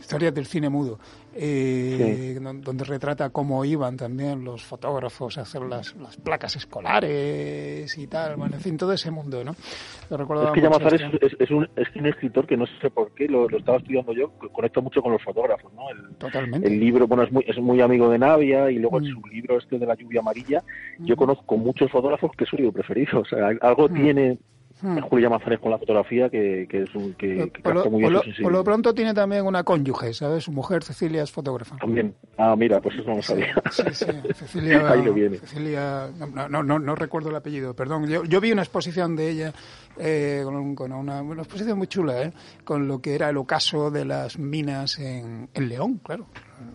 historias 0.00 0.34
del 0.34 0.46
cine 0.46 0.68
mudo, 0.68 0.98
eh, 1.34 2.38
donde 2.40 2.84
retrata 2.84 3.30
cómo 3.30 3.64
iban 3.64 3.96
también 3.96 4.44
los 4.44 4.62
fotógrafos 4.62 5.38
a 5.38 5.42
hacer 5.42 5.62
las, 5.62 5.94
las, 5.96 6.16
placas 6.16 6.56
escolares 6.56 7.96
y 7.96 8.06
tal, 8.06 8.36
bueno, 8.36 8.56
en 8.56 8.60
fin, 8.60 8.76
todo 8.76 8.92
ese 8.92 9.10
mundo, 9.10 9.44
¿no? 9.44 9.52
es 9.52 10.52
que 10.52 10.60
Llamazares 10.60 11.02
es, 11.38 11.50
un, 11.50 11.68
es 11.76 11.88
un 11.94 12.06
escritor 12.06 12.46
que 12.46 12.56
no 12.56 12.66
sé 12.80 12.90
por 12.90 13.12
qué, 13.12 13.26
lo, 13.26 13.48
estaba 13.48 13.78
estudiando 13.78 14.12
yo, 14.12 14.30
conecta 14.52 14.80
mucho 14.80 15.00
con 15.02 15.12
los 15.12 15.22
fotógrafos, 15.22 15.72
¿no? 15.72 15.88
El, 15.90 16.16
Totalmente. 16.16 16.66
El 16.66 16.78
libro, 16.78 17.06
bueno, 17.06 17.22
es 17.22 17.32
muy, 17.32 17.44
es 17.46 17.58
muy 17.58 17.80
amigo 17.80 18.10
de 18.10 18.18
Navia 18.18 18.70
y 18.70 18.78
luego 18.78 18.98
en 18.98 19.04
mm. 19.04 19.14
su 19.14 19.26
libro 19.28 19.58
este 19.58 19.78
de 19.78 19.86
la 19.86 19.94
lluvia 19.94 20.20
amarilla, 20.20 20.62
yo 20.98 21.14
mm. 21.14 21.18
conozco 21.18 21.56
muchos 21.56 21.90
fotógrafos 21.90 22.32
que 22.36 22.44
es 22.44 22.50
su 22.50 22.56
libro 22.56 22.72
preferido, 22.72 23.20
o 23.20 23.24
sea, 23.24 23.48
algo 23.60 23.88
mm. 23.88 23.94
tiene 23.94 24.38
Hmm. 24.82 24.98
Julia 24.98 25.30
Mazares 25.30 25.60
con 25.60 25.70
la 25.70 25.78
fotografía, 25.78 26.28
que, 26.28 26.66
es 26.68 26.94
un, 26.96 27.14
que, 27.14 27.52
por, 27.62 27.74
lo, 27.74 27.88
muy 27.88 28.02
por, 28.42 28.52
lo, 28.52 28.64
pronto 28.64 28.92
tiene 28.92 29.14
también 29.14 29.46
una 29.46 29.62
cónyuge, 29.62 30.12
¿sabes? 30.12 30.42
Su 30.42 30.50
mujer, 30.50 30.82
Cecilia, 30.82 31.22
es 31.22 31.30
fotógrafa. 31.30 31.76
También. 31.76 32.16
Ah, 32.36 32.56
mira, 32.56 32.80
pues 32.80 32.96
eso 32.96 33.08
no 33.08 33.16
lo 33.16 33.22
sabía. 33.22 33.54
Sí, 33.70 33.84
sí, 33.92 34.06
Cecilia. 34.34 34.88
Ahí 34.90 35.04
lo 35.04 35.14
viene. 35.14 35.38
Cecilia, 35.38 36.10
no, 36.34 36.62
no, 36.64 36.78
no, 36.80 36.94
recuerdo 36.96 37.30
el 37.30 37.36
apellido, 37.36 37.74
perdón. 37.74 38.08
Yo, 38.08 38.24
yo 38.24 38.40
vi 38.40 38.50
una 38.50 38.62
exposición 38.62 39.14
de 39.14 39.30
ella, 39.30 39.52
eh, 39.98 40.42
con, 40.44 40.92
una, 40.92 41.22
una, 41.22 41.42
exposición 41.42 41.78
muy 41.78 41.86
chula, 41.86 42.20
¿eh? 42.20 42.32
Con 42.64 42.88
lo 42.88 43.00
que 43.00 43.14
era 43.14 43.30
el 43.30 43.36
ocaso 43.36 43.92
de 43.92 44.04
las 44.04 44.36
minas 44.36 44.98
en, 44.98 45.48
en 45.54 45.68
León, 45.68 46.00
claro 46.02 46.26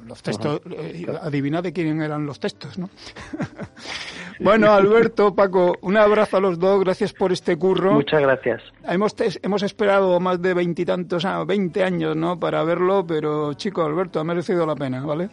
los 0.06 0.22
textos, 0.22 0.62
eh, 0.72 1.06
adivinad 1.22 1.64
de 1.64 1.74
quién 1.74 2.02
eran 2.02 2.26
los 2.26 2.40
textos, 2.40 2.78
¿no? 2.78 2.90
bueno, 4.44 4.72
Alberto, 4.72 5.36
Paco, 5.36 5.78
un 5.82 5.98
abrazo 5.98 6.38
a 6.38 6.40
los 6.40 6.60
dos, 6.60 6.84
gracias 6.84 7.14
por 7.14 7.32
este 7.32 7.58
curro. 7.58 7.94
Muchas 7.94 8.22
gracias. 8.22 8.62
Hemos, 8.88 9.16
hemos 9.42 9.64
esperado 9.64 10.20
más 10.20 10.42
de 10.42 10.54
veintitantos, 10.54 11.28
veinte 11.46 11.84
años, 11.84 12.16
¿no? 12.16 12.40
Para 12.40 12.64
verlo, 12.64 13.06
pero 13.06 13.54
chico, 13.54 13.84
Alberto, 13.84 14.20
ha 14.20 14.24
merecido 14.24 14.66
la 14.66 14.76
pena, 14.76 15.06
¿vale? 15.06 15.30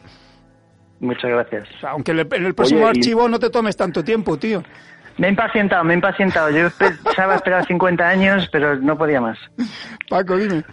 Muchas 1.00 1.30
gracias. 1.30 1.68
aunque 1.82 2.12
en 2.12 2.46
el 2.46 2.54
próximo 2.54 2.86
archivo 2.86 3.28
no 3.28 3.38
te 3.38 3.50
tomes 3.50 3.76
tanto 3.76 4.02
tiempo, 4.02 4.38
tío. 4.38 4.62
Me 5.16 5.28
he 5.28 5.30
impacientado, 5.30 5.84
me 5.84 5.92
he 5.92 5.96
impacientado. 5.96 6.50
Yo 6.50 6.68
pensaba 7.04 7.34
esperar 7.36 7.64
50 7.66 8.08
años, 8.08 8.48
pero 8.50 8.76
no 8.76 8.98
podía 8.98 9.20
más. 9.20 9.38
Paco, 10.08 10.36
dime. 10.36 10.64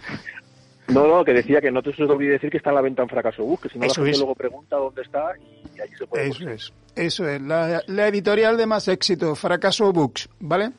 No, 0.88 1.06
no, 1.06 1.24
que 1.24 1.32
decía 1.32 1.60
que 1.60 1.70
no 1.70 1.82
te 1.82 1.94
se 1.94 2.02
olvide 2.02 2.32
decir 2.32 2.50
que 2.50 2.56
está 2.56 2.70
a 2.70 2.72
la 2.72 2.80
venta 2.80 3.02
en 3.02 3.08
Fracaso 3.08 3.44
Bus, 3.44 3.60
que 3.60 3.68
si 3.68 3.78
no 3.78 3.86
la 3.86 3.94
gente 3.94 4.18
luego 4.18 4.34
pregunta 4.34 4.76
dónde 4.76 5.02
está 5.02 5.32
y, 5.38 5.80
ahí 5.80 5.88
se 5.96 6.06
puede. 6.06 6.28
Eso 6.28 6.48
es, 6.48 6.72
eso 6.96 7.28
es. 7.28 7.40
La, 7.40 8.08
editorial 8.08 8.56
de 8.56 8.66
más 8.66 8.88
éxito, 8.88 9.34
Fracaso 9.34 9.92
Books, 9.92 10.28
¿vale? 10.40 10.72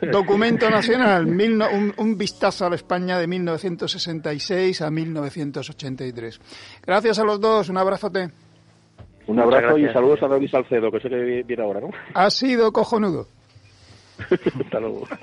Documento 0.12 0.70
nacional, 0.70 1.26
un, 1.26 2.18
vistazo 2.18 2.66
a 2.66 2.70
la 2.70 2.76
España 2.76 3.18
de 3.18 3.26
1966 3.26 4.80
a 4.80 4.90
1983. 4.90 6.40
Gracias 6.86 7.18
a 7.18 7.24
los 7.24 7.40
dos, 7.40 7.68
un 7.68 7.78
abrazote. 7.78 8.30
Un 9.26 9.40
abrazo 9.40 9.76
y 9.76 9.86
saludos 9.92 10.22
a 10.22 10.28
David 10.28 10.50
Salcedo, 10.50 10.90
que 10.90 11.00
sé 11.00 11.08
que 11.10 11.42
viene 11.42 11.62
ahora, 11.62 11.80
¿no? 11.80 11.90
Ha 12.14 12.30
sido 12.30 12.72
cojonudo. 12.72 13.26
Hasta 14.64 14.80
luego. 14.80 15.06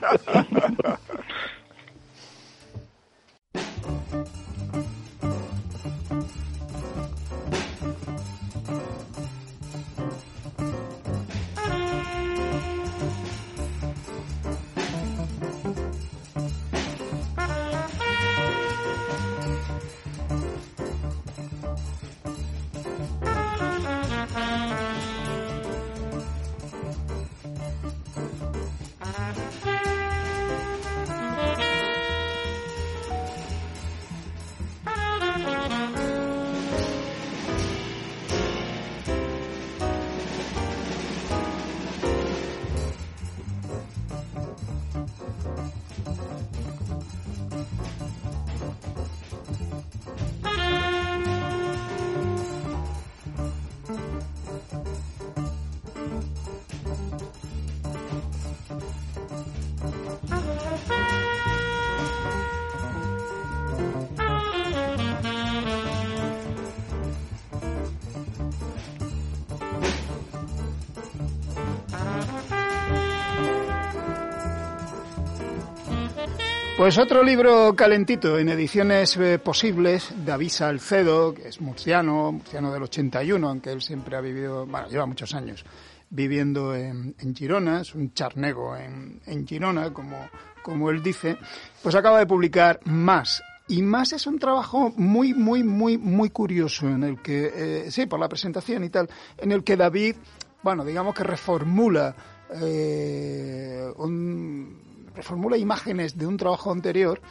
Pues 76.85 76.99
otro 76.99 77.23
libro 77.23 77.75
calentito 77.75 78.37
en 78.37 78.47
ediciones 78.47 79.17
eh, 79.17 79.39
posibles, 79.39 80.13
David 80.23 80.49
Salcedo, 80.49 81.33
que 81.33 81.47
es 81.47 81.59
murciano, 81.59 82.31
murciano 82.31 82.71
del 82.71 82.83
81, 82.83 83.49
aunque 83.49 83.71
él 83.71 83.81
siempre 83.81 84.15
ha 84.15 84.21
vivido, 84.21 84.67
bueno, 84.67 84.87
lleva 84.87 85.07
muchos 85.07 85.33
años 85.33 85.65
viviendo 86.11 86.75
en, 86.75 87.15
Girona, 87.35 87.81
es 87.81 87.95
un 87.95 88.13
charnego 88.13 88.77
en, 88.77 89.47
Girona, 89.47 89.91
como, 89.91 90.91
él 90.91 91.01
dice, 91.01 91.37
pues 91.81 91.95
acaba 91.95 92.19
de 92.19 92.27
publicar 92.27 92.79
Más. 92.83 93.41
Y 93.67 93.81
Más 93.81 94.13
es 94.13 94.27
un 94.27 94.37
trabajo 94.37 94.93
muy, 94.95 95.33
muy, 95.33 95.63
muy, 95.63 95.97
muy 95.97 96.29
curioso 96.29 96.87
en 96.87 97.03
el 97.03 97.19
que, 97.19 97.51
eh, 97.87 97.89
sí, 97.89 98.05
por 98.05 98.19
la 98.19 98.29
presentación 98.29 98.83
y 98.83 98.89
tal, 98.89 99.09
en 99.39 99.51
el 99.51 99.63
que 99.63 99.75
David, 99.75 100.17
bueno, 100.61 100.85
digamos 100.85 101.15
que 101.15 101.23
reformula 101.23 102.15
eh, 102.61 103.91
un 103.97 104.84
reformula 105.15 105.57
imágenes 105.57 106.17
de 106.17 106.27
un 106.27 106.37
trabajo 106.37 106.71
anterior 106.71 107.21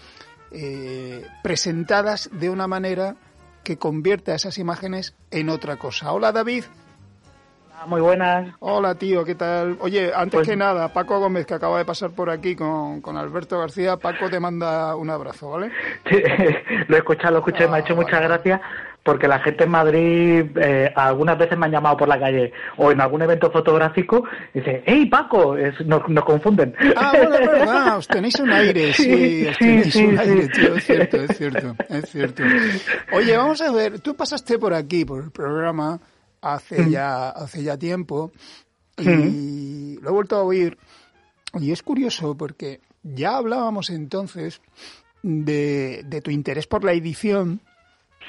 eh, 0.51 1.27
presentadas 1.43 2.31
de 2.33 2.51
una 2.51 2.67
manera 2.67 3.17
que 3.63 3.77
convierta 3.77 4.35
esas 4.35 4.59
imágenes 4.59 5.15
en 5.31 5.49
otra 5.49 5.77
cosa. 5.77 6.13
Hola 6.13 6.33
David. 6.33 6.65
Muy 7.87 8.01
buenas. 8.01 8.55
Hola 8.61 8.95
tío, 8.95 9.25
¿qué 9.25 9.35
tal? 9.35 9.77
Oye, 9.81 10.11
antes 10.15 10.39
pues 10.39 10.49
que 10.49 10.57
nada, 10.57 10.93
Paco 10.93 11.19
Gómez, 11.19 11.45
que 11.45 11.55
acaba 11.55 11.79
de 11.79 11.85
pasar 11.85 12.11
por 12.13 12.31
aquí 12.31 12.57
con, 12.57 13.03
con 13.03 13.17
Alberto 13.19 13.59
García, 13.59 13.97
Paco 13.99 14.31
te 14.31 14.41
manda 14.41 14.97
un 14.97 15.11
abrazo, 15.11 15.51
¿vale? 15.51 15.71
lo 16.89 16.97
he 16.97 16.99
escuchado, 16.99 17.33
lo 17.33 17.39
he 17.39 17.41
escuchado, 17.41 17.71
me 17.71 17.77
ha 17.77 17.81
hecho 17.81 17.93
ah, 17.93 17.97
muchas 17.97 18.23
gracias 18.23 18.61
porque 19.05 19.29
la 19.29 19.39
gente 19.41 19.65
en 19.65 19.71
Madrid 19.71 20.47
eh, 20.57 20.91
algunas 20.97 21.37
veces 21.37 21.59
me 21.59 21.67
han 21.67 21.73
llamado 21.73 21.99
por 21.99 22.09
la 22.09 22.19
calle 22.19 22.53
o 22.79 22.91
en 22.91 23.01
algún 23.03 23.21
evento 23.21 23.51
fotográfico 23.51 24.25
y 24.55 24.61
dice, 24.61 24.83
¡Hey 24.87 25.07
Paco! 25.07 25.55
nos, 25.85 26.25
confunden. 26.25 26.75
Ah, 26.97 27.13
bueno, 27.15 27.35
es 27.35 27.51
verdad, 27.51 27.99
os 27.99 28.09
tenéis 28.09 28.41
un 28.41 28.51
aire, 28.51 28.93
sí, 28.95 29.47
os 29.47 29.59
tenéis 29.59 29.95
un 29.97 30.19
aire, 30.19 30.49
tío, 30.49 30.75
es 30.75 30.85
cierto, 30.85 31.17
es 31.19 31.37
cierto, 31.37 31.77
es 31.91 32.11
cierto. 32.11 32.43
Oye, 33.13 33.37
vamos 33.37 33.61
a 33.61 33.71
ver, 33.71 34.01
tú 34.01 34.17
pasaste 34.17 34.59
por 34.59 34.73
aquí, 34.73 35.05
por 35.05 35.23
el 35.23 35.31
programa, 35.31 36.01
hace 36.41 36.83
mm. 36.83 36.91
ya, 36.91 37.29
hace 37.29 37.63
ya 37.63 37.79
tiempo, 37.79 38.33
y 38.97 39.09
mm. 39.09 40.03
lo 40.03 40.09
he 40.09 40.13
vuelto 40.13 40.37
a 40.37 40.43
oír, 40.43 40.79
y 41.61 41.73
es 41.73 41.83
curioso 41.83 42.35
porque 42.35 42.81
ya 43.03 43.37
hablábamos 43.37 43.91
entonces 43.91 44.63
de, 45.23 46.03
de 46.07 46.23
tu 46.23 46.31
interés 46.31 46.67
por 46.67 46.85
la 46.85 46.95
edición, 46.95 47.61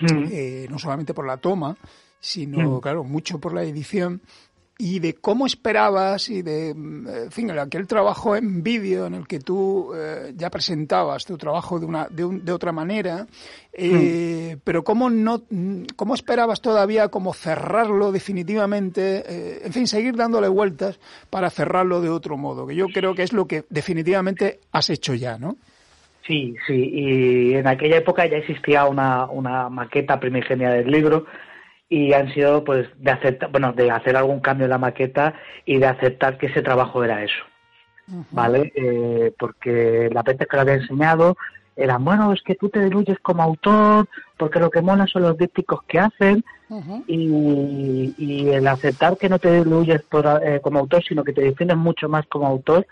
Mm. 0.02 0.26
Eh, 0.32 0.68
no 0.70 0.80
solamente 0.80 1.14
por 1.14 1.26
la 1.26 1.38
toma, 1.38 1.78
sino, 2.20 2.78
mm. 2.78 2.82
claro, 2.82 3.04
mucho 3.04 3.40
por 3.40 3.54
la 3.54 3.64
edición 3.64 4.22
y 4.78 5.00
de 5.00 5.14
cómo 5.14 5.46
esperabas 5.46 6.28
y 6.28 6.42
de, 6.42 6.74
mm, 6.76 7.08
en 7.08 7.32
fin, 7.32 7.50
aquel 7.52 7.88
trabajo 7.88 8.36
en 8.36 8.62
vídeo 8.62 9.06
en 9.06 9.14
el 9.14 9.26
que 9.26 9.40
tú 9.40 9.94
eh, 9.96 10.34
ya 10.36 10.50
presentabas 10.50 11.24
tu 11.24 11.38
trabajo 11.38 11.80
de, 11.80 11.86
una, 11.86 12.10
de, 12.10 12.42
de 12.42 12.52
otra 12.52 12.74
manera, 12.74 13.26
eh, 13.72 14.58
pero 14.66 14.84
cómo, 14.84 15.10
no, 15.10 15.44
cómo 15.96 16.14
esperabas 16.14 16.60
todavía 16.60 17.08
como 17.08 17.34
cerrarlo 17.34 18.12
definitivamente, 18.12 19.66
en 19.66 19.72
fin, 19.72 19.88
seguir 19.88 20.18
dándole 20.18 20.50
vueltas 20.50 21.00
para 21.30 21.50
cerrarlo 21.50 22.02
de 22.02 22.10
otro 22.10 22.36
modo, 22.36 22.68
que 22.68 22.76
yo 22.76 22.88
creo 22.88 23.16
que 23.16 23.24
es 23.24 23.32
lo 23.32 23.48
que 23.48 23.64
definitivamente 23.70 24.60
has 24.74 24.90
hecho 24.90 25.14
ya, 25.14 25.38
¿no? 25.38 25.56
Sí, 26.26 26.56
sí, 26.66 26.90
y 26.92 27.54
en 27.54 27.68
aquella 27.68 27.98
época 27.98 28.26
ya 28.26 28.38
existía 28.38 28.86
una, 28.86 29.26
una 29.26 29.70
maqueta 29.70 30.20
primigenia 30.20 30.72
del 30.72 30.90
libro 30.90 31.26
y 31.88 32.14
han 32.14 32.34
sido 32.34 32.64
pues 32.64 32.88
de 32.98 33.12
aceptar, 33.12 33.52
bueno, 33.52 33.74
de 33.74 33.92
hacer 33.92 34.18
algún 34.18 34.40
cambio 34.40 34.66
en 34.66 34.72
la 34.72 34.80
maqueta 34.80 35.36
y 35.66 35.78
de 35.78 35.86
aceptar 35.86 36.40
que 36.40 36.48
ese 36.48 36.64
trabajo 36.64 37.04
era 37.04 37.24
eso, 37.24 37.44
¿vale? 38.32 38.74
Eh, 38.76 39.34
porque 39.38 40.10
la 40.12 40.24
veces 40.24 40.48
que 40.48 40.56
lo 40.56 40.62
había 40.62 40.74
enseñado 40.76 41.38
eran, 41.76 42.04
bueno, 42.04 42.34
es 42.34 42.42
que 42.42 42.56
tú 42.56 42.70
te 42.70 42.84
diluyes 42.84 43.20
como 43.20 43.44
autor, 43.44 44.08
porque 44.38 44.60
lo 44.60 44.72
que 44.72 44.82
mola 44.82 45.06
son 45.06 45.24
los 45.24 45.38
dípticos 45.38 45.84
que 45.88 46.00
hacen, 46.00 46.44
y, 47.06 48.16
y, 48.18 48.50
el 48.50 48.66
aceptar 48.66 49.18
que 49.18 49.30
no 49.30 49.38
te 49.38 49.64
diluyes 49.64 50.02
por, 50.02 50.26
eh, 50.44 50.60
como 50.62 50.80
autor, 50.80 51.04
sino 51.04 51.24
que 51.24 51.34
te 51.34 51.42
defines 51.42 51.78
mucho 51.78 52.10
más 52.10 52.26
como 52.26 52.48
autor, 52.48 52.88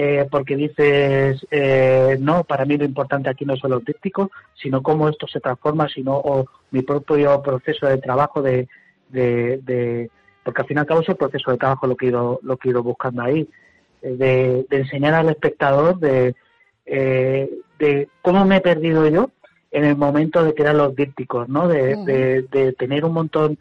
eh, 0.00 0.28
porque 0.30 0.54
dices, 0.54 1.44
eh, 1.50 2.16
no, 2.20 2.44
para 2.44 2.64
mí 2.64 2.76
lo 2.76 2.84
importante 2.84 3.28
aquí 3.28 3.44
no 3.44 3.56
son 3.56 3.72
los 3.72 3.84
dípticos, 3.84 4.28
sino 4.54 4.80
cómo 4.80 5.08
esto 5.08 5.26
se 5.26 5.40
transforma, 5.40 5.88
sino 5.88 6.16
o 6.16 6.46
mi 6.70 6.82
propio 6.82 7.42
proceso 7.42 7.84
de 7.88 7.98
trabajo 7.98 8.40
de, 8.40 8.68
de, 9.08 10.08
porque 10.44 10.62
al 10.62 10.68
fin 10.68 10.76
y 10.76 10.80
al 10.80 10.86
cabo 10.86 11.00
es 11.00 11.08
el 11.08 11.16
proceso 11.16 11.50
de 11.50 11.56
trabajo 11.56 11.88
lo 11.88 11.96
que 11.96 12.06
he 12.06 12.08
ido, 12.10 12.38
lo 12.44 12.56
que 12.56 12.68
he 12.68 12.70
ido 12.70 12.84
buscando 12.84 13.22
ahí, 13.22 13.48
eh, 14.02 14.64
de, 14.70 14.76
enseñar 14.78 15.14
al 15.14 15.30
espectador 15.30 15.98
de, 15.98 16.36
de 16.86 18.08
cómo 18.22 18.44
me 18.44 18.58
he 18.58 18.60
perdido 18.60 19.04
yo 19.08 19.32
en 19.72 19.84
el 19.84 19.96
momento 19.96 20.44
de 20.44 20.54
crear 20.54 20.76
los 20.76 20.94
dípticos, 20.94 21.48
¿no? 21.48 21.66
De, 21.66 22.46
de, 22.48 22.72
tener 22.74 23.04
un 23.04 23.14
montón 23.14 23.58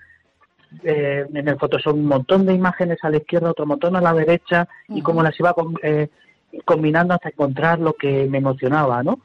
en 0.84 1.48
el 1.48 1.58
Photoshop 1.58 1.96
un 1.96 2.06
montón 2.06 2.46
de 2.46 2.54
imágenes 2.54 3.00
a 3.02 3.10
la 3.10 3.18
izquierda, 3.18 3.50
otro 3.50 3.66
montón 3.66 3.96
a 3.96 4.02
la 4.02 4.14
derecha, 4.14 4.70
y 4.88 5.02
cómo 5.02 5.24
las 5.24 5.40
iba 5.40 5.56
eh, 5.82 6.10
combinando 6.66 7.14
hasta 7.14 7.30
encontrar 7.30 7.80
lo 7.80 7.94
que 7.94 8.26
me 8.28 8.38
emocionaba, 8.38 9.04
¿no? 9.04 9.20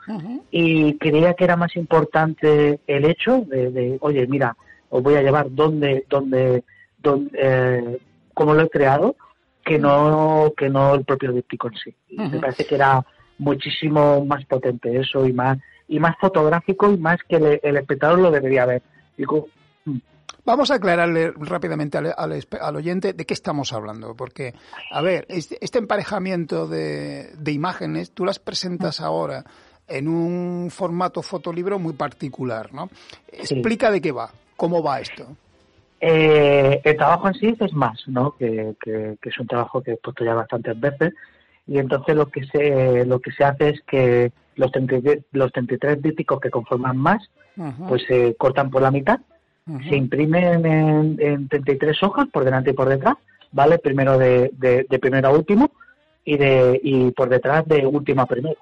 Y 0.51 0.95
creía 0.99 1.35
que 1.35 1.45
era 1.45 1.57
más 1.57 1.77
importante 1.77 2.81
el 2.87 3.05
hecho 3.05 3.45
de, 3.47 3.99
oye, 4.01 4.27
mira, 4.27 4.57
os 4.91 5.03
voy 5.03 5.15
a 5.15 5.23
llevar 5.23 5.47
donde, 5.51 6.05
donde, 6.09 6.65
donde 6.99 7.31
eh, 7.35 7.99
cómo 8.35 8.55
lo 8.55 8.63
he 8.63 8.71
creado, 8.71 9.17
que 9.65 9.79
no, 9.79 10.53
que 10.57 10.69
no 10.69 10.95
el 10.95 11.05
propio 11.05 11.33
díptico 11.33 11.69
en 11.69 11.75
sí. 11.75 11.95
Me 12.11 12.41
parece 12.41 12.65
que 12.65 12.75
era 12.75 13.05
muchísimo 13.39 14.25
más 14.25 14.45
potente 14.45 14.99
eso 14.99 15.27
y 15.27 15.33
más, 15.33 15.59
y 15.89 15.99
más 15.99 16.17
fotográfico 16.21 16.91
y 16.91 16.97
más 16.97 17.19
que 17.29 17.61
el, 17.63 17.77
espectador 17.77 18.19
lo 18.19 18.31
debería 18.31 18.67
ver. 18.67 18.83
Digo, 19.17 19.49
mm. 19.85 19.99
Vamos 20.45 20.73
a 20.73 20.75
aclararle 20.75 21.33
rápidamente 21.37 21.99
al, 21.99 22.77
oyente 22.77 23.13
de 23.13 23.25
qué 23.25 23.35
estamos 23.35 23.73
hablando, 23.73 24.17
porque, 24.17 24.55
a 24.91 25.01
ver, 25.01 25.25
este, 25.29 25.57
este 25.61 25.79
emparejamiento 25.79 26.67
de, 26.67 27.33
imágenes, 27.47 28.11
tú 28.11 28.25
las 28.25 28.41
presentas 28.41 29.01
ahora 29.01 29.45
en 29.87 30.09
un 30.09 30.69
formato 30.71 31.23
fotolibro 31.23 31.79
muy 31.79 31.93
particular, 31.93 32.75
¿no? 32.75 32.91
Explica 33.31 33.93
de 33.93 34.01
qué 34.01 34.11
va, 34.11 34.31
cómo 34.57 34.83
va 34.83 35.01
esto. 35.01 35.29
Eh, 36.01 36.81
el 36.83 36.97
trabajo 36.97 37.29
en 37.29 37.35
sí 37.35 37.57
es 37.61 37.73
más, 37.73 38.03
¿no? 38.09 38.35
Que, 38.37 38.75
es 39.23 39.39
un 39.39 39.47
trabajo 39.47 39.81
que 39.81 39.93
he 39.93 39.97
puesto 39.97 40.25
ya 40.25 40.35
bastantes 40.35 40.79
veces 40.81 41.15
y 41.69 41.79
entonces 41.79 42.17
lo 42.17 42.29
que 42.29 42.45
se 42.47 43.07
lo 43.07 43.21
que 43.21 43.31
se 43.31 43.45
hace 43.45 43.69
es 43.69 43.81
que 43.83 44.33
los 44.57 44.73
33, 44.73 45.27
los 45.31 45.53
33 45.53 46.03
dípticos 46.03 46.41
que 46.41 46.51
conforman 46.51 46.97
más, 46.97 47.31
pues 47.89 48.03
se 48.09 48.35
cortan 48.35 48.69
por 48.69 48.83
la 48.83 48.91
mitad 48.91 49.21
se 49.67 49.97
imprimen 49.97 50.67
en, 50.67 51.17
en, 51.21 51.49
33 51.49 52.03
hojas 52.03 52.27
por 52.33 52.45
delante 52.45 52.71
y 52.71 52.75
por 52.75 52.89
detrás, 52.89 53.17
¿vale? 53.53 53.79
Primero 53.79 54.19
de, 54.19 54.51
de, 54.55 54.99
primero 54.99 55.29
a 55.29 55.33
último 55.33 55.71
y, 56.25 56.37
de, 56.37 56.81
y 56.83 57.11
por 57.13 57.29
detrás 57.29 57.67
de 57.67 57.87
último 57.87 58.23
a 58.23 58.27
primero, 58.27 58.59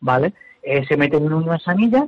¿vale? 0.00 0.34
Eh, 0.62 0.84
se 0.86 0.96
meten 0.96 1.24
en 1.24 1.32
unas 1.32 1.66
anillas. 1.68 2.06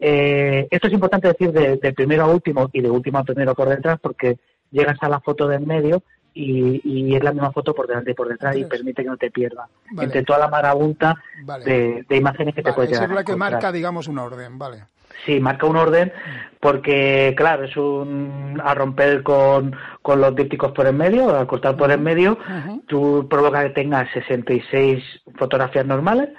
Eh, 0.00 0.66
esto 0.70 0.86
es 0.86 0.92
importante 0.92 1.28
decir 1.28 1.52
de, 1.52 1.92
primero 1.92 2.24
a 2.24 2.28
último 2.28 2.70
y 2.72 2.80
de 2.80 2.90
último 2.90 3.18
a 3.18 3.24
primero 3.24 3.54
por 3.54 3.68
detrás 3.68 3.98
porque 4.00 4.38
llegas 4.70 4.96
a 5.00 5.08
la 5.08 5.20
foto 5.20 5.48
del 5.48 5.66
medio 5.66 6.02
y, 6.32 6.80
y, 6.84 7.16
es 7.16 7.24
la 7.24 7.32
misma 7.32 7.52
foto 7.52 7.74
por 7.74 7.86
delante 7.88 8.12
y 8.12 8.14
por 8.14 8.28
detrás 8.28 8.56
y 8.56 8.64
permite 8.64 9.02
que 9.02 9.08
no 9.08 9.16
te 9.16 9.30
pierdas 9.30 9.68
entre 10.00 10.22
toda 10.22 10.38
la 10.38 10.48
marabunta 10.48 11.16
de, 11.64 12.04
imágenes 12.10 12.54
que 12.54 12.62
te 12.62 12.72
puedes 12.72 12.92
llegar. 12.92 13.08
es 13.08 13.14
la 13.14 13.24
que 13.24 13.34
marca, 13.34 13.72
digamos, 13.72 14.06
un 14.06 14.18
orden, 14.18 14.56
vale. 14.56 14.84
Sí, 15.24 15.40
marca 15.40 15.66
un 15.66 15.76
orden 15.76 16.12
porque, 16.60 17.34
claro, 17.36 17.64
es 17.64 17.76
un 17.76 18.60
a 18.64 18.74
romper 18.74 19.22
con, 19.22 19.76
con 20.02 20.20
los 20.20 20.34
dípticos 20.34 20.72
por 20.72 20.86
el 20.86 20.94
medio, 20.94 21.30
a 21.36 21.46
cortar 21.46 21.76
por 21.76 21.90
el 21.90 22.00
medio, 22.00 22.38
tú 22.86 23.26
provocas 23.30 23.64
que 23.64 23.70
tengas 23.70 24.10
66 24.12 25.02
fotografías 25.36 25.86
normales, 25.86 26.30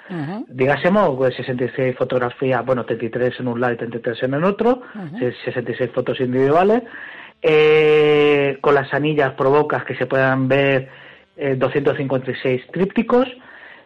digásemos, 0.48 1.16
pues 1.16 1.34
66 1.36 1.96
fotografías, 1.96 2.64
bueno, 2.64 2.84
33 2.84 3.40
en 3.40 3.48
un 3.48 3.60
lado 3.60 3.74
y 3.74 3.76
33 3.78 4.22
en 4.24 4.34
el 4.34 4.44
otro, 4.44 4.82
66 5.18 5.90
fotos 5.94 6.20
individuales, 6.20 6.82
eh, 7.42 8.58
con 8.60 8.74
las 8.74 8.92
anillas 8.92 9.32
provocas 9.32 9.84
que 9.84 9.96
se 9.96 10.04
puedan 10.04 10.48
ver 10.48 10.90
256 11.56 12.44
eh, 12.44 12.66
trípticos, 12.70 13.26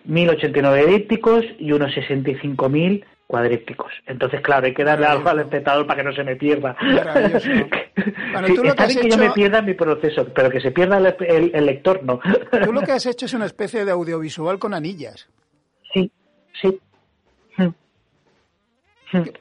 1089 0.04 0.86
dípticos 0.86 1.44
y 1.60 1.70
unos 1.70 1.92
65.000 1.92 3.04
cuadrípticos. 3.26 3.92
Entonces, 4.06 4.40
claro, 4.40 4.66
hay 4.66 4.74
que 4.74 4.84
darle 4.84 5.06
algo 5.06 5.28
al 5.28 5.40
espectador 5.40 5.86
para 5.86 6.02
que 6.02 6.08
no 6.08 6.14
se 6.14 6.24
me 6.24 6.36
pierda. 6.36 6.76
bueno, 8.32 8.48
tú 8.54 8.64
lo 8.64 8.74
que 8.74 8.82
has 8.82 8.96
que 8.96 9.10
yo 9.10 9.18
me 9.18 9.30
pierda 9.30 9.62
mi 9.62 9.74
proceso, 9.74 10.26
pero 10.34 10.50
que 10.50 10.60
se 10.60 10.70
pierda 10.70 10.98
el, 10.98 11.66
lector, 11.66 12.02
no. 12.04 12.20
Tú 12.64 12.72
lo 12.72 12.82
que 12.82 12.92
has 12.92 13.06
hecho 13.06 13.26
es 13.26 13.34
una 13.34 13.46
especie 13.46 13.84
de 13.84 13.92
audiovisual 13.92 14.58
con 14.58 14.74
anillas. 14.74 15.28
Sí, 15.92 16.10
sí. 16.60 16.80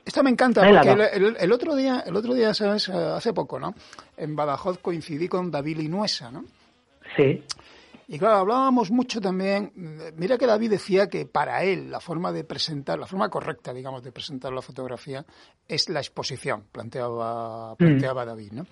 Esto 0.05 0.23
me 0.23 0.29
encanta 0.29 0.61
porque 0.61 1.35
el, 1.39 1.51
otro 1.51 1.75
día, 1.75 2.03
el 2.05 2.15
otro 2.15 2.35
día, 2.35 2.53
¿sabes? 2.53 2.89
Hace 2.89 3.33
poco, 3.33 3.59
¿no? 3.59 3.73
En 4.17 4.35
Badajoz 4.35 4.77
coincidí 4.77 5.27
con 5.27 5.49
David 5.49 5.79
Inuesa, 5.79 6.29
¿no? 6.29 6.45
Sí. 7.15 7.43
Y 8.07 8.19
claro, 8.19 8.37
hablábamos 8.37 8.91
mucho 8.91 9.21
también, 9.21 9.71
mira 10.17 10.37
que 10.37 10.45
David 10.45 10.71
decía 10.71 11.07
que 11.07 11.25
para 11.25 11.63
él 11.63 11.89
la 11.89 11.99
forma 11.99 12.31
de 12.31 12.43
presentar, 12.43 12.99
la 12.99 13.07
forma 13.07 13.29
correcta, 13.29 13.73
digamos, 13.73 14.03
de 14.03 14.11
presentar 14.11 14.51
la 14.51 14.61
fotografía 14.61 15.25
es 15.67 15.87
la 15.87 15.99
exposición, 15.99 16.65
planteaba, 16.71 17.73
mm. 17.73 17.77
planteaba 17.77 18.25
David, 18.25 18.51
¿no? 18.51 18.65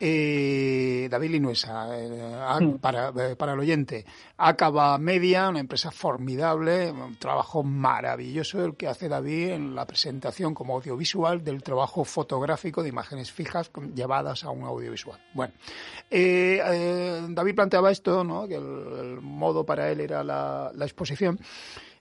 Eh, 0.00 1.06
David 1.10 1.30
Linuesa, 1.30 1.88
eh, 1.96 2.36
mm. 2.60 2.78
para, 2.78 3.08
eh, 3.10 3.36
para 3.36 3.52
el 3.52 3.60
oyente, 3.60 4.04
Acaba 4.36 4.98
Media, 4.98 5.48
una 5.48 5.60
empresa 5.60 5.92
formidable, 5.92 6.90
un 6.90 7.16
trabajo 7.16 7.62
maravilloso 7.62 8.64
el 8.64 8.74
que 8.74 8.88
hace 8.88 9.08
David 9.08 9.50
en 9.50 9.74
la 9.76 9.86
presentación 9.86 10.54
como 10.54 10.74
audiovisual 10.74 11.44
del 11.44 11.62
trabajo 11.62 12.04
fotográfico 12.04 12.82
de 12.82 12.88
imágenes 12.88 13.30
fijas 13.30 13.70
llevadas 13.94 14.42
a 14.44 14.50
un 14.50 14.64
audiovisual. 14.64 15.20
Bueno, 15.34 15.54
David 16.10 17.54
planteaba 17.54 17.92
esto, 17.92 18.24
¿no? 18.24 18.48
Que 18.48 18.56
el, 18.56 18.71
modo 19.20 19.64
para 19.64 19.90
él 19.90 20.00
era 20.00 20.22
la, 20.24 20.72
exposición. 20.80 21.38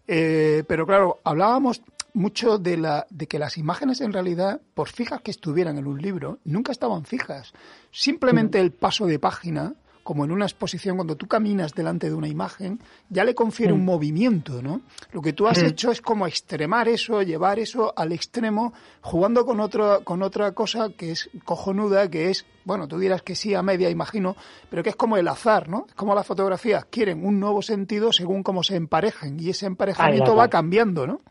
Eh, 0.08 0.64
pero 0.68 0.86
claro, 0.86 1.20
hablábamos 1.24 1.82
mucho 2.14 2.58
de, 2.58 2.78
la, 2.78 3.08
de 3.10 3.28
que 3.28 3.40
las 3.40 3.58
imágenes 3.58 4.02
en 4.02 4.14
realidad, 4.14 4.62
por 4.74 4.90
fijas 4.90 5.22
que 5.22 5.32
estuvieran 5.32 5.78
en 5.78 5.88
un 5.88 6.02
libro, 6.02 6.40
nunca 6.44 6.72
estaban 6.72 7.06
fijas. 7.06 7.54
Simplemente 7.92 8.60
el 8.60 8.72
paso 8.72 9.06
de 9.06 9.20
página 9.20 9.76
como 10.12 10.26
en 10.26 10.32
una 10.34 10.44
exposición, 10.44 10.98
cuando 10.98 11.16
tú 11.16 11.26
caminas 11.26 11.74
delante 11.74 12.10
de 12.10 12.14
una 12.14 12.28
imagen, 12.28 12.80
ya 13.08 13.24
le 13.24 13.34
confiere 13.34 13.72
un 13.72 13.84
mm. 13.84 13.86
movimiento, 13.86 14.62
¿no? 14.62 14.82
Lo 15.14 15.22
que 15.22 15.32
tú 15.32 15.48
has 15.48 15.64
hecho 15.64 15.90
es 15.90 16.02
como 16.02 16.28
extremar 16.28 16.90
eso, 16.90 17.22
llevar 17.22 17.60
eso 17.60 17.94
al 17.96 18.12
extremo, 18.12 18.74
jugando 19.00 19.46
con, 19.46 19.62
otro, 19.62 20.02
con 20.04 20.22
otra 20.22 20.52
cosa 20.52 20.90
que 20.98 21.12
es 21.12 21.30
cojonuda, 21.46 22.10
que 22.10 22.30
es, 22.30 22.46
bueno, 22.66 22.90
tú 22.90 23.00
dirás 23.00 23.22
que 23.22 23.36
sí 23.36 23.56
a 23.56 23.62
media, 23.62 23.90
imagino, 23.90 24.36
pero 24.70 24.84
que 24.84 24.90
es 24.90 24.98
como 24.98 25.16
el 25.16 25.30
azar, 25.30 25.70
¿no? 25.70 25.86
Es 25.88 25.94
como 25.94 26.14
las 26.14 26.28
fotografías 26.28 26.84
quieren 26.84 27.26
un 27.26 27.40
nuevo 27.40 27.62
sentido 27.62 28.12
según 28.12 28.44
cómo 28.44 28.64
se 28.64 28.76
emparejen, 28.76 29.40
y 29.40 29.52
ese 29.52 29.66
emparejamiento 29.66 30.36
va 30.36 30.50
cambiando, 30.50 31.08
¿no? 31.08 31.22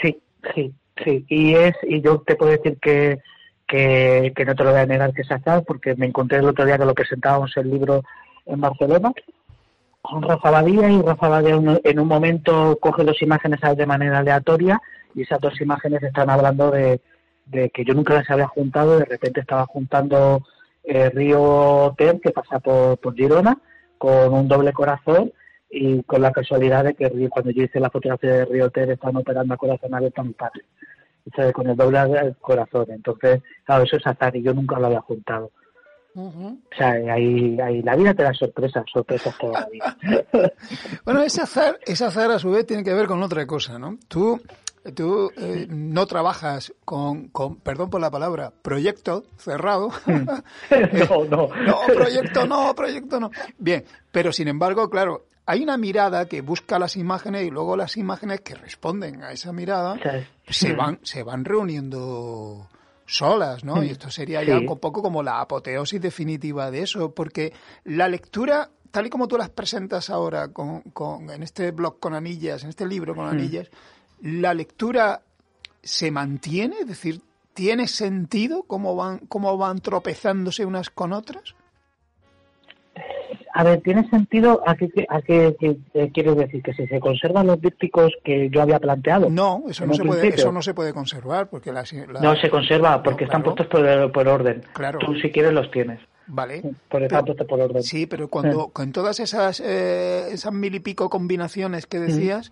Sí, 0.00 0.22
sí, 0.54 0.72
sí. 1.04 1.24
Y, 1.28 1.54
es, 1.54 1.74
y 1.82 2.00
yo 2.00 2.20
te 2.20 2.36
puedo 2.36 2.52
decir 2.52 2.78
que 2.80 3.18
que, 3.66 4.32
no 4.46 4.54
te 4.54 4.64
lo 4.64 4.70
voy 4.70 4.80
a 4.80 4.86
negar 4.86 5.12
que 5.12 5.22
es 5.22 5.30
azar, 5.30 5.64
porque 5.66 5.94
me 5.94 6.06
encontré 6.06 6.38
el 6.38 6.48
otro 6.48 6.64
día 6.64 6.78
que 6.78 6.84
lo 6.84 6.94
presentábamos 6.94 7.56
el 7.56 7.70
libro 7.70 8.02
en 8.46 8.60
Barcelona 8.60 9.12
con 10.02 10.22
Rafa 10.22 10.50
Badía 10.50 10.90
y 10.90 11.00
Rafa 11.00 11.28
Badía 11.28 11.58
en 11.82 11.98
un 11.98 12.08
momento 12.08 12.76
coge 12.78 13.04
dos 13.04 13.22
imágenes 13.22 13.58
de 13.74 13.86
manera 13.86 14.18
aleatoria 14.18 14.78
y 15.14 15.22
esas 15.22 15.40
dos 15.40 15.58
imágenes 15.62 16.02
están 16.02 16.28
hablando 16.28 16.70
de, 16.70 17.00
que 17.50 17.84
yo 17.86 17.94
nunca 17.94 18.12
las 18.12 18.28
había 18.28 18.46
juntado, 18.46 18.98
de 18.98 19.06
repente 19.06 19.40
estaba 19.40 19.64
juntando 19.64 20.42
eh, 20.82 21.08
Río 21.08 21.94
Ter, 21.96 22.20
que 22.20 22.32
pasa 22.32 22.60
por, 22.60 22.98
por 22.98 23.14
Girona, 23.14 23.56
con 23.96 24.34
un 24.34 24.46
doble 24.46 24.74
corazón 24.74 25.32
y 25.70 26.02
con 26.02 26.20
la 26.20 26.32
casualidad 26.32 26.84
de 26.84 26.94
que 26.94 27.08
cuando 27.30 27.50
yo 27.52 27.62
hice 27.62 27.80
la 27.80 27.88
fotografía 27.88 28.30
de 28.30 28.44
Río 28.44 28.68
Ter 28.68 28.90
estaban 28.90 29.16
operando 29.16 29.54
a 29.54 29.56
corazón 29.56 29.94
abierto 29.94 30.20
a 30.20 30.24
mi 30.24 30.34
padre 30.34 30.64
con 31.52 31.68
el 31.68 31.76
doble 31.76 31.98
del 32.06 32.36
corazón. 32.36 32.86
Entonces, 32.90 33.42
claro, 33.64 33.84
eso 33.84 33.96
es 33.96 34.06
azar 34.06 34.34
y 34.36 34.42
yo 34.42 34.52
nunca 34.52 34.78
lo 34.78 34.86
había 34.86 35.00
juntado. 35.00 35.50
O 36.16 36.58
sea, 36.76 36.90
ahí, 36.90 37.58
ahí 37.60 37.82
la 37.82 37.96
vida 37.96 38.14
te 38.14 38.22
da 38.22 38.32
sorpresas, 38.32 38.84
sorpresas 38.92 39.36
toda 39.36 39.62
la 39.62 39.68
vida. 39.68 39.96
bueno, 41.04 41.22
ese 41.22 41.42
azar, 41.42 41.78
ese 41.84 42.04
azar 42.04 42.30
a 42.30 42.38
su 42.38 42.52
vez 42.52 42.66
tiene 42.66 42.84
que 42.84 42.94
ver 42.94 43.06
con 43.06 43.20
otra 43.20 43.44
cosa, 43.46 43.80
¿no? 43.80 43.98
Tú, 44.06 44.40
tú 44.94 45.32
eh, 45.36 45.66
no 45.68 46.06
trabajas 46.06 46.72
con, 46.84 47.28
con, 47.30 47.56
perdón 47.56 47.90
por 47.90 48.00
la 48.00 48.12
palabra, 48.12 48.52
proyecto 48.62 49.24
cerrado. 49.38 49.90
no, 50.06 51.24
no. 51.28 51.48
no, 51.66 51.78
proyecto 51.92 52.46
no, 52.46 52.74
proyecto 52.76 53.18
no. 53.18 53.32
Bien, 53.58 53.84
pero 54.12 54.30
sin 54.30 54.46
embargo, 54.46 54.88
claro, 54.88 55.26
hay 55.46 55.62
una 55.62 55.76
mirada 55.76 56.26
que 56.26 56.40
busca 56.40 56.78
las 56.78 56.96
imágenes 56.96 57.46
y 57.46 57.50
luego 57.50 57.76
las 57.76 57.96
imágenes 57.96 58.40
que 58.40 58.54
responden 58.54 59.22
a 59.22 59.32
esa 59.32 59.52
mirada 59.52 59.96
se 60.48 60.72
van 60.72 60.98
se 61.02 61.22
van 61.22 61.44
reuniendo 61.44 62.68
solas, 63.06 63.64
¿no? 63.64 63.82
Y 63.82 63.90
esto 63.90 64.10
sería 64.10 64.42
ya 64.42 64.58
un 64.58 64.66
poco 64.66 65.02
como 65.02 65.22
la 65.22 65.40
apoteosis 65.40 66.00
definitiva 66.00 66.70
de 66.70 66.82
eso, 66.82 67.14
porque 67.14 67.52
la 67.84 68.08
lectura 68.08 68.70
tal 68.90 69.06
y 69.06 69.10
como 69.10 69.28
tú 69.28 69.36
las 69.36 69.50
presentas 69.50 70.08
ahora 70.08 70.48
con, 70.48 70.82
con 70.82 71.28
en 71.28 71.42
este 71.42 71.72
blog 71.72 71.98
con 71.98 72.14
anillas, 72.14 72.62
en 72.62 72.70
este 72.70 72.86
libro 72.86 73.14
con 73.14 73.28
anillas, 73.28 73.68
la 74.22 74.54
lectura 74.54 75.22
se 75.82 76.10
mantiene, 76.10 76.76
es 76.80 76.86
decir, 76.86 77.20
tiene 77.52 77.88
sentido 77.88 78.62
cómo 78.62 78.96
van 78.96 79.18
cómo 79.26 79.58
van 79.58 79.80
tropezándose 79.80 80.64
unas 80.64 80.90
con 80.90 81.12
otras. 81.12 81.54
A 83.56 83.62
ver, 83.62 83.80
¿tiene 83.82 84.08
sentido 84.10 84.62
a 84.66 84.74
qué, 84.74 85.06
a 85.08 85.22
qué, 85.22 85.54
quieres 86.12 86.36
decir? 86.36 86.60
¿Que 86.60 86.74
si 86.74 86.88
se 86.88 86.98
conservan 86.98 87.46
los 87.46 87.60
dípticos 87.60 88.12
que 88.24 88.50
yo 88.50 88.60
había 88.60 88.80
planteado? 88.80 89.30
No, 89.30 89.62
eso 89.68 89.86
no, 89.86 89.94
se 89.94 90.04
puede, 90.04 90.28
eso 90.28 90.50
no 90.50 90.60
se 90.60 90.74
puede 90.74 90.92
conservar. 90.92 91.48
porque 91.48 91.72
No 92.20 92.34
se 92.34 92.50
conserva 92.50 93.00
porque 93.00 93.24
están 93.24 93.44
puestos 93.44 93.68
por, 93.68 94.10
por, 94.10 94.26
orden. 94.26 94.62
Claro. 94.72 94.98
Tú 94.98 95.14
si 95.14 95.30
quieres 95.30 95.52
los 95.52 95.70
tienes. 95.70 96.00
Vale. 96.26 96.62
Por 96.88 97.04
están 97.04 97.24
puestos 97.24 97.46
por 97.46 97.60
orden. 97.60 97.82
Sí, 97.84 98.06
pero 98.06 98.28
cuando 98.28 98.68
con 98.68 98.90
todas 98.90 99.20
esas, 99.20 99.60
eh, 99.60 100.32
esas 100.32 100.52
mil 100.52 100.74
y 100.74 100.80
pico 100.80 101.08
combinaciones 101.08 101.86
que 101.86 102.00
decías, 102.00 102.50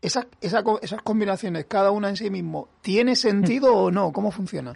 esas, 0.00 0.28
esas, 0.40 0.62
esas 0.82 1.02
combinaciones, 1.02 1.64
cada 1.66 1.90
una 1.90 2.08
en 2.08 2.16
sí 2.16 2.30
mismo, 2.30 2.68
¿tiene 2.82 3.16
sentido 3.16 3.74
o 3.74 3.90
no? 3.90 4.12
¿Cómo 4.12 4.30
funciona? 4.30 4.74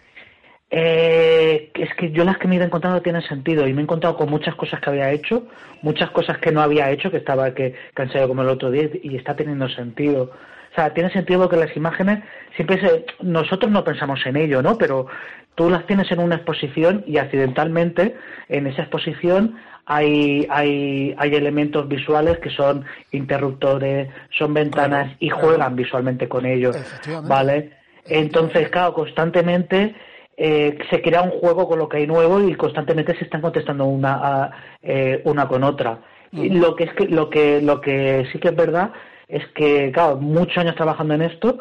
Eh, 0.72 1.72
es 1.74 1.92
que 1.94 2.12
yo 2.12 2.24
las 2.24 2.38
que 2.38 2.46
me 2.46 2.54
he 2.54 2.56
ido 2.58 2.64
encontrando 2.64 3.02
tienen 3.02 3.22
sentido 3.22 3.66
y 3.66 3.72
me 3.72 3.80
he 3.80 3.84
encontrado 3.84 4.16
con 4.16 4.30
muchas 4.30 4.54
cosas 4.54 4.80
que 4.80 4.90
había 4.90 5.10
hecho, 5.10 5.46
muchas 5.82 6.10
cosas 6.10 6.38
que 6.38 6.52
no 6.52 6.60
había 6.60 6.90
hecho, 6.90 7.10
que 7.10 7.16
estaba 7.16 7.52
que, 7.54 7.74
cansado 7.92 8.28
como 8.28 8.42
el 8.42 8.48
otro 8.48 8.70
día 8.70 8.88
y 9.02 9.16
está 9.16 9.34
teniendo 9.34 9.68
sentido. 9.68 10.30
O 10.70 10.74
sea, 10.74 10.94
tiene 10.94 11.10
sentido 11.10 11.48
que 11.48 11.56
las 11.56 11.76
imágenes 11.76 12.22
siempre 12.54 12.80
se, 12.80 13.04
nosotros 13.20 13.72
no 13.72 13.82
pensamos 13.82 14.24
en 14.26 14.36
ello, 14.36 14.62
¿no? 14.62 14.78
Pero 14.78 15.08
tú 15.56 15.68
las 15.68 15.84
tienes 15.86 16.10
en 16.12 16.20
una 16.20 16.36
exposición 16.36 17.02
y 17.04 17.18
accidentalmente 17.18 18.14
en 18.48 18.68
esa 18.68 18.82
exposición 18.82 19.56
hay, 19.86 20.46
hay, 20.48 21.16
hay 21.18 21.34
elementos 21.34 21.88
visuales 21.88 22.38
que 22.38 22.50
son 22.50 22.84
interruptores, 23.10 24.08
son 24.38 24.54
ventanas 24.54 25.16
y 25.18 25.30
juegan 25.30 25.74
visualmente 25.74 26.28
con 26.28 26.46
ellos, 26.46 26.76
¿vale? 27.24 27.72
Entonces, 28.06 28.68
claro, 28.68 28.94
constantemente 28.94 29.96
eh, 30.42 30.78
se 30.88 31.02
crea 31.02 31.20
un 31.20 31.32
juego 31.32 31.68
con 31.68 31.78
lo 31.78 31.86
que 31.86 31.98
hay 31.98 32.06
nuevo 32.06 32.40
y 32.40 32.54
constantemente 32.54 33.14
se 33.18 33.24
están 33.24 33.42
contestando 33.42 33.84
una, 33.84 34.50
eh, 34.80 35.20
una 35.24 35.46
con 35.46 35.62
otra. 35.62 35.98
y 36.32 36.48
lo 36.48 36.74
que 36.76 36.84
es 36.84 36.94
que 36.94 37.08
lo 37.08 37.28
que 37.28 37.60
lo 37.60 37.82
que 37.82 38.26
sí 38.32 38.38
que 38.38 38.48
es 38.48 38.56
verdad 38.56 38.90
es 39.28 39.46
que 39.54 39.92
claro 39.92 40.16
muchos 40.16 40.56
años 40.56 40.76
trabajando 40.76 41.12
en 41.14 41.22
esto 41.22 41.58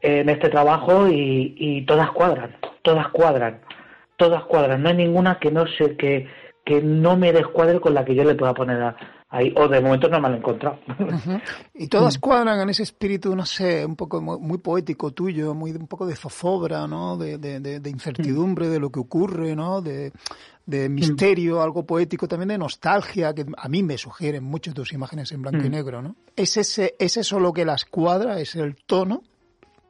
en 0.00 0.28
este 0.30 0.48
trabajo 0.48 1.06
y, 1.08 1.54
y 1.58 1.82
todas 1.86 2.10
cuadran 2.10 2.56
todas 2.82 3.06
cuadran 3.08 3.60
todas 4.16 4.42
cuadran 4.44 4.82
no 4.82 4.88
hay 4.88 4.96
ninguna 4.96 5.38
que 5.38 5.52
no 5.52 5.66
sé 5.66 5.96
que 5.96 6.26
que 6.64 6.82
no 6.82 7.16
me 7.16 7.32
descuadre 7.32 7.78
con 7.80 7.94
la 7.94 8.04
que 8.04 8.14
yo 8.14 8.24
le 8.24 8.34
pueda 8.34 8.54
poner 8.54 8.82
a, 8.82 8.96
ahí, 9.30 9.52
o 9.56 9.68
de 9.68 9.80
momento 9.80 10.08
no 10.08 10.20
me 10.20 10.28
lo 10.28 10.34
he 10.34 10.38
encontrado. 10.38 10.78
Y 11.74 11.86
todas 11.88 12.18
cuadran 12.18 12.60
en 12.60 12.70
ese 12.70 12.82
espíritu, 12.82 13.34
no 13.36 13.46
sé, 13.46 13.84
un 13.86 13.94
poco 13.94 14.20
muy, 14.20 14.58
poético 14.58 15.12
tuyo, 15.12 15.54
muy 15.54 15.70
un 15.70 15.86
poco 15.86 16.06
de 16.06 16.16
zozobra, 16.16 16.86
¿no? 16.86 17.16
De, 17.16 17.38
de, 17.38 17.90
incertidumbre 17.90 18.68
de 18.68 18.80
lo 18.80 18.90
que 18.90 18.98
ocurre, 18.98 19.54
¿no? 19.54 19.80
De, 19.80 20.12
de 20.66 20.88
misterio, 20.88 21.62
algo 21.62 21.86
poético, 21.86 22.28
también 22.28 22.48
de 22.48 22.58
nostalgia, 22.58 23.32
que 23.32 23.46
a 23.56 23.68
mí 23.68 23.82
me 23.82 23.96
sugieren 23.96 24.44
mucho 24.44 24.74
tus 24.74 24.92
imágenes 24.92 25.32
en 25.32 25.42
blanco 25.42 25.64
y 25.64 25.70
negro, 25.70 26.02
¿no? 26.02 26.16
¿Es, 26.36 26.56
ese, 26.56 26.94
¿Es 26.98 27.16
eso 27.16 27.40
lo 27.40 27.52
que 27.52 27.64
las 27.64 27.84
cuadra? 27.84 28.38
¿Es 28.40 28.54
el 28.54 28.76
tono? 28.76 29.22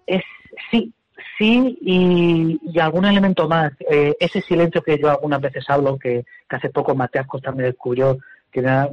Es, 0.07 0.22
sí, 0.70 0.93
sí, 1.39 1.78
y, 1.80 2.78
algún 2.78 3.07
elemento 3.07 3.49
más. 3.49 3.72
Eh, 3.91 4.14
ese 4.20 4.41
silencio 4.43 4.82
que 4.82 4.99
yo 4.99 5.11
algunas 5.11 5.41
veces 5.41 5.64
hablo, 5.68 5.99
que, 5.99 6.24
que 6.49 6.57
hace 6.57 6.68
poco 6.68 6.95
Mateas 6.95 7.26
Costa 7.26 7.51
me 7.51 7.64
descubrió, 7.64 8.18
que 8.59 8.66
era, 8.66 8.90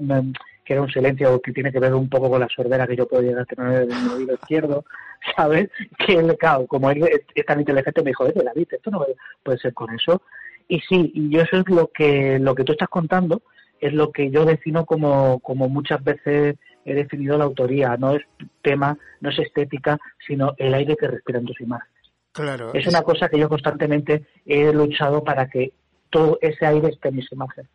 que 0.64 0.74
era 0.74 0.82
un 0.82 0.92
silencio 0.92 1.42
que 1.42 1.52
tiene 1.52 1.72
que 1.72 1.80
ver 1.80 1.94
un 1.94 2.10
poco 2.10 2.30
con 2.30 2.40
la 2.40 2.48
sordera 2.54 2.88
que 2.88 2.96
yo 2.96 3.08
puedo 3.08 3.24
llegar 3.24 3.42
a 3.42 3.46
tener 3.46 3.84
en 3.84 3.88
mi 3.88 4.14
oído 4.14 4.36
izquierdo, 4.36 4.86
¿sabes? 5.36 5.70
Que 5.98 6.14
él, 6.14 6.36
claro, 6.38 6.68
como 6.68 6.90
él 6.92 7.08
es 7.34 7.46
tan 7.46 7.60
inteligente, 7.60 8.04
me 8.04 8.12
dijo, 8.12 8.26
la 8.26 8.44
David, 8.44 8.68
esto 8.72 8.92
no 8.92 9.06
puede 9.44 9.58
ser 9.58 9.74
con 9.74 9.94
eso. 9.94 10.22
Y 10.68 10.80
sí, 10.82 11.12
y 11.14 11.30
yo 11.30 11.42
eso 11.42 11.58
es 11.58 11.70
lo 11.70 11.88
que, 11.88 12.40
lo 12.40 12.56
que 12.56 12.64
tú 12.64 12.74
estás 12.74 12.90
contando, 12.90 13.42
es 13.80 13.94
lo 13.94 14.12
que 14.12 14.32
yo 14.32 14.46
defino 14.46 14.86
como, 14.86 15.40
como 15.40 15.70
muchas 15.70 16.04
veces 16.04 16.56
he 16.86 16.94
definido 16.94 17.38
la 17.38 17.44
autoría. 17.44 17.98
No 17.98 18.16
es 18.16 18.24
tema, 18.62 18.98
no 19.22 19.30
es 19.30 19.40
estética, 19.40 20.00
sino 20.26 20.54
el 20.58 20.74
aire 20.74 20.96
que 20.96 21.08
respiran 21.08 21.46
tus 21.46 21.60
imágenes. 21.62 21.94
Claro. 22.32 22.74
Es, 22.74 22.86
una 22.88 23.02
cosa 23.02 23.30
que 23.30 23.40
yo 23.40 23.48
constantemente 23.48 24.26
he 24.46 24.72
luchado 24.74 25.24
para 25.24 25.48
que 25.48 25.72
todo 26.10 26.38
ese 26.42 26.66
aire 26.66 26.90
esté 26.90 27.10
en 27.10 27.16
mis 27.16 27.32
imágenes. 27.32 27.70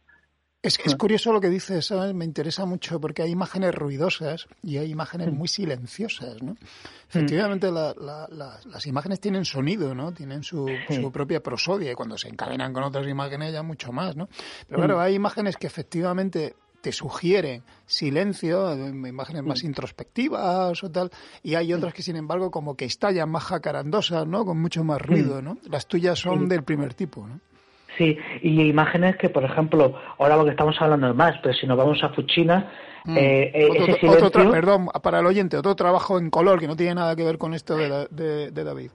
Es, 0.62 0.78
es, 0.84 0.94
curioso 0.94 1.32
lo 1.32 1.40
que 1.40 1.48
dices, 1.48 1.86
¿sabes? 1.86 2.14
me 2.14 2.26
interesa 2.26 2.66
mucho 2.66 3.00
porque 3.00 3.22
hay 3.22 3.30
imágenes 3.30 3.74
ruidosas 3.74 4.46
y 4.62 4.76
hay 4.76 4.90
imágenes 4.90 5.32
mm. 5.32 5.34
muy 5.34 5.48
silenciosas, 5.48 6.42
¿no? 6.42 6.52
Mm. 6.52 6.58
Efectivamente, 7.08 7.70
las 7.70 8.86
imágenes 8.86 9.20
tienen 9.20 9.46
sonido, 9.46 9.94
¿no? 9.94 10.12
Tienen 10.12 10.42
su, 10.42 10.68
su, 10.88 11.10
propia 11.10 11.42
prosodia 11.42 11.92
y 11.92 11.94
cuando 11.94 12.18
se 12.18 12.28
encadenan 12.28 12.74
con 12.74 12.82
otras 12.82 13.08
imágenes 13.08 13.54
ya 13.54 13.62
mucho 13.62 13.90
más, 13.90 14.16
¿no? 14.16 14.28
Pero 14.68 14.80
claro, 14.80 14.98
mm. 14.98 15.00
hay 15.00 15.14
imágenes 15.14 15.56
que 15.56 15.66
efectivamente 15.66 16.54
te 16.82 16.92
sugieren 16.92 17.62
silencio, 17.86 18.74
imágenes 18.76 19.42
más 19.42 19.64
introspectivas 19.64 20.82
o 20.82 20.90
tal, 20.90 21.10
y 21.42 21.54
hay 21.54 21.72
otras 21.72 21.94
que 21.94 22.02
sin 22.02 22.16
embargo 22.16 22.50
como 22.50 22.76
que 22.76 22.84
estallan 22.84 23.30
más 23.30 23.44
jacarandosas, 23.44 24.26
¿no? 24.26 24.44
Con 24.44 24.60
mucho 24.60 24.84
más 24.84 25.00
ruido, 25.00 25.40
¿no? 25.42 25.58
Las 25.70 25.86
tuyas 25.86 26.18
son 26.18 26.48
del 26.48 26.64
primer 26.64 26.94
tipo, 26.94 27.26
¿no? 27.26 27.40
Sí, 28.00 28.16
y 28.40 28.62
imágenes 28.62 29.18
que, 29.18 29.28
por 29.28 29.44
ejemplo, 29.44 29.94
ahora 30.18 30.38
lo 30.38 30.46
que 30.46 30.52
estamos 30.52 30.74
hablando 30.80 31.10
es 31.10 31.14
más, 31.14 31.36
pero 31.42 31.54
si 31.54 31.66
nos 31.66 31.76
vamos 31.76 32.02
a 32.02 32.08
Fuchina, 32.08 32.72
mm. 33.04 33.14
eh, 33.14 33.52
eh, 33.54 33.68
ese 33.74 33.98
silencio... 34.00 34.30
perdón, 34.50 34.86
para 35.02 35.20
el 35.20 35.26
oyente, 35.26 35.58
otro 35.58 35.76
trabajo 35.76 36.18
en 36.18 36.30
color 36.30 36.58
que 36.60 36.66
no 36.66 36.76
tiene 36.76 36.94
nada 36.94 37.14
que 37.14 37.24
ver 37.24 37.36
con 37.36 37.52
esto 37.52 37.76
de, 37.76 38.50
de, 38.50 38.64
David. 38.64 38.90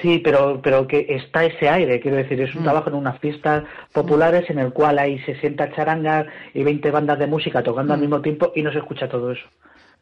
Sí, 0.00 0.22
pero, 0.24 0.58
pero 0.62 0.86
que 0.86 1.04
está 1.10 1.44
ese 1.44 1.68
aire, 1.68 2.00
quiero 2.00 2.16
decir, 2.16 2.40
es 2.40 2.54
un 2.54 2.62
mm. 2.62 2.64
trabajo 2.64 2.88
en 2.88 2.94
unas 2.94 3.18
fiestas 3.18 3.64
populares 3.92 4.48
en 4.48 4.58
el 4.58 4.72
cual 4.72 4.98
hay 4.98 5.18
60 5.18 5.72
charangas 5.72 6.26
y 6.54 6.62
20 6.62 6.90
bandas 6.90 7.18
de 7.18 7.26
música 7.26 7.62
tocando 7.62 7.92
al 7.92 7.98
mm. 7.98 8.02
mismo 8.02 8.22
tiempo 8.22 8.52
y 8.54 8.62
no 8.62 8.72
se 8.72 8.78
escucha 8.78 9.06
todo 9.06 9.32
eso. 9.32 9.46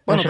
Bueno, 0.04 0.22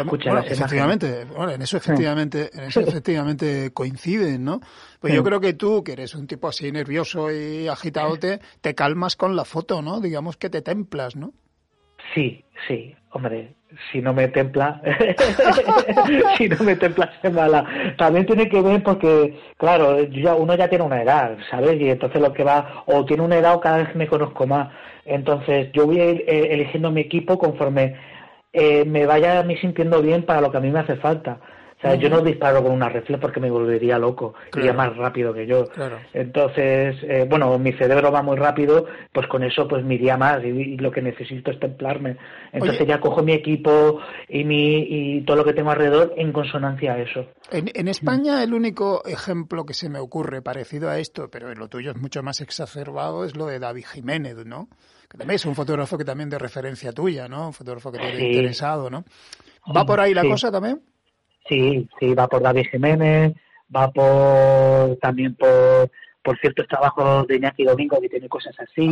efectivamente, 0.44 1.24
bueno, 1.24 1.52
en 1.52 1.62
eso 1.62 1.76
efectivamente, 1.76 2.50
en 2.52 2.64
eso 2.64 2.80
efectivamente 2.80 3.70
coinciden, 3.72 4.42
¿no? 4.42 4.60
Pues 4.98 5.14
yo 5.14 5.22
creo 5.22 5.40
que 5.40 5.52
tú, 5.52 5.84
que 5.84 5.92
eres 5.92 6.16
un 6.16 6.26
tipo 6.26 6.48
así 6.48 6.72
nervioso 6.72 7.30
y 7.30 7.68
agitadote, 7.68 8.40
te 8.60 8.74
calmas 8.74 9.14
con 9.14 9.36
la 9.36 9.44
foto, 9.44 9.80
¿no? 9.80 10.00
Digamos 10.00 10.36
que 10.36 10.50
te 10.50 10.62
templas, 10.62 11.14
¿no? 11.14 11.32
Sí, 12.14 12.44
sí, 12.66 12.94
hombre, 13.10 13.54
si 13.92 14.00
no 14.00 14.14
me 14.14 14.28
templa, 14.28 14.80
si 16.38 16.48
no 16.48 16.56
me 16.64 16.76
templa 16.76 17.12
se 17.20 17.30
mala. 17.30 17.94
También 17.98 18.26
tiene 18.26 18.48
que 18.48 18.62
ver 18.62 18.82
porque, 18.82 19.38
claro, 19.58 19.96
uno 20.38 20.54
ya 20.56 20.68
tiene 20.68 20.84
una 20.84 21.02
edad, 21.02 21.36
¿sabes? 21.50 21.80
Y 21.80 21.90
entonces 21.90 22.20
lo 22.20 22.32
que 22.32 22.44
va, 22.44 22.84
o 22.86 23.04
tiene 23.04 23.22
una 23.22 23.36
edad 23.36 23.54
o 23.54 23.60
cada 23.60 23.78
vez 23.78 23.94
me 23.94 24.08
conozco 24.08 24.46
más. 24.46 24.72
Entonces 25.04 25.70
yo 25.72 25.86
voy 25.86 26.00
eh, 26.00 26.24
eligiendo 26.50 26.90
mi 26.90 27.02
equipo 27.02 27.38
conforme 27.38 27.96
eh, 28.52 28.84
me 28.84 29.06
vaya 29.06 29.40
a 29.40 29.42
mí 29.42 29.56
sintiendo 29.56 30.02
bien 30.02 30.24
para 30.24 30.40
lo 30.40 30.50
que 30.50 30.58
a 30.58 30.60
mí 30.60 30.70
me 30.70 30.80
hace 30.80 30.96
falta. 30.96 31.40
O 31.78 31.80
sea, 31.80 31.94
yo 31.94 32.10
no 32.10 32.22
disparo 32.22 32.60
con 32.60 32.72
una 32.72 32.88
reflex 32.88 33.20
porque 33.20 33.38
me 33.38 33.50
volvería 33.50 34.00
loco, 34.00 34.34
iría 34.56 34.72
más 34.72 34.96
rápido 34.96 35.32
que 35.32 35.46
yo. 35.46 35.64
Entonces, 36.12 36.96
eh, 37.02 37.24
bueno, 37.30 37.56
mi 37.56 37.72
cerebro 37.72 38.10
va 38.10 38.20
muy 38.20 38.36
rápido, 38.36 38.86
pues 39.12 39.28
con 39.28 39.44
eso 39.44 39.68
pues 39.68 39.84
me 39.84 39.94
iría 39.94 40.16
más 40.16 40.42
y, 40.42 40.76
lo 40.76 40.90
que 40.90 41.02
necesito 41.02 41.52
es 41.52 41.60
templarme. 41.60 42.16
Entonces 42.52 42.84
ya 42.84 42.98
cojo 42.98 43.22
mi 43.22 43.32
equipo 43.32 44.00
y, 44.28 44.42
mi, 44.42 44.78
y 44.88 45.20
todo 45.20 45.36
lo 45.36 45.44
que 45.44 45.52
tengo 45.52 45.70
alrededor 45.70 46.14
en 46.16 46.32
consonancia 46.32 46.94
a 46.94 46.98
eso. 46.98 47.26
En, 47.52 47.70
en 47.72 47.86
España 47.86 48.42
el 48.42 48.54
único 48.54 49.04
ejemplo 49.06 49.64
que 49.64 49.74
se 49.74 49.88
me 49.88 50.00
ocurre 50.00 50.42
parecido 50.42 50.90
a 50.90 50.98
esto, 50.98 51.30
pero 51.30 51.52
en 51.52 51.60
lo 51.60 51.68
tuyo 51.68 51.92
es 51.92 51.96
mucho 51.96 52.24
más 52.24 52.40
exacerbado, 52.40 53.24
es 53.24 53.36
lo 53.36 53.46
de 53.46 53.60
David 53.60 53.84
Jiménez, 53.92 54.44
¿no? 54.44 54.68
Que 55.08 55.18
también 55.18 55.36
es 55.36 55.46
un 55.46 55.54
fotógrafo 55.54 55.96
que 55.96 56.04
también 56.04 56.28
de 56.28 56.38
referencia 56.38 56.92
tuya, 56.92 57.28
¿no? 57.28 57.48
Un 57.48 57.52
fotógrafo 57.52 57.90
que 57.90 57.98
te 57.98 58.04
ha 58.04 58.20
interesado, 58.20 58.90
¿no? 58.90 59.04
¿Va 59.74 59.84
por 59.84 60.00
ahí 60.00 60.14
la 60.14 60.22
cosa 60.22 60.50
también? 60.50 60.82
Sí, 61.48 61.88
sí, 61.98 62.14
va 62.14 62.28
por 62.28 62.42
David 62.42 62.66
Jiménez, 62.70 63.34
va 63.74 63.90
por 63.90 64.96
también 64.98 65.34
por 65.34 65.90
por 66.28 66.38
ciertos 66.40 66.68
trabajos 66.68 67.26
de 67.26 67.36
Iñaki 67.36 67.64
Domingo 67.64 67.98
que 68.02 68.08
tiene 68.10 68.28
cosas 68.28 68.54
así, 68.58 68.90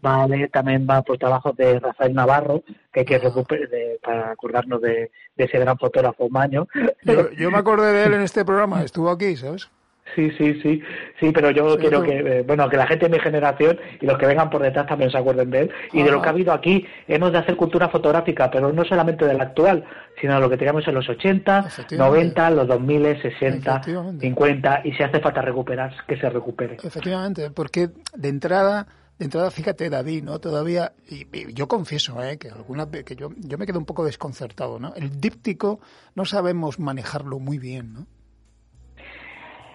vale, 0.00 0.48
también 0.48 0.86
va 0.88 1.02
por 1.02 1.18
trabajos 1.18 1.54
de 1.54 1.78
Rafael 1.78 2.14
Navarro, 2.14 2.62
que 2.90 3.00
hay 3.00 3.04
que 3.04 3.18
recuperar 3.18 3.68
para 4.02 4.30
acordarnos 4.30 4.80
de, 4.80 5.10
ese 5.36 5.58
gran 5.58 5.76
fotógrafo 5.76 6.30
Maño. 6.30 6.66
Yo, 7.02 7.30
yo 7.36 7.50
me 7.50 7.58
acordé 7.58 7.92
de 7.92 8.04
él 8.04 8.14
en 8.14 8.22
este 8.22 8.44
programa, 8.46 8.82
estuvo 8.82 9.10
aquí, 9.10 9.36
¿sabes? 9.36 9.68
Sí, 10.14 10.30
sí, 10.36 10.60
sí, 10.62 10.82
sí, 11.18 11.32
pero 11.32 11.50
yo 11.50 11.76
quiero 11.78 12.02
que, 12.02 12.18
eh, 12.18 12.42
bueno, 12.42 12.68
que 12.68 12.76
la 12.76 12.86
gente 12.86 13.08
de 13.08 13.16
mi 13.16 13.22
generación 13.22 13.78
y 14.00 14.06
los 14.06 14.18
que 14.18 14.26
vengan 14.26 14.50
por 14.50 14.62
detrás 14.62 14.86
también 14.86 15.10
se 15.10 15.18
acuerden 15.18 15.50
de 15.50 15.60
él 15.62 15.70
y 15.92 16.02
de 16.02 16.10
lo 16.10 16.20
que 16.20 16.28
ha 16.28 16.32
habido 16.32 16.52
aquí. 16.52 16.86
Hemos 17.08 17.32
de 17.32 17.38
hacer 17.38 17.56
cultura 17.56 17.88
fotográfica, 17.88 18.50
pero 18.50 18.72
no 18.72 18.84
solamente 18.84 19.24
de 19.24 19.34
la 19.34 19.44
actual, 19.44 19.84
sino 20.20 20.34
de 20.34 20.40
lo 20.40 20.50
que 20.50 20.56
teníamos 20.56 20.86
en 20.86 20.94
los 20.94 21.08
80, 21.08 21.66
90, 21.92 22.50
los 22.50 22.68
2000, 22.68 23.22
60, 23.22 23.82
50 24.20 24.80
y 24.84 24.92
si 24.92 25.02
hace 25.02 25.20
falta 25.20 25.40
recuperar, 25.42 25.94
que 26.06 26.16
se 26.16 26.28
recupere. 26.28 26.76
Efectivamente, 26.82 27.50
porque 27.50 27.88
de 28.14 28.28
entrada 28.28 28.86
de 29.18 29.26
entrada, 29.26 29.50
fíjate, 29.50 29.88
David, 29.88 30.24
¿no? 30.24 30.40
Todavía, 30.40 30.94
y, 31.08 31.52
yo 31.52 31.68
confieso, 31.68 32.20
¿eh? 32.24 32.38
que 32.38 32.48
alguna 32.48 32.90
que 32.90 33.14
yo, 33.14 33.30
yo 33.36 33.56
me 33.56 33.66
quedo 33.66 33.78
un 33.78 33.84
poco 33.84 34.04
desconcertado, 34.04 34.80
¿no? 34.80 34.94
El 34.94 35.20
díptico 35.20 35.80
no 36.16 36.24
sabemos 36.24 36.80
manejarlo 36.80 37.38
muy 37.38 37.58
bien, 37.58 37.92
¿no? 37.92 38.06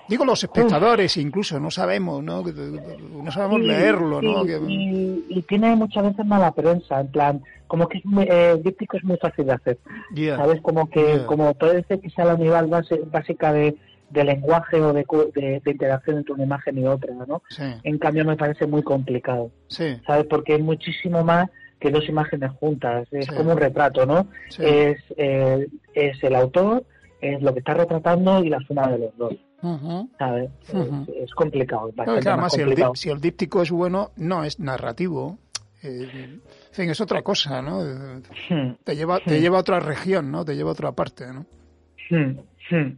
Digo 0.08 0.26
los 0.26 0.44
espectadores 0.44 1.18
incluso, 1.18 1.60
no 1.60 1.70
sabemos, 1.72 2.24
¿no? 2.24 2.44
No 2.44 3.32
sabemos 3.32 3.62
leerlo, 3.62 4.22
¿no? 4.22 4.46
Y, 4.46 5.44
tiene 5.48 5.76
muchas 5.76 6.04
veces 6.04 6.26
mala 6.26 6.52
prensa, 6.52 7.00
en 7.00 7.08
plan, 7.08 7.44
como 7.68 7.88
que 7.88 8.02
el 8.28 8.64
díptico 8.64 8.98
es 8.98 9.04
muy 9.04 9.18
fácil 9.18 9.46
de 9.46 9.54
hacer, 9.54 9.78
¿sabes? 10.36 10.62
Como 10.62 10.90
que 10.90 11.24
como 11.26 11.54
puede 11.54 11.84
ser 11.84 12.00
que 12.00 12.10
sea 12.10 12.26
la 12.26 12.36
unidad 12.36 12.68
básica 13.12 13.54
de, 13.54 13.76
lenguaje 14.12 14.82
o 14.82 14.94
de, 14.94 15.06
de, 15.64 15.72
interacción 15.72 16.18
entre 16.18 16.34
una 16.34 16.44
imagen 16.44 16.78
y 16.78 16.86
otra, 16.86 17.14
¿no? 17.28 17.42
En 17.84 17.98
cambio 17.98 18.26
me 18.26 18.38
parece 18.38 18.66
muy 18.66 18.84
complicado, 18.84 19.52
¿sabes? 19.68 20.26
Porque 20.30 20.56
es 20.56 20.62
muchísimo 20.62 21.24
más 21.24 21.50
que 21.80 21.92
dos 21.92 22.08
imágenes 22.10 22.52
juntas, 22.60 23.08
es 23.12 23.28
como 23.28 23.52
un 23.52 23.58
retrato, 23.58 24.06
¿no? 24.06 24.28
Es, 24.58 24.98
eh, 25.18 25.68
es 25.94 26.24
el 26.24 26.36
autor, 26.36 26.84
es 27.22 27.42
lo 27.42 27.54
que 27.54 27.60
está 27.60 27.74
retratando 27.74 28.44
y 28.44 28.50
la 28.50 28.60
suma 28.60 28.88
de 28.90 29.00
los 29.00 29.18
dos. 29.18 29.34
Es, 31.16 31.34
complicado. 31.34 31.92
además, 31.98 32.54
Si, 32.54 32.62
el, 32.62 32.76
si, 32.96 33.10
el, 33.10 33.20
díptico 33.20 33.62
es 33.62 33.72
bueno, 33.72 34.12
no 34.16 34.44
es 34.44 34.60
narrativo. 34.60 35.38
Eh, 35.84 36.08
en 36.14 36.42
fin, 36.72 36.90
es 36.90 37.02
otra 37.02 37.22
cosa, 37.22 37.62
¿no? 37.62 37.82
Hmm. 38.50 38.76
Te 38.84 38.96
lleva, 38.96 39.20
te 39.20 39.38
hmm. 39.38 39.42
lleva 39.42 39.58
a 39.58 39.62
otra 39.62 39.80
región, 39.80 40.32
¿no? 40.32 40.46
Te 40.46 40.56
lleva 40.56 40.70
a 40.70 40.74
otra 40.74 40.92
parte, 40.92 41.26
¿no? 41.34 41.46
Hmm. 42.10 42.98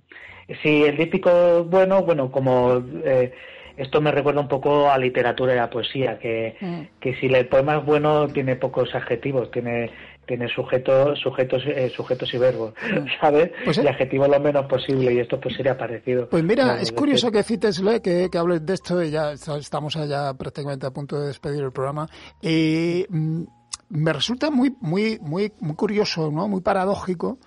Si 0.61 0.83
el 0.83 0.97
díptico 0.97 1.29
es 1.29 1.69
bueno, 1.69 2.03
bueno, 2.03 2.31
como 2.31 2.83
eh, 3.05 3.31
esto 3.77 4.01
me 4.01 4.11
recuerda 4.11 4.41
un 4.41 4.47
poco 4.47 4.89
a 4.89 4.97
literatura 4.97 5.55
y 5.55 5.57
a 5.59 5.69
poesía, 5.69 6.19
que, 6.19 6.89
que 6.99 7.15
si 7.15 7.27
el 7.27 7.47
poema 7.47 7.77
es 7.77 7.85
bueno 7.85 8.27
tiene 8.27 8.55
pocos 8.55 8.93
adjetivos, 8.93 9.51
tiene 9.51 9.91
tiene 10.29 10.47
sujetos, 10.47 11.19
sujetos, 11.19 11.63
eh, 11.65 11.91
sujetos 11.95 12.31
y 12.35 12.37
verbos, 12.37 12.73
mm. 12.73 13.05
¿sabes? 13.19 13.51
Pues, 13.65 13.79
y 13.79 13.87
adjetivos 13.87 14.29
lo 14.29 14.39
menos 14.39 14.67
posible, 14.67 15.11
y 15.11 15.19
esto 15.19 15.39
pues 15.39 15.55
sería 15.55 15.75
parecido. 15.75 16.29
Pues 16.29 16.43
mira, 16.43 16.79
es 16.79 16.91
curioso 16.91 17.31
que 17.31 17.41
cites, 17.41 17.81
que, 18.03 18.29
que 18.31 18.37
hables 18.37 18.63
de 18.63 18.75
esto, 18.75 19.03
y 19.03 19.09
ya 19.09 19.31
estamos 19.31 19.97
allá 19.97 20.31
prácticamente 20.35 20.85
a 20.85 20.91
punto 20.91 21.19
de 21.19 21.27
despedir 21.27 21.63
el 21.63 21.71
programa. 21.71 22.07
y 22.41 23.05
mm, 23.09 23.43
me 23.89 24.13
resulta 24.13 24.51
muy, 24.51 24.75
muy, 24.81 25.17
muy, 25.19 25.51
muy 25.61 25.75
curioso, 25.75 26.29
¿no? 26.29 26.47
Muy 26.47 26.61
paradójico 26.61 27.39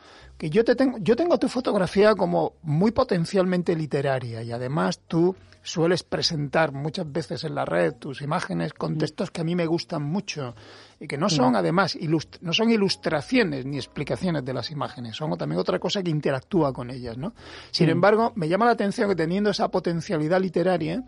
que 0.43 0.51
yo 0.51 0.64
te 0.64 0.74
tengo, 0.74 0.99
yo 0.99 1.14
tengo 1.14 1.38
tu 1.38 1.49
fotografía 1.49 2.16
como 2.16 2.55
muy 2.62 2.90
potencialmente 2.90 3.76
literaria 3.76 4.43
y 4.43 4.51
además 4.51 4.99
tú 5.07 5.36
sueles 5.62 6.03
presentar 6.03 6.72
muchas 6.72 7.12
veces 7.12 7.45
en 7.45 7.55
la 7.55 7.64
red 7.64 7.95
tus 7.95 8.22
imágenes 8.22 8.72
con 8.72 8.99
textos 8.99 9.30
que 9.30 9.43
a 9.43 9.45
mí 9.45 9.55
me 9.55 9.66
gustan 9.66 10.03
mucho 10.03 10.57
y 10.99 11.07
que 11.07 11.16
no 11.16 11.28
son 11.28 11.55
además 11.55 11.97
no 12.40 12.53
son 12.53 12.70
ilustraciones 12.72 13.64
ni 13.66 13.76
explicaciones 13.76 14.45
de 14.45 14.53
las 14.53 14.72
imágenes, 14.72 15.14
son 15.14 15.38
también 15.38 15.61
otra 15.61 15.78
cosa 15.78 16.03
que 16.03 16.11
interactúa 16.11 16.72
con 16.72 16.90
ellas, 16.90 17.16
¿no? 17.16 17.34
Sin 17.70 17.88
embargo, 17.88 18.32
me 18.34 18.49
llama 18.49 18.64
la 18.64 18.72
atención 18.72 19.09
que 19.11 19.14
teniendo 19.14 19.51
esa 19.51 19.70
potencialidad 19.70 20.40
literaria 20.40 21.05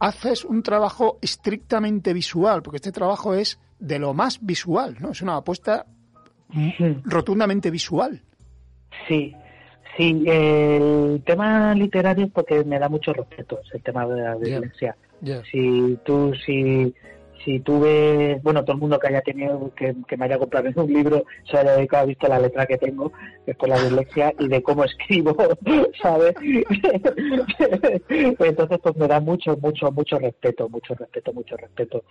haces 0.00 0.44
un 0.44 0.62
trabajo 0.62 1.18
estrictamente 1.22 2.12
visual, 2.12 2.60
porque 2.62 2.76
este 2.76 2.92
trabajo 2.92 3.32
es 3.32 3.58
de 3.78 3.98
lo 3.98 4.12
más 4.12 4.44
visual, 4.44 4.98
¿no? 5.00 5.12
Es 5.12 5.22
una 5.22 5.36
apuesta 5.36 5.86
rotundamente 7.04 7.70
visual. 7.70 8.22
Sí, 9.08 9.34
Sí, 9.96 10.24
el 10.26 11.22
tema 11.24 11.74
literario 11.74 12.26
es 12.26 12.32
porque 12.32 12.62
me 12.64 12.78
da 12.78 12.88
mucho 12.88 13.12
respeto, 13.14 13.60
es 13.64 13.74
el 13.74 13.82
tema 13.82 14.06
de 14.06 14.20
la 14.20 14.34
violencia. 14.34 14.94
Si 15.50 15.98
tú, 16.04 16.34
si, 16.44 16.94
si 17.42 17.60
tú 17.60 17.80
ves, 17.80 18.42
bueno, 18.42 18.62
todo 18.62 18.74
el 18.74 18.80
mundo 18.80 18.98
que 18.98 19.08
haya 19.08 19.22
tenido, 19.22 19.72
que, 19.74 19.94
me 20.18 20.26
haya 20.26 20.38
comprado 20.38 20.68
un 20.76 20.92
libro, 20.92 21.24
se 21.50 21.56
haya 21.56 21.76
dedicado 21.76 22.02
a 22.02 22.06
visto 22.06 22.28
la 22.28 22.38
letra 22.38 22.66
que 22.66 22.76
tengo, 22.76 23.10
que 23.46 23.52
es 23.52 23.56
por 23.56 23.70
la 23.70 23.82
dislexia, 23.82 24.34
y 24.38 24.48
de 24.48 24.62
cómo 24.62 24.84
escribo, 24.84 25.34
¿sabes? 26.02 26.34
Entonces, 28.10 28.78
pues 28.82 28.96
me 28.96 29.08
da 29.08 29.18
mucho, 29.20 29.56
mucho, 29.56 29.90
mucho 29.92 30.18
respeto, 30.18 30.68
mucho 30.68 30.94
respeto, 30.94 31.32
mucho 31.32 31.56
respeto. 31.56 32.04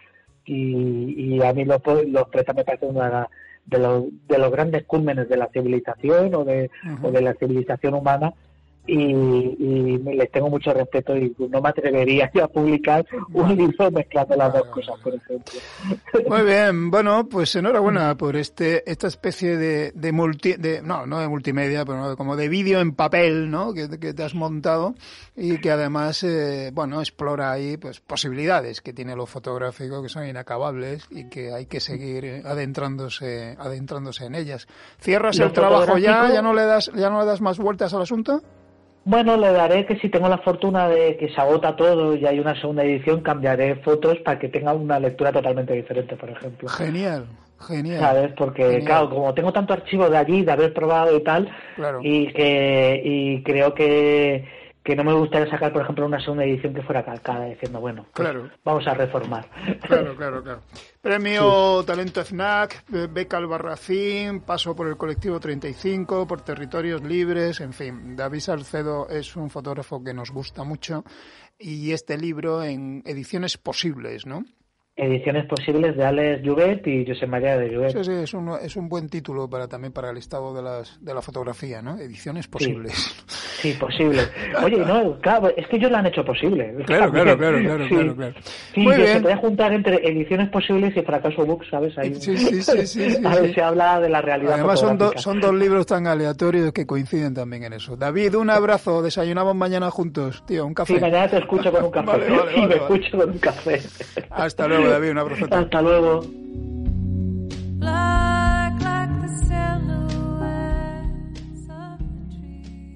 Y, 0.45 1.35
y 1.35 1.41
a 1.43 1.53
mí 1.53 1.65
los, 1.65 1.81
los 1.85 2.27
me 2.55 2.63
parece 2.63 2.85
una 2.87 3.29
de 3.65 3.79
los, 3.79 4.03
de 4.27 4.37
los 4.37 4.51
grandes 4.51 4.85
cúlmenes 4.85 5.27
de 5.29 5.37
la 5.37 5.47
civilización 5.47 6.33
o 6.35 6.43
de, 6.43 6.69
o 7.01 7.11
de 7.11 7.21
la 7.21 7.33
civilización 7.33 7.95
humana 7.95 8.33
y, 8.87 9.97
les 9.97 10.31
tengo 10.31 10.49
mucho 10.49 10.73
respeto 10.73 11.15
y 11.15 11.35
no 11.37 11.61
me 11.61 11.69
atrevería 11.69 12.31
a 12.41 12.47
publicar 12.47 13.05
un 13.33 13.55
libro 13.55 13.91
mezclando 13.91 14.35
las 14.35 14.53
dos 14.53 14.65
cosas, 14.67 14.95
por 15.01 15.15
ejemplo. 15.15 15.59
Muy 16.27 16.41
bien, 16.45 16.91
bueno, 16.91 17.27
pues 17.27 17.55
enhorabuena 17.55 18.15
por 18.15 18.35
este 18.35 18.89
esta 18.89 19.07
especie 19.07 19.57
de, 19.57 19.91
de 19.91 20.11
multi, 20.11 20.53
de, 20.53 20.81
no, 20.81 21.05
no 21.05 21.19
de 21.19 21.27
multimedia, 21.27 21.85
pero 21.85 22.15
como 22.15 22.35
de 22.35 22.49
vídeo 22.49 22.79
en 22.79 22.93
papel, 22.93 23.49
¿no? 23.49 23.73
Que, 23.73 23.87
te 23.87 24.23
has 24.23 24.35
montado 24.35 24.95
y 25.35 25.57
que 25.57 25.71
además, 25.71 26.23
eh, 26.23 26.71
bueno, 26.73 26.99
explora 26.99 27.51
ahí 27.51 27.77
pues 27.77 27.99
posibilidades 27.99 28.81
que 28.81 28.93
tiene 28.93 29.15
lo 29.15 29.25
fotográfico 29.25 30.01
que 30.01 30.09
son 30.09 30.27
inacabables 30.27 31.07
y 31.09 31.29
que 31.29 31.53
hay 31.53 31.65
que 31.65 31.79
seguir 31.79 32.43
adentrándose 32.45 33.55
adentrándose 33.59 34.25
en 34.25 34.35
ellas. 34.35 34.67
¿Cierras 34.99 35.39
el 35.39 35.51
trabajo 35.51 35.97
ya? 35.97 36.31
¿Ya 36.31 36.41
no 36.41 36.53
le 36.53 36.63
das 36.63 36.91
ya 36.95 37.09
no 37.09 37.19
le 37.19 37.25
das 37.25 37.41
más 37.41 37.57
vueltas 37.57 37.93
al 37.93 38.03
asunto? 38.03 38.41
Bueno, 39.05 39.37
le 39.37 39.51
daré 39.51 39.85
que 39.85 39.97
si 39.99 40.09
tengo 40.09 40.27
la 40.27 40.39
fortuna 40.39 40.89
de 40.89 41.15
que 41.17 41.29
se 41.29 41.39
agota 41.39 41.75
todo 41.75 42.15
y 42.15 42.25
hay 42.25 42.39
una 42.39 42.59
segunda 42.59 42.83
edición, 42.83 43.21
cambiaré 43.21 43.75
fotos 43.75 44.17
para 44.25 44.39
que 44.39 44.49
tenga 44.49 44.73
una 44.73 44.99
lectura 44.99 45.31
totalmente 45.31 45.73
diferente, 45.73 46.15
por 46.15 46.31
ejemplo. 46.31 46.67
Genial, 46.67 47.27
genial. 47.67 47.99
¿Sabes? 47.99 48.31
Porque, 48.35 48.83
claro, 48.83 49.11
como 49.11 49.31
tengo 49.35 49.53
tanto 49.53 49.73
archivo 49.73 50.09
de 50.09 50.17
allí, 50.17 50.43
de 50.43 50.51
haber 50.51 50.73
probado 50.73 51.15
y 51.15 51.23
tal, 51.23 51.47
y, 52.01 52.33
que, 52.33 52.99
y 53.05 53.43
creo 53.43 53.75
que 53.75 54.43
que 54.85 54.95
no 54.95 55.03
me 55.03 55.13
gustaría 55.13 55.49
sacar, 55.49 55.73
por 55.73 55.81
ejemplo, 55.81 56.05
una 56.05 56.19
segunda 56.19 56.43
edición 56.43 56.75
que 56.75 56.83
fuera 56.83 57.03
calcada, 57.03 57.45
diciendo, 57.45 57.79
bueno, 57.79 58.05
pues 58.13 58.29
vamos 58.63 58.85
a 58.85 58.93
reformar. 58.93 59.49
Claro, 59.81 60.15
claro, 60.15 60.43
claro. 60.43 60.61
Premio 61.01 61.83
Talento 61.83 62.23
FNAC, 62.23 62.85
beca 63.09 63.37
Albarracín, 63.37 64.41
paso 64.41 64.75
por 64.75 64.87
el 64.87 64.95
colectivo 64.95 65.39
35, 65.39 66.27
por 66.27 66.41
territorios 66.41 67.01
libres, 67.01 67.61
en 67.61 67.73
fin. 67.73 68.15
David 68.15 68.41
Salcedo 68.41 69.09
es 69.09 69.35
un 69.35 69.49
fotógrafo 69.49 70.03
que 70.03 70.13
nos 70.13 70.29
gusta 70.29 70.63
mucho 70.63 71.03
y 71.57 71.91
este 71.91 72.15
libro 72.15 72.63
en 72.63 73.01
ediciones 73.07 73.57
posibles, 73.57 74.27
¿no? 74.27 74.45
Ediciones 74.97 75.45
posibles 75.47 75.97
de 75.97 76.05
Alex 76.05 76.41
Juvet 76.47 76.87
y 76.87 77.05
José 77.05 77.27
María 77.27 77.57
de 77.57 77.75
Juvet. 77.75 77.91
Sí, 77.91 78.03
sí, 78.05 78.11
es 78.13 78.33
un, 78.33 78.49
es 78.61 78.77
un 78.77 78.87
buen 78.87 79.09
título 79.09 79.49
para 79.49 79.67
también 79.67 79.91
para 79.91 80.09
el 80.09 80.15
estado 80.15 80.55
de, 80.55 80.61
las, 80.61 80.97
de 81.03 81.13
la 81.13 81.21
fotografía, 81.21 81.81
¿no? 81.81 81.97
Ediciones 81.97 82.47
posibles. 82.47 82.93
Sí, 83.27 83.73
posible. 83.73 84.21
Oye, 84.63 84.77
no, 84.77 85.19
claro, 85.19 85.51
es 85.57 85.67
que 85.67 85.75
ellos 85.75 85.91
lo 85.91 85.97
han 85.97 86.05
hecho 86.05 86.23
posible. 86.23 86.75
Claro, 86.85 87.11
claro, 87.11 87.37
claro, 87.37 87.59
claro, 87.59 87.87
claro, 87.89 88.15
claro. 88.15 88.33
Sí, 88.73 88.79
Muy 88.79 88.95
bien. 88.95 89.07
se 89.07 89.19
puede 89.21 89.35
juntar 89.35 89.73
entre 89.73 89.95
ediciones 90.07 90.49
posibles 90.49 90.95
y 90.95 91.01
fracaso 91.01 91.45
books, 91.45 91.67
¿sabes? 91.69 91.97
Ahí, 91.97 92.15
sí, 92.15 92.37
sí, 92.37 92.61
sí, 92.61 92.87
sí, 92.87 93.17
A 93.25 93.35
ver, 93.35 93.53
se 93.53 93.61
habla 93.61 93.99
de 93.99 94.07
la 94.07 94.21
realidad 94.21 94.53
Además 94.53 94.79
son, 94.79 94.97
son 95.17 95.41
dos 95.41 95.53
libros 95.53 95.85
tan 95.87 96.07
aleatorios 96.07 96.71
que 96.71 96.85
coinciden 96.85 97.33
también 97.33 97.63
en 97.63 97.73
eso. 97.73 97.97
David, 97.97 98.35
un 98.35 98.49
abrazo, 98.49 99.01
desayunamos 99.01 99.55
mañana 99.55 99.91
juntos, 99.91 100.43
tío, 100.45 100.65
un 100.65 100.73
café. 100.73 100.93
Sí, 100.95 101.01
mañana 101.01 101.27
te 101.27 101.39
escucho 101.39 101.69
con 101.69 101.83
un 101.83 101.91
café. 101.91 102.05
vale, 102.05 102.29
vale, 102.29 102.53
sí, 102.53 102.61
me 102.67 102.75
escucho 102.75 103.17
con 103.17 103.29
un 103.31 103.37
café. 103.39 103.81
Hasta 104.29 104.67
luego. 104.85 104.99
David, 104.99 105.11
un 105.11 105.17
abrazo. 105.17 105.45
Hasta 105.51 105.81
luego. 105.81 106.21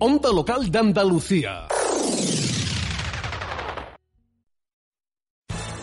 Onda 0.02 0.32
Local 0.32 0.72
de 0.72 0.80
Andalucía. 0.80 1.68